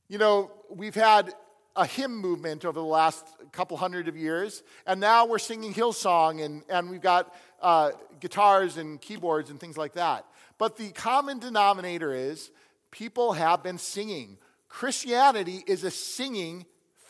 You 0.08 0.18
know, 0.18 0.50
we've 0.70 0.94
had 0.94 1.34
a 1.76 1.86
hymn 1.86 2.16
movement 2.16 2.64
over 2.64 2.78
the 2.78 2.86
last 2.86 3.26
couple 3.52 3.76
hundred 3.76 4.06
of 4.08 4.16
years, 4.16 4.62
and 4.86 5.00
now 5.00 5.26
we're 5.26 5.38
singing 5.38 5.74
Hillsong, 5.74 6.44
and, 6.44 6.62
and 6.68 6.88
we've 6.88 7.02
got 7.02 7.34
uh, 7.60 7.90
guitars 8.20 8.76
and 8.76 9.00
keyboards 9.00 9.50
and 9.50 9.58
things 9.58 9.76
like 9.76 9.94
that. 9.94 10.24
But 10.56 10.76
the 10.76 10.90
common 10.92 11.38
denominator 11.38 12.12
is 12.12 12.50
people 12.90 13.32
have 13.32 13.62
been 13.62 13.78
singing. 13.78 14.38
Christianity 14.68 15.64
is 15.66 15.84
a 15.84 15.90
singing 15.90 16.64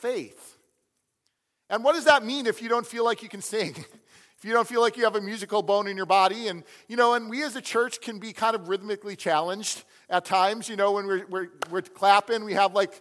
faith. 0.04 0.58
And 1.70 1.82
what 1.82 1.94
does 1.94 2.04
that 2.04 2.22
mean 2.22 2.46
if 2.46 2.60
you 2.60 2.68
don't 2.68 2.86
feel 2.86 3.04
like 3.04 3.22
you 3.22 3.28
can 3.30 3.40
sing? 3.40 3.70
if 4.38 4.44
you 4.44 4.52
don't 4.52 4.68
feel 4.68 4.82
like 4.82 4.98
you 4.98 5.04
have 5.04 5.16
a 5.16 5.20
musical 5.20 5.62
bone 5.62 5.86
in 5.86 5.96
your 5.96 6.04
body 6.04 6.48
and 6.48 6.62
you 6.88 6.96
know 6.96 7.14
and 7.14 7.30
we 7.30 7.42
as 7.42 7.56
a 7.56 7.62
church 7.62 8.02
can 8.02 8.18
be 8.18 8.32
kind 8.34 8.54
of 8.54 8.68
rhythmically 8.68 9.16
challenged 9.16 9.84
at 10.10 10.26
times 10.26 10.68
you 10.68 10.76
know 10.76 10.92
when 10.92 11.06
we're, 11.06 11.26
we're, 11.30 11.48
we're 11.70 11.80
clapping 11.80 12.44
we 12.44 12.52
have 12.52 12.74
like 12.74 12.92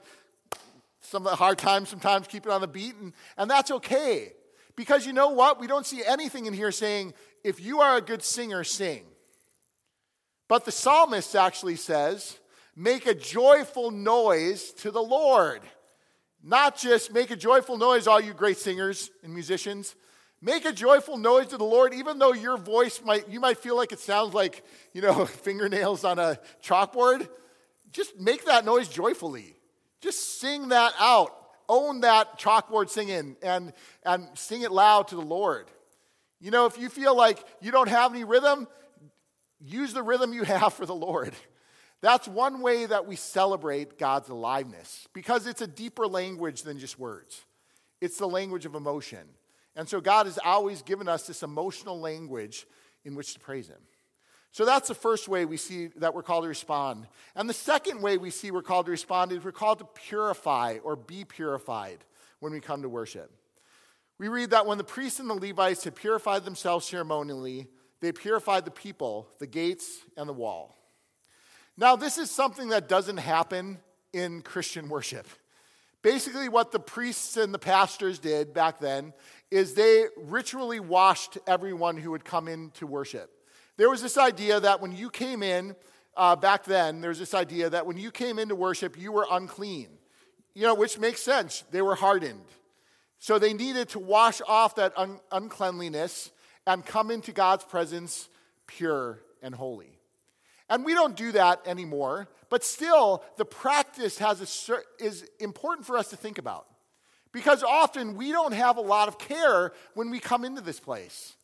some 1.03 1.25
hard 1.25 1.57
times 1.57 1.89
sometimes 1.89 2.27
keeping 2.27 2.51
on 2.51 2.61
the 2.61 2.67
beat, 2.67 2.95
and, 2.95 3.13
and 3.37 3.49
that's 3.49 3.71
okay. 3.71 4.33
Because 4.75 5.05
you 5.05 5.13
know 5.13 5.29
what? 5.29 5.59
We 5.59 5.67
don't 5.67 5.85
see 5.85 6.03
anything 6.03 6.45
in 6.45 6.53
here 6.53 6.71
saying, 6.71 7.13
if 7.43 7.59
you 7.59 7.81
are 7.81 7.97
a 7.97 8.01
good 8.01 8.23
singer, 8.23 8.63
sing. 8.63 9.03
But 10.47 10.65
the 10.65 10.71
psalmist 10.71 11.35
actually 11.35 11.75
says, 11.75 12.39
make 12.75 13.05
a 13.05 13.13
joyful 13.13 13.91
noise 13.91 14.71
to 14.77 14.91
the 14.91 15.03
Lord. 15.03 15.61
Not 16.43 16.77
just 16.77 17.13
make 17.13 17.31
a 17.31 17.37
joyful 17.37 17.77
noise, 17.77 18.05
all 18.05 18.19
you 18.19 18.33
great 18.33 18.57
singers 18.57 19.09
and 19.23 19.33
musicians. 19.33 19.95
Make 20.41 20.65
a 20.65 20.73
joyful 20.73 21.17
noise 21.17 21.47
to 21.47 21.57
the 21.57 21.63
Lord, 21.63 21.93
even 21.93 22.19
though 22.19 22.33
your 22.33 22.57
voice 22.57 23.01
might, 23.01 23.29
you 23.29 23.39
might 23.39 23.59
feel 23.59 23.77
like 23.77 23.93
it 23.93 23.99
sounds 23.99 24.33
like, 24.33 24.65
you 24.91 25.01
know, 25.01 25.25
fingernails 25.45 26.03
on 26.03 26.19
a 26.19 26.37
chalkboard. 26.61 27.29
Just 27.93 28.19
make 28.19 28.43
that 28.45 28.65
noise 28.65 28.89
joyfully. 28.89 29.55
Just 30.01 30.41
sing 30.41 30.67
that 30.69 30.93
out. 30.99 31.33
Own 31.69 32.01
that 32.01 32.37
chalkboard 32.37 32.89
singing 32.89 33.37
and, 33.41 33.71
and 34.05 34.27
sing 34.33 34.63
it 34.63 34.71
loud 34.73 35.07
to 35.07 35.15
the 35.15 35.21
Lord. 35.21 35.67
You 36.41 36.51
know, 36.51 36.65
if 36.65 36.77
you 36.77 36.89
feel 36.89 37.15
like 37.15 37.41
you 37.61 37.71
don't 37.71 37.87
have 37.87 38.13
any 38.13 38.25
rhythm, 38.25 38.67
use 39.61 39.93
the 39.93 40.03
rhythm 40.03 40.33
you 40.33 40.43
have 40.43 40.73
for 40.73 40.85
the 40.85 40.93
Lord. 40.93 41.33
That's 42.03 42.27
one 42.27 42.59
way 42.59 42.85
that 42.85 43.07
we 43.07 43.15
celebrate 43.15 43.97
God's 43.97 44.27
aliveness 44.27 45.07
because 45.13 45.47
it's 45.47 45.61
a 45.61 45.67
deeper 45.67 46.05
language 46.05 46.63
than 46.63 46.77
just 46.77 46.99
words. 46.99 47.41
It's 48.01 48.17
the 48.17 48.27
language 48.27 48.65
of 48.65 48.75
emotion. 48.75 49.21
And 49.73 49.87
so 49.87 50.01
God 50.01 50.25
has 50.25 50.37
always 50.43 50.81
given 50.81 51.07
us 51.07 51.25
this 51.25 51.43
emotional 51.43 51.97
language 51.97 52.67
in 53.05 53.15
which 53.15 53.35
to 53.35 53.39
praise 53.39 53.69
Him. 53.69 53.79
So 54.51 54.65
that's 54.65 54.89
the 54.89 54.95
first 54.95 55.29
way 55.29 55.45
we 55.45 55.55
see 55.55 55.87
that 55.95 56.13
we're 56.13 56.23
called 56.23 56.43
to 56.43 56.49
respond. 56.49 57.07
And 57.37 57.47
the 57.49 57.53
second 57.53 58.01
way 58.01 58.17
we 58.17 58.31
see 58.31 58.51
we're 58.51 58.63
called 58.63 58.87
to 58.87 58.91
respond 58.91 59.31
is 59.31 59.41
we're 59.41 59.53
called 59.53 59.79
to 59.79 59.85
purify 59.85 60.79
or 60.83 60.97
be 60.97 61.23
purified 61.23 61.99
when 62.41 62.51
we 62.51 62.59
come 62.59 62.81
to 62.81 62.89
worship. 62.89 63.31
We 64.19 64.27
read 64.27 64.49
that 64.49 64.65
when 64.65 64.77
the 64.77 64.83
priests 64.83 65.21
and 65.21 65.29
the 65.29 65.35
Levites 65.35 65.85
had 65.85 65.95
purified 65.95 66.43
themselves 66.43 66.85
ceremonially, 66.85 67.67
they 68.01 68.11
purified 68.11 68.65
the 68.65 68.71
people, 68.71 69.29
the 69.39 69.47
gates, 69.47 69.99
and 70.17 70.27
the 70.27 70.33
wall. 70.33 70.75
Now, 71.77 71.95
this 71.95 72.17
is 72.17 72.29
something 72.29 72.69
that 72.69 72.87
doesn't 72.87 73.17
happen 73.17 73.79
in 74.13 74.41
Christian 74.41 74.89
worship. 74.89 75.27
Basically, 76.03 76.49
what 76.49 76.71
the 76.71 76.79
priests 76.79 77.37
and 77.37 77.53
the 77.53 77.59
pastors 77.59 78.19
did 78.19 78.53
back 78.53 78.79
then 78.79 79.13
is 79.49 79.73
they 79.73 80.05
ritually 80.17 80.79
washed 80.79 81.37
everyone 81.47 81.97
who 81.97 82.11
would 82.11 82.25
come 82.25 82.47
in 82.47 82.71
to 82.71 82.85
worship. 82.85 83.31
There 83.77 83.89
was 83.89 84.01
this 84.01 84.17
idea 84.17 84.59
that 84.59 84.81
when 84.81 84.91
you 84.91 85.09
came 85.09 85.41
in, 85.41 85.75
uh, 86.15 86.35
back 86.35 86.65
then, 86.65 87.01
there 87.01 87.09
was 87.09 87.19
this 87.19 87.33
idea 87.33 87.69
that 87.69 87.87
when 87.87 87.97
you 87.97 88.11
came 88.11 88.37
into 88.37 88.53
worship, 88.53 88.99
you 88.99 89.11
were 89.11 89.25
unclean. 89.31 89.87
You 90.53 90.63
know, 90.63 90.75
which 90.75 90.99
makes 90.99 91.21
sense. 91.21 91.63
They 91.71 91.81
were 91.81 91.95
hardened. 91.95 92.45
So 93.17 93.39
they 93.39 93.53
needed 93.53 93.89
to 93.89 93.99
wash 93.99 94.41
off 94.47 94.75
that 94.75 94.93
un- 94.95 95.19
uncleanliness 95.31 96.31
and 96.67 96.85
come 96.85 97.09
into 97.09 97.31
God's 97.31 97.63
presence 97.63 98.29
pure 98.67 99.19
and 99.41 99.55
holy. 99.55 99.97
And 100.69 100.85
we 100.85 100.93
don't 100.93 101.15
do 101.15 101.31
that 101.33 101.61
anymore, 101.67 102.27
but 102.49 102.63
still, 102.63 103.23
the 103.37 103.45
practice 103.45 104.17
has 104.19 104.69
a, 104.69 105.03
is 105.03 105.27
important 105.39 105.85
for 105.85 105.97
us 105.97 106.09
to 106.09 106.15
think 106.15 106.37
about. 106.37 106.67
Because 107.31 107.63
often 107.63 108.15
we 108.15 108.31
don't 108.31 108.53
have 108.53 108.77
a 108.77 108.81
lot 108.81 109.07
of 109.07 109.17
care 109.17 109.73
when 109.95 110.11
we 110.11 110.19
come 110.19 110.45
into 110.45 110.61
this 110.61 110.79
place. 110.79 111.35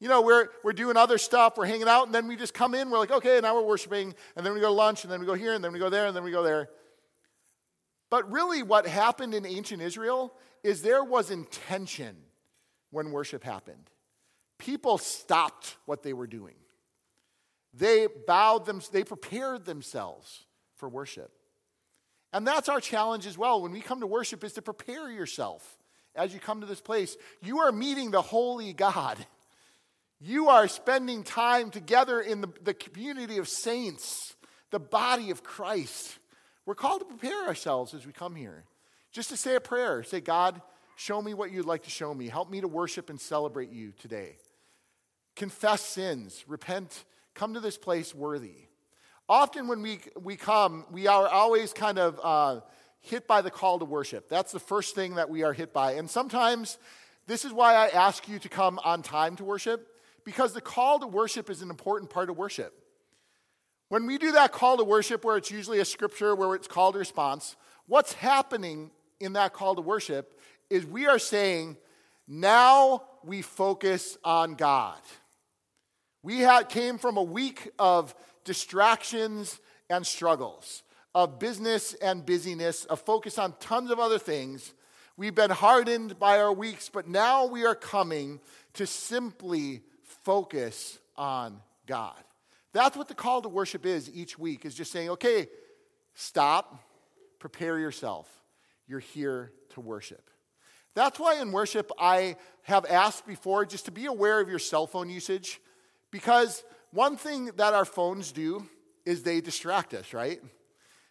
You 0.00 0.08
know, 0.08 0.22
we're, 0.22 0.48
we're 0.64 0.72
doing 0.72 0.96
other 0.96 1.18
stuff, 1.18 1.56
we're 1.56 1.66
hanging 1.66 1.88
out, 1.88 2.06
and 2.06 2.14
then 2.14 2.26
we 2.26 2.34
just 2.34 2.54
come 2.54 2.74
in, 2.74 2.90
we're 2.90 2.98
like, 2.98 3.10
okay, 3.10 3.38
now 3.40 3.54
we're 3.54 3.66
worshiping, 3.66 4.14
and 4.34 4.44
then 4.44 4.54
we 4.54 4.60
go 4.60 4.66
to 4.66 4.72
lunch, 4.72 5.04
and 5.04 5.12
then 5.12 5.20
we 5.20 5.26
go 5.26 5.34
here, 5.34 5.52
and 5.52 5.62
then 5.62 5.72
we 5.72 5.78
go 5.78 5.90
there, 5.90 6.06
and 6.06 6.16
then 6.16 6.24
we 6.24 6.30
go 6.30 6.42
there. 6.42 6.68
But 8.10 8.30
really, 8.30 8.62
what 8.62 8.86
happened 8.86 9.34
in 9.34 9.46
ancient 9.46 9.82
Israel 9.82 10.34
is 10.64 10.82
there 10.82 11.04
was 11.04 11.30
intention 11.30 12.16
when 12.90 13.12
worship 13.12 13.44
happened. 13.44 13.90
People 14.58 14.98
stopped 14.98 15.76
what 15.86 16.02
they 16.02 16.12
were 16.12 16.26
doing. 16.26 16.54
They 17.72 18.08
bowed 18.26 18.66
them, 18.66 18.80
they 18.92 19.04
prepared 19.04 19.64
themselves 19.64 20.44
for 20.76 20.88
worship. 20.88 21.30
And 22.32 22.46
that's 22.46 22.68
our 22.68 22.80
challenge 22.80 23.26
as 23.26 23.36
well. 23.36 23.62
When 23.62 23.72
we 23.72 23.80
come 23.80 24.00
to 24.00 24.06
worship, 24.06 24.44
is 24.44 24.52
to 24.54 24.62
prepare 24.62 25.10
yourself 25.10 25.78
as 26.14 26.32
you 26.32 26.40
come 26.40 26.60
to 26.60 26.66
this 26.66 26.80
place. 26.80 27.16
You 27.42 27.60
are 27.60 27.72
meeting 27.72 28.10
the 28.10 28.22
holy 28.22 28.72
God. 28.72 29.18
You 30.20 30.48
are 30.48 30.68
spending 30.68 31.24
time 31.24 31.70
together 31.70 32.20
in 32.20 32.40
the, 32.40 32.48
the 32.62 32.74
community 32.74 33.38
of 33.38 33.48
saints, 33.48 34.36
the 34.70 34.78
body 34.78 35.30
of 35.30 35.42
Christ. 35.42 36.18
We're 36.66 36.74
called 36.74 37.00
to 37.00 37.06
prepare 37.06 37.46
ourselves 37.46 37.94
as 37.94 38.06
we 38.06 38.12
come 38.12 38.36
here. 38.36 38.64
Just 39.12 39.30
to 39.30 39.36
say 39.36 39.56
a 39.56 39.60
prayer, 39.60 40.02
say, 40.02 40.20
God, 40.20 40.60
show 40.94 41.20
me 41.20 41.34
what 41.34 41.50
you'd 41.50 41.66
like 41.66 41.84
to 41.84 41.90
show 41.90 42.12
me. 42.14 42.28
Help 42.28 42.50
me 42.50 42.60
to 42.60 42.68
worship 42.68 43.10
and 43.10 43.20
celebrate 43.20 43.70
you 43.70 43.92
today. 44.00 44.36
Confess 45.34 45.80
sins, 45.80 46.44
repent, 46.46 47.04
come 47.40 47.54
to 47.54 47.60
this 47.60 47.78
place 47.78 48.14
worthy. 48.14 48.52
Often 49.26 49.66
when 49.66 49.80
we, 49.80 50.00
we 50.22 50.36
come, 50.36 50.84
we 50.90 51.06
are 51.06 51.26
always 51.26 51.72
kind 51.72 51.98
of 51.98 52.20
uh, 52.22 52.60
hit 53.00 53.26
by 53.26 53.40
the 53.40 53.50
call 53.50 53.78
to 53.78 53.86
worship. 53.86 54.28
That's 54.28 54.52
the 54.52 54.60
first 54.60 54.94
thing 54.94 55.14
that 55.14 55.30
we 55.30 55.42
are 55.42 55.54
hit 55.54 55.72
by. 55.72 55.92
And 55.92 56.10
sometimes 56.10 56.76
this 57.26 57.46
is 57.46 57.52
why 57.54 57.76
I 57.76 57.88
ask 57.88 58.28
you 58.28 58.38
to 58.40 58.50
come 58.50 58.78
on 58.84 59.00
time 59.00 59.36
to 59.36 59.44
worship 59.44 59.88
because 60.22 60.52
the 60.52 60.60
call 60.60 60.98
to 61.00 61.06
worship 61.06 61.48
is 61.48 61.62
an 61.62 61.70
important 61.70 62.10
part 62.10 62.28
of 62.28 62.36
worship. 62.36 62.74
When 63.88 64.04
we 64.04 64.18
do 64.18 64.32
that 64.32 64.52
call 64.52 64.76
to 64.76 64.84
worship, 64.84 65.24
where 65.24 65.38
it's 65.38 65.50
usually 65.50 65.78
a 65.78 65.86
scripture, 65.86 66.34
where 66.34 66.54
it's 66.54 66.68
called 66.68 66.94
response, 66.94 67.56
what's 67.86 68.12
happening 68.12 68.90
in 69.18 69.32
that 69.32 69.54
call 69.54 69.76
to 69.76 69.80
worship 69.80 70.38
is 70.68 70.84
we 70.84 71.06
are 71.06 71.18
saying, 71.18 71.78
now 72.28 73.04
we 73.24 73.40
focus 73.40 74.18
on 74.26 74.56
God. 74.56 75.00
We 76.22 76.40
had, 76.40 76.68
came 76.68 76.98
from 76.98 77.16
a 77.16 77.22
week 77.22 77.70
of 77.78 78.14
distractions 78.44 79.58
and 79.88 80.06
struggles, 80.06 80.82
of 81.14 81.38
business 81.38 81.94
and 81.94 82.24
busyness, 82.24 82.84
of 82.84 83.00
focus 83.00 83.38
on 83.38 83.54
tons 83.58 83.90
of 83.90 83.98
other 83.98 84.18
things. 84.18 84.74
We've 85.16 85.34
been 85.34 85.50
hardened 85.50 86.18
by 86.18 86.38
our 86.38 86.52
weeks, 86.52 86.88
but 86.88 87.08
now 87.08 87.46
we 87.46 87.64
are 87.64 87.74
coming 87.74 88.40
to 88.74 88.86
simply 88.86 89.82
focus 90.02 90.98
on 91.16 91.60
God. 91.86 92.16
That's 92.72 92.96
what 92.96 93.08
the 93.08 93.14
call 93.14 93.42
to 93.42 93.48
worship 93.48 93.84
is 93.84 94.10
each 94.14 94.38
week, 94.38 94.64
is 94.64 94.74
just 94.74 94.92
saying, 94.92 95.10
okay, 95.10 95.48
stop, 96.14 96.78
prepare 97.38 97.78
yourself. 97.78 98.28
You're 98.86 99.00
here 99.00 99.52
to 99.70 99.80
worship. 99.80 100.30
That's 100.94 101.18
why 101.18 101.40
in 101.40 101.52
worship 101.52 101.90
I 101.98 102.36
have 102.62 102.84
asked 102.86 103.26
before 103.26 103.64
just 103.64 103.86
to 103.86 103.90
be 103.90 104.06
aware 104.06 104.40
of 104.40 104.48
your 104.48 104.58
cell 104.58 104.86
phone 104.86 105.08
usage, 105.08 105.60
because 106.10 106.64
one 106.92 107.16
thing 107.16 107.46
that 107.56 107.74
our 107.74 107.84
phones 107.84 108.32
do 108.32 108.66
is 109.04 109.22
they 109.22 109.40
distract 109.40 109.94
us, 109.94 110.12
right? 110.12 110.40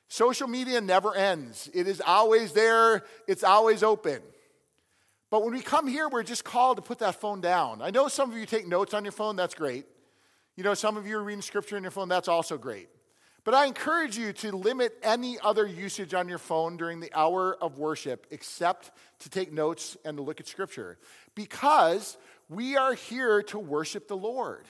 Social 0.08 0.47
media 0.47 0.82
never 0.82 1.16
ends, 1.16 1.70
it 1.74 1.88
is 1.88 2.02
always 2.02 2.54
there, 2.54 3.04
it's 3.28 3.43
always 3.43 3.84
open. 3.84 4.22
But 5.30 5.43
when 5.43 5.54
we 5.54 5.62
come 5.62 5.88
here, 5.88 6.10
we're 6.10 6.24
just 6.24 6.43
called 6.43 6.78
to 6.78 6.82
put 6.82 7.00
that 7.00 7.22
phone 7.22 7.39
down. 7.39 7.84
I 7.84 7.91
know 7.91 8.08
some 8.08 8.32
of 8.32 8.38
you 8.38 8.47
take 8.47 8.68
notes 8.68 8.95
on 8.95 9.06
your 9.06 9.12
phone, 9.12 9.36
that's 9.36 9.54
great. 9.54 9.86
You 10.56 10.64
know, 10.64 10.74
some 10.74 10.97
of 10.97 11.06
you 11.06 11.18
are 11.18 11.24
reading 11.24 11.43
scripture 11.43 11.76
on 11.76 11.84
your 11.84 11.91
phone, 11.91 12.10
that's 12.10 12.28
also 12.28 12.58
great. 12.58 12.89
But 13.43 13.54
I 13.54 13.66
encourage 13.66 14.18
you 14.18 14.34
to 14.34 14.52
limit 14.56 14.97
any 15.02 15.38
other 15.39 15.66
usage 15.66 16.14
on 16.14 16.28
your 16.28 16.38
phone 16.38 16.78
during 16.78 17.00
the 17.00 17.12
hour 17.16 17.56
of 17.62 17.78
worship 17.78 18.28
except 18.32 18.91
to 19.20 19.30
take 19.30 19.54
notes 19.54 19.95
and 20.04 20.18
to 20.18 20.24
look 20.24 20.39
at 20.39 20.47
scripture 20.47 20.97
because 21.36 22.18
we 22.50 22.76
are 22.76 22.93
here 22.93 23.41
to 23.43 23.60
worship 23.60 24.08
the 24.08 24.18
Lord. 24.18 24.66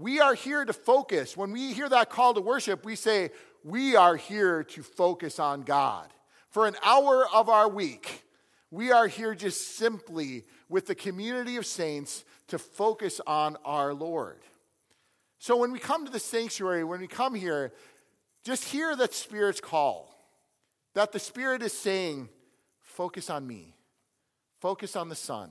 We 0.00 0.18
are 0.18 0.32
here 0.32 0.64
to 0.64 0.72
focus. 0.72 1.36
When 1.36 1.52
we 1.52 1.74
hear 1.74 1.86
that 1.86 2.08
call 2.08 2.32
to 2.32 2.40
worship, 2.40 2.86
we 2.86 2.96
say, 2.96 3.30
We 3.62 3.96
are 3.96 4.16
here 4.16 4.64
to 4.64 4.82
focus 4.82 5.38
on 5.38 5.60
God. 5.60 6.08
For 6.48 6.66
an 6.66 6.76
hour 6.82 7.28
of 7.28 7.50
our 7.50 7.68
week, 7.68 8.24
we 8.70 8.92
are 8.92 9.06
here 9.06 9.34
just 9.34 9.76
simply 9.76 10.44
with 10.70 10.86
the 10.86 10.94
community 10.94 11.56
of 11.56 11.66
saints 11.66 12.24
to 12.48 12.58
focus 12.58 13.20
on 13.26 13.58
our 13.62 13.92
Lord. 13.92 14.40
So 15.38 15.58
when 15.58 15.70
we 15.70 15.78
come 15.78 16.06
to 16.06 16.10
the 16.12 16.18
sanctuary, 16.18 16.82
when 16.82 17.00
we 17.00 17.06
come 17.06 17.34
here, 17.34 17.74
just 18.42 18.64
hear 18.64 18.96
that 18.96 19.12
Spirit's 19.12 19.60
call. 19.60 20.16
That 20.94 21.12
the 21.12 21.18
Spirit 21.18 21.62
is 21.62 21.74
saying, 21.74 22.30
focus 22.80 23.28
on 23.28 23.46
me, 23.46 23.76
focus 24.60 24.96
on 24.96 25.10
the 25.10 25.14
Son, 25.14 25.50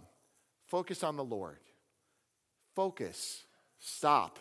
focus 0.66 1.04
on 1.04 1.18
the 1.18 1.24
Lord. 1.24 1.60
Focus, 2.76 3.44
stop, 3.80 4.40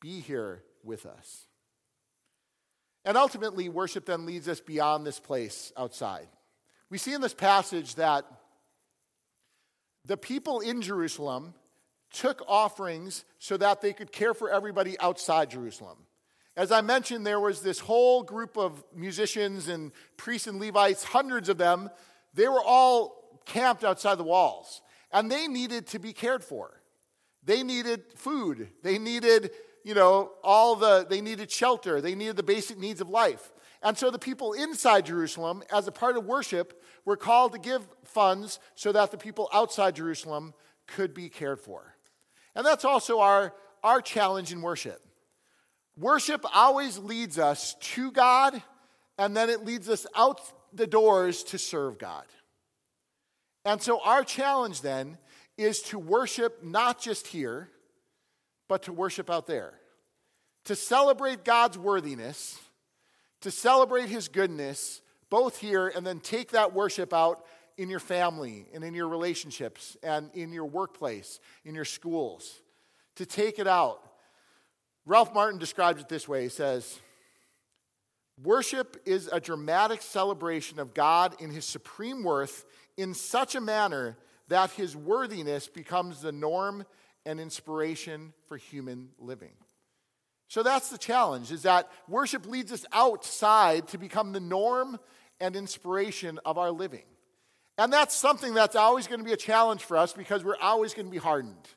be 0.00 0.20
here 0.20 0.62
with 0.82 1.06
us. 1.06 1.46
And 3.04 3.16
ultimately, 3.16 3.68
worship 3.68 4.06
then 4.06 4.26
leads 4.26 4.48
us 4.48 4.60
beyond 4.60 5.06
this 5.06 5.20
place 5.20 5.72
outside. 5.76 6.26
We 6.90 6.98
see 6.98 7.14
in 7.14 7.20
this 7.20 7.34
passage 7.34 7.94
that 7.94 8.24
the 10.04 10.16
people 10.16 10.60
in 10.60 10.82
Jerusalem 10.82 11.54
took 12.12 12.42
offerings 12.48 13.24
so 13.38 13.56
that 13.56 13.80
they 13.80 13.92
could 13.92 14.12
care 14.12 14.34
for 14.34 14.50
everybody 14.50 14.98
outside 15.00 15.50
Jerusalem. 15.50 15.98
As 16.56 16.72
I 16.72 16.80
mentioned, 16.80 17.26
there 17.26 17.40
was 17.40 17.60
this 17.60 17.78
whole 17.78 18.22
group 18.22 18.56
of 18.56 18.82
musicians 18.94 19.68
and 19.68 19.92
priests 20.16 20.46
and 20.46 20.58
Levites, 20.58 21.04
hundreds 21.04 21.48
of 21.48 21.58
them. 21.58 21.90
They 22.34 22.48
were 22.48 22.62
all 22.62 23.40
camped 23.44 23.84
outside 23.84 24.16
the 24.16 24.24
walls, 24.24 24.80
and 25.12 25.30
they 25.30 25.48
needed 25.48 25.86
to 25.88 25.98
be 25.98 26.12
cared 26.12 26.42
for. 26.42 26.80
They 27.46 27.62
needed 27.62 28.02
food. 28.16 28.68
They 28.82 28.98
needed, 28.98 29.52
you 29.84 29.94
know, 29.94 30.32
all 30.42 30.76
the, 30.76 31.06
they 31.08 31.20
needed 31.20 31.50
shelter. 31.50 32.00
They 32.00 32.14
needed 32.14 32.36
the 32.36 32.42
basic 32.42 32.78
needs 32.78 33.00
of 33.00 33.08
life. 33.08 33.52
And 33.82 33.96
so 33.96 34.10
the 34.10 34.18
people 34.18 34.52
inside 34.52 35.06
Jerusalem, 35.06 35.62
as 35.72 35.86
a 35.86 35.92
part 35.92 36.16
of 36.16 36.24
worship, 36.24 36.82
were 37.04 37.16
called 37.16 37.52
to 37.52 37.58
give 37.58 37.86
funds 38.04 38.58
so 38.74 38.90
that 38.92 39.12
the 39.12 39.16
people 39.16 39.48
outside 39.54 39.94
Jerusalem 39.94 40.54
could 40.88 41.14
be 41.14 41.28
cared 41.28 41.60
for. 41.60 41.94
And 42.56 42.66
that's 42.66 42.84
also 42.84 43.20
our, 43.20 43.54
our 43.84 44.00
challenge 44.00 44.52
in 44.52 44.60
worship. 44.60 45.00
Worship 45.96 46.44
always 46.54 46.98
leads 46.98 47.38
us 47.38 47.76
to 47.80 48.10
God, 48.10 48.60
and 49.18 49.36
then 49.36 49.48
it 49.48 49.64
leads 49.64 49.88
us 49.88 50.04
out 50.16 50.40
the 50.72 50.86
doors 50.86 51.44
to 51.44 51.58
serve 51.58 51.98
God. 51.98 52.24
And 53.64 53.80
so 53.80 54.00
our 54.02 54.24
challenge 54.24 54.80
then 54.80 55.18
is 55.56 55.82
to 55.82 55.98
worship 55.98 56.62
not 56.62 57.00
just 57.00 57.26
here, 57.26 57.68
but 58.68 58.82
to 58.84 58.92
worship 58.92 59.30
out 59.30 59.46
there. 59.46 59.74
To 60.64 60.74
celebrate 60.74 61.44
God's 61.44 61.78
worthiness, 61.78 62.58
to 63.42 63.50
celebrate 63.50 64.08
His 64.08 64.28
goodness, 64.28 65.00
both 65.30 65.58
here 65.58 65.88
and 65.88 66.06
then 66.06 66.20
take 66.20 66.50
that 66.50 66.72
worship 66.72 67.12
out 67.12 67.44
in 67.78 67.90
your 67.90 68.00
family 68.00 68.66
and 68.72 68.82
in 68.82 68.94
your 68.94 69.08
relationships 69.08 69.96
and 70.02 70.30
in 70.34 70.52
your 70.52 70.64
workplace, 70.64 71.40
in 71.64 71.74
your 71.74 71.84
schools, 71.84 72.60
to 73.16 73.26
take 73.26 73.58
it 73.58 73.66
out. 73.66 74.00
Ralph 75.04 75.32
Martin 75.34 75.58
describes 75.58 76.00
it 76.00 76.08
this 76.08 76.26
way 76.26 76.42
he 76.42 76.48
says, 76.48 76.98
Worship 78.42 79.00
is 79.06 79.28
a 79.28 79.40
dramatic 79.40 80.02
celebration 80.02 80.78
of 80.78 80.92
God 80.92 81.40
in 81.40 81.50
his 81.50 81.64
supreme 81.64 82.22
worth 82.22 82.66
in 82.96 83.14
such 83.14 83.54
a 83.54 83.60
manner 83.60 84.18
that 84.48 84.70
his 84.72 84.96
worthiness 84.96 85.68
becomes 85.68 86.20
the 86.20 86.32
norm 86.32 86.84
and 87.24 87.40
inspiration 87.40 88.32
for 88.48 88.56
human 88.56 89.08
living. 89.18 89.52
So 90.48 90.62
that's 90.62 90.90
the 90.90 90.98
challenge 90.98 91.50
is 91.50 91.62
that 91.62 91.90
worship 92.08 92.46
leads 92.46 92.72
us 92.72 92.86
outside 92.92 93.88
to 93.88 93.98
become 93.98 94.32
the 94.32 94.40
norm 94.40 94.98
and 95.40 95.56
inspiration 95.56 96.38
of 96.44 96.56
our 96.56 96.70
living. 96.70 97.02
And 97.78 97.92
that's 97.92 98.14
something 98.14 98.54
that's 98.54 98.76
always 98.76 99.06
going 99.06 99.18
to 99.18 99.24
be 99.24 99.32
a 99.32 99.36
challenge 99.36 99.82
for 99.82 99.96
us 99.96 100.12
because 100.12 100.44
we're 100.44 100.56
always 100.60 100.94
going 100.94 101.06
to 101.06 101.12
be 101.12 101.18
hardened. 101.18 101.68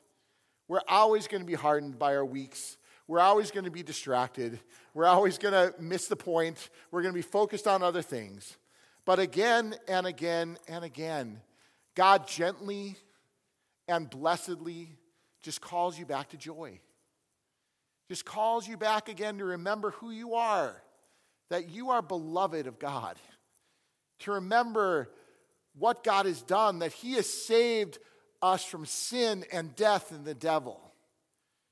We're 0.68 0.80
always 0.88 1.26
going 1.26 1.42
to 1.42 1.46
be 1.46 1.54
hardened 1.54 1.98
by 1.98 2.14
our 2.14 2.24
weeks. 2.24 2.78
We're 3.06 3.20
always 3.20 3.50
going 3.50 3.64
to 3.64 3.72
be 3.72 3.82
distracted. 3.82 4.60
We're 4.94 5.06
always 5.06 5.36
going 5.36 5.52
to 5.52 5.74
miss 5.80 6.06
the 6.06 6.16
point. 6.16 6.70
We're 6.90 7.02
going 7.02 7.12
to 7.12 7.18
be 7.18 7.22
focused 7.22 7.66
on 7.66 7.82
other 7.82 8.02
things. 8.02 8.56
But 9.04 9.18
again 9.18 9.74
and 9.88 10.06
again 10.06 10.58
and 10.68 10.84
again, 10.84 11.40
God 11.94 12.26
gently 12.26 12.96
and 13.88 14.08
blessedly 14.08 14.96
just 15.42 15.60
calls 15.60 15.98
you 15.98 16.06
back 16.06 16.30
to 16.30 16.36
joy. 16.36 16.80
Just 18.08 18.24
calls 18.24 18.66
you 18.66 18.76
back 18.76 19.08
again 19.08 19.38
to 19.38 19.44
remember 19.44 19.90
who 19.92 20.10
you 20.10 20.34
are, 20.34 20.82
that 21.48 21.68
you 21.70 21.90
are 21.90 22.02
beloved 22.02 22.66
of 22.66 22.78
God. 22.78 23.16
To 24.20 24.32
remember 24.32 25.08
what 25.78 26.04
God 26.04 26.26
has 26.26 26.42
done, 26.42 26.80
that 26.80 26.92
He 26.92 27.14
has 27.14 27.28
saved 27.28 27.98
us 28.42 28.64
from 28.64 28.84
sin 28.86 29.44
and 29.52 29.74
death 29.76 30.12
and 30.12 30.24
the 30.24 30.34
devil. 30.34 30.80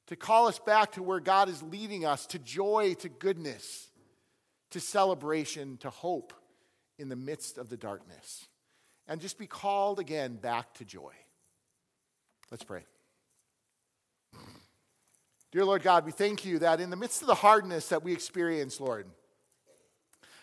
To 0.07 0.17
call 0.17 0.49
us 0.49 0.59
back 0.59 0.93
to 0.93 1.03
where 1.03 1.21
God 1.21 1.49
is 1.49 1.63
leading 1.63 2.05
us, 2.05 2.27
to 2.27 2.39
joy, 2.39 2.95
to 3.01 3.09
goodness, 3.09 3.89
to 4.71 4.81
celebration, 4.81 5.77
to 5.79 5.91
hope 5.91 6.33
in 6.99 7.09
the 7.09 7.17
midst 7.17 7.59
of 7.59 7.69
the 7.69 7.77
darkness. 7.77 8.49
And 9.09 9.21
just 9.21 9.39
be 9.39 9.47
called 9.47 9.99
again 9.99 10.37
back 10.37 10.75
to 10.75 10.85
joy. 10.85 11.13
Let's 12.51 12.63
pray. 12.63 12.85
Dear 15.51 15.65
Lord 15.65 15.83
God, 15.83 16.05
we 16.05 16.13
thank 16.13 16.45
you 16.45 16.59
that 16.59 16.79
in 16.79 16.91
the 16.91 16.97
midst 16.97 17.23
of 17.23 17.27
the 17.27 17.35
hardness 17.35 17.89
that 17.89 18.05
we 18.05 18.13
experience, 18.13 18.81
Lord, 18.81 19.07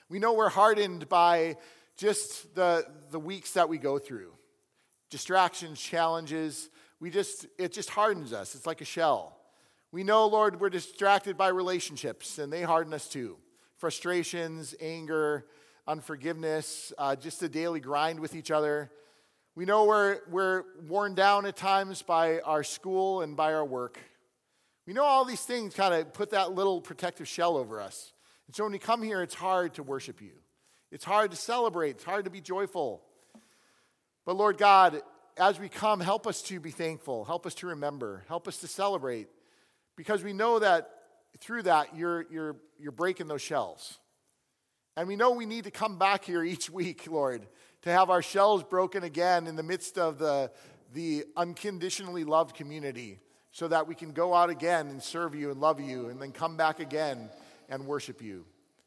we 0.09 0.17
know 0.17 0.33
we're 0.33 0.49
hardened 0.49 1.07
by 1.07 1.57
just 1.95 2.55
the, 2.55 2.87
the 3.11 3.19
weeks 3.19 3.51
that 3.53 3.69
we 3.69 3.77
go 3.77 3.99
through 3.99 4.31
distractions, 5.11 5.79
challenges. 5.79 6.69
We 6.99 7.09
just, 7.09 7.45
it 7.57 7.71
just 7.71 7.89
hardens 7.91 8.33
us. 8.33 8.55
It's 8.55 8.65
like 8.65 8.81
a 8.81 8.85
shell. 8.85 9.37
We 9.91 10.03
know, 10.03 10.27
Lord, 10.27 10.59
we're 10.59 10.69
distracted 10.69 11.37
by 11.37 11.49
relationships, 11.49 12.37
and 12.39 12.51
they 12.51 12.63
harden 12.63 12.93
us 12.93 13.07
too. 13.07 13.37
Frustrations, 13.77 14.75
anger, 14.81 15.45
unforgiveness, 15.87 16.93
uh, 16.97 17.15
just 17.15 17.41
a 17.43 17.49
daily 17.49 17.79
grind 17.79 18.19
with 18.19 18.35
each 18.35 18.51
other. 18.51 18.91
We 19.55 19.65
know 19.65 19.85
we're, 19.85 20.19
we're 20.29 20.63
worn 20.87 21.15
down 21.15 21.45
at 21.45 21.55
times 21.55 22.01
by 22.01 22.39
our 22.41 22.63
school 22.63 23.21
and 23.21 23.37
by 23.37 23.53
our 23.53 23.65
work. 23.65 23.99
We 24.85 24.93
know 24.93 25.03
all 25.03 25.25
these 25.25 25.41
things 25.41 25.73
kind 25.73 25.93
of 25.93 26.13
put 26.13 26.31
that 26.31 26.53
little 26.53 26.81
protective 26.81 27.27
shell 27.27 27.57
over 27.57 27.79
us. 27.79 28.13
And 28.47 28.55
so 28.55 28.63
when 28.63 28.73
we 28.73 28.79
come 28.79 29.01
here, 29.01 29.21
it's 29.21 29.33
hard 29.33 29.75
to 29.75 29.83
worship 29.83 30.21
you. 30.21 30.33
It's 30.91 31.05
hard 31.05 31.31
to 31.31 31.37
celebrate. 31.37 31.91
It's 31.91 32.03
hard 32.03 32.25
to 32.25 32.31
be 32.31 32.41
joyful. 32.41 33.01
But 34.25 34.35
Lord 34.35 34.57
God, 34.57 35.01
as 35.37 35.59
we 35.59 35.69
come, 35.69 35.99
help 35.99 36.27
us 36.27 36.41
to 36.43 36.59
be 36.59 36.71
thankful. 36.71 37.25
Help 37.25 37.45
us 37.45 37.55
to 37.55 37.67
remember. 37.67 38.23
Help 38.27 38.47
us 38.47 38.57
to 38.57 38.67
celebrate. 38.67 39.27
Because 39.95 40.23
we 40.23 40.33
know 40.33 40.59
that 40.59 40.89
through 41.39 41.63
that, 41.63 41.95
you're, 41.95 42.25
you're, 42.31 42.55
you're 42.79 42.91
breaking 42.91 43.27
those 43.27 43.41
shells. 43.41 43.99
And 44.97 45.07
we 45.07 45.15
know 45.15 45.31
we 45.31 45.45
need 45.45 45.65
to 45.65 45.71
come 45.71 45.97
back 45.97 46.23
here 46.23 46.43
each 46.43 46.69
week, 46.69 47.05
Lord, 47.09 47.45
to 47.81 47.91
have 47.91 48.09
our 48.09 48.21
shells 48.21 48.63
broken 48.63 49.03
again 49.03 49.45
in 49.47 49.55
the 49.55 49.63
midst 49.63 49.97
of 49.97 50.17
the, 50.17 50.51
the 50.93 51.25
unconditionally 51.35 52.23
loved 52.23 52.55
community 52.55 53.19
so 53.51 53.67
that 53.67 53.87
we 53.87 53.95
can 53.95 54.11
go 54.11 54.33
out 54.33 54.49
again 54.49 54.87
and 54.87 55.01
serve 55.01 55.35
you 55.35 55.51
and 55.51 55.59
love 55.59 55.79
you 55.79 56.09
and 56.09 56.21
then 56.21 56.31
come 56.31 56.55
back 56.55 56.79
again 56.79 57.29
and 57.69 57.85
worship 57.85 58.21
you. 58.21 58.45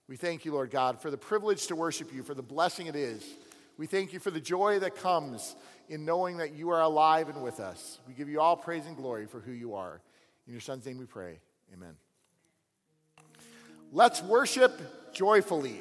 We 0.08 0.16
thank 0.16 0.46
you, 0.46 0.52
Lord 0.52 0.70
God, 0.70 1.02
for 1.02 1.10
the 1.10 1.18
privilege 1.18 1.66
to 1.66 1.76
worship 1.76 2.14
you, 2.14 2.22
for 2.22 2.34
the 2.34 2.42
blessing 2.42 2.86
it 2.86 2.96
is. 2.96 3.22
We 3.76 3.86
thank 3.86 4.12
you 4.12 4.18
for 4.18 4.30
the 4.30 4.40
joy 4.40 4.78
that 4.78 4.96
comes 4.96 5.54
in 5.88 6.04
knowing 6.04 6.38
that 6.38 6.54
you 6.54 6.70
are 6.70 6.80
alive 6.80 7.28
and 7.28 7.42
with 7.42 7.60
us. 7.60 7.98
We 8.08 8.14
give 8.14 8.28
you 8.28 8.40
all 8.40 8.56
praise 8.56 8.86
and 8.86 8.96
glory 8.96 9.26
for 9.26 9.40
who 9.40 9.52
you 9.52 9.74
are. 9.74 10.00
In 10.46 10.52
your 10.52 10.60
Son's 10.60 10.86
name 10.86 10.98
we 10.98 11.04
pray. 11.04 11.40
Amen. 11.74 11.94
Let's 13.92 14.22
worship 14.22 15.12
joyfully. 15.14 15.80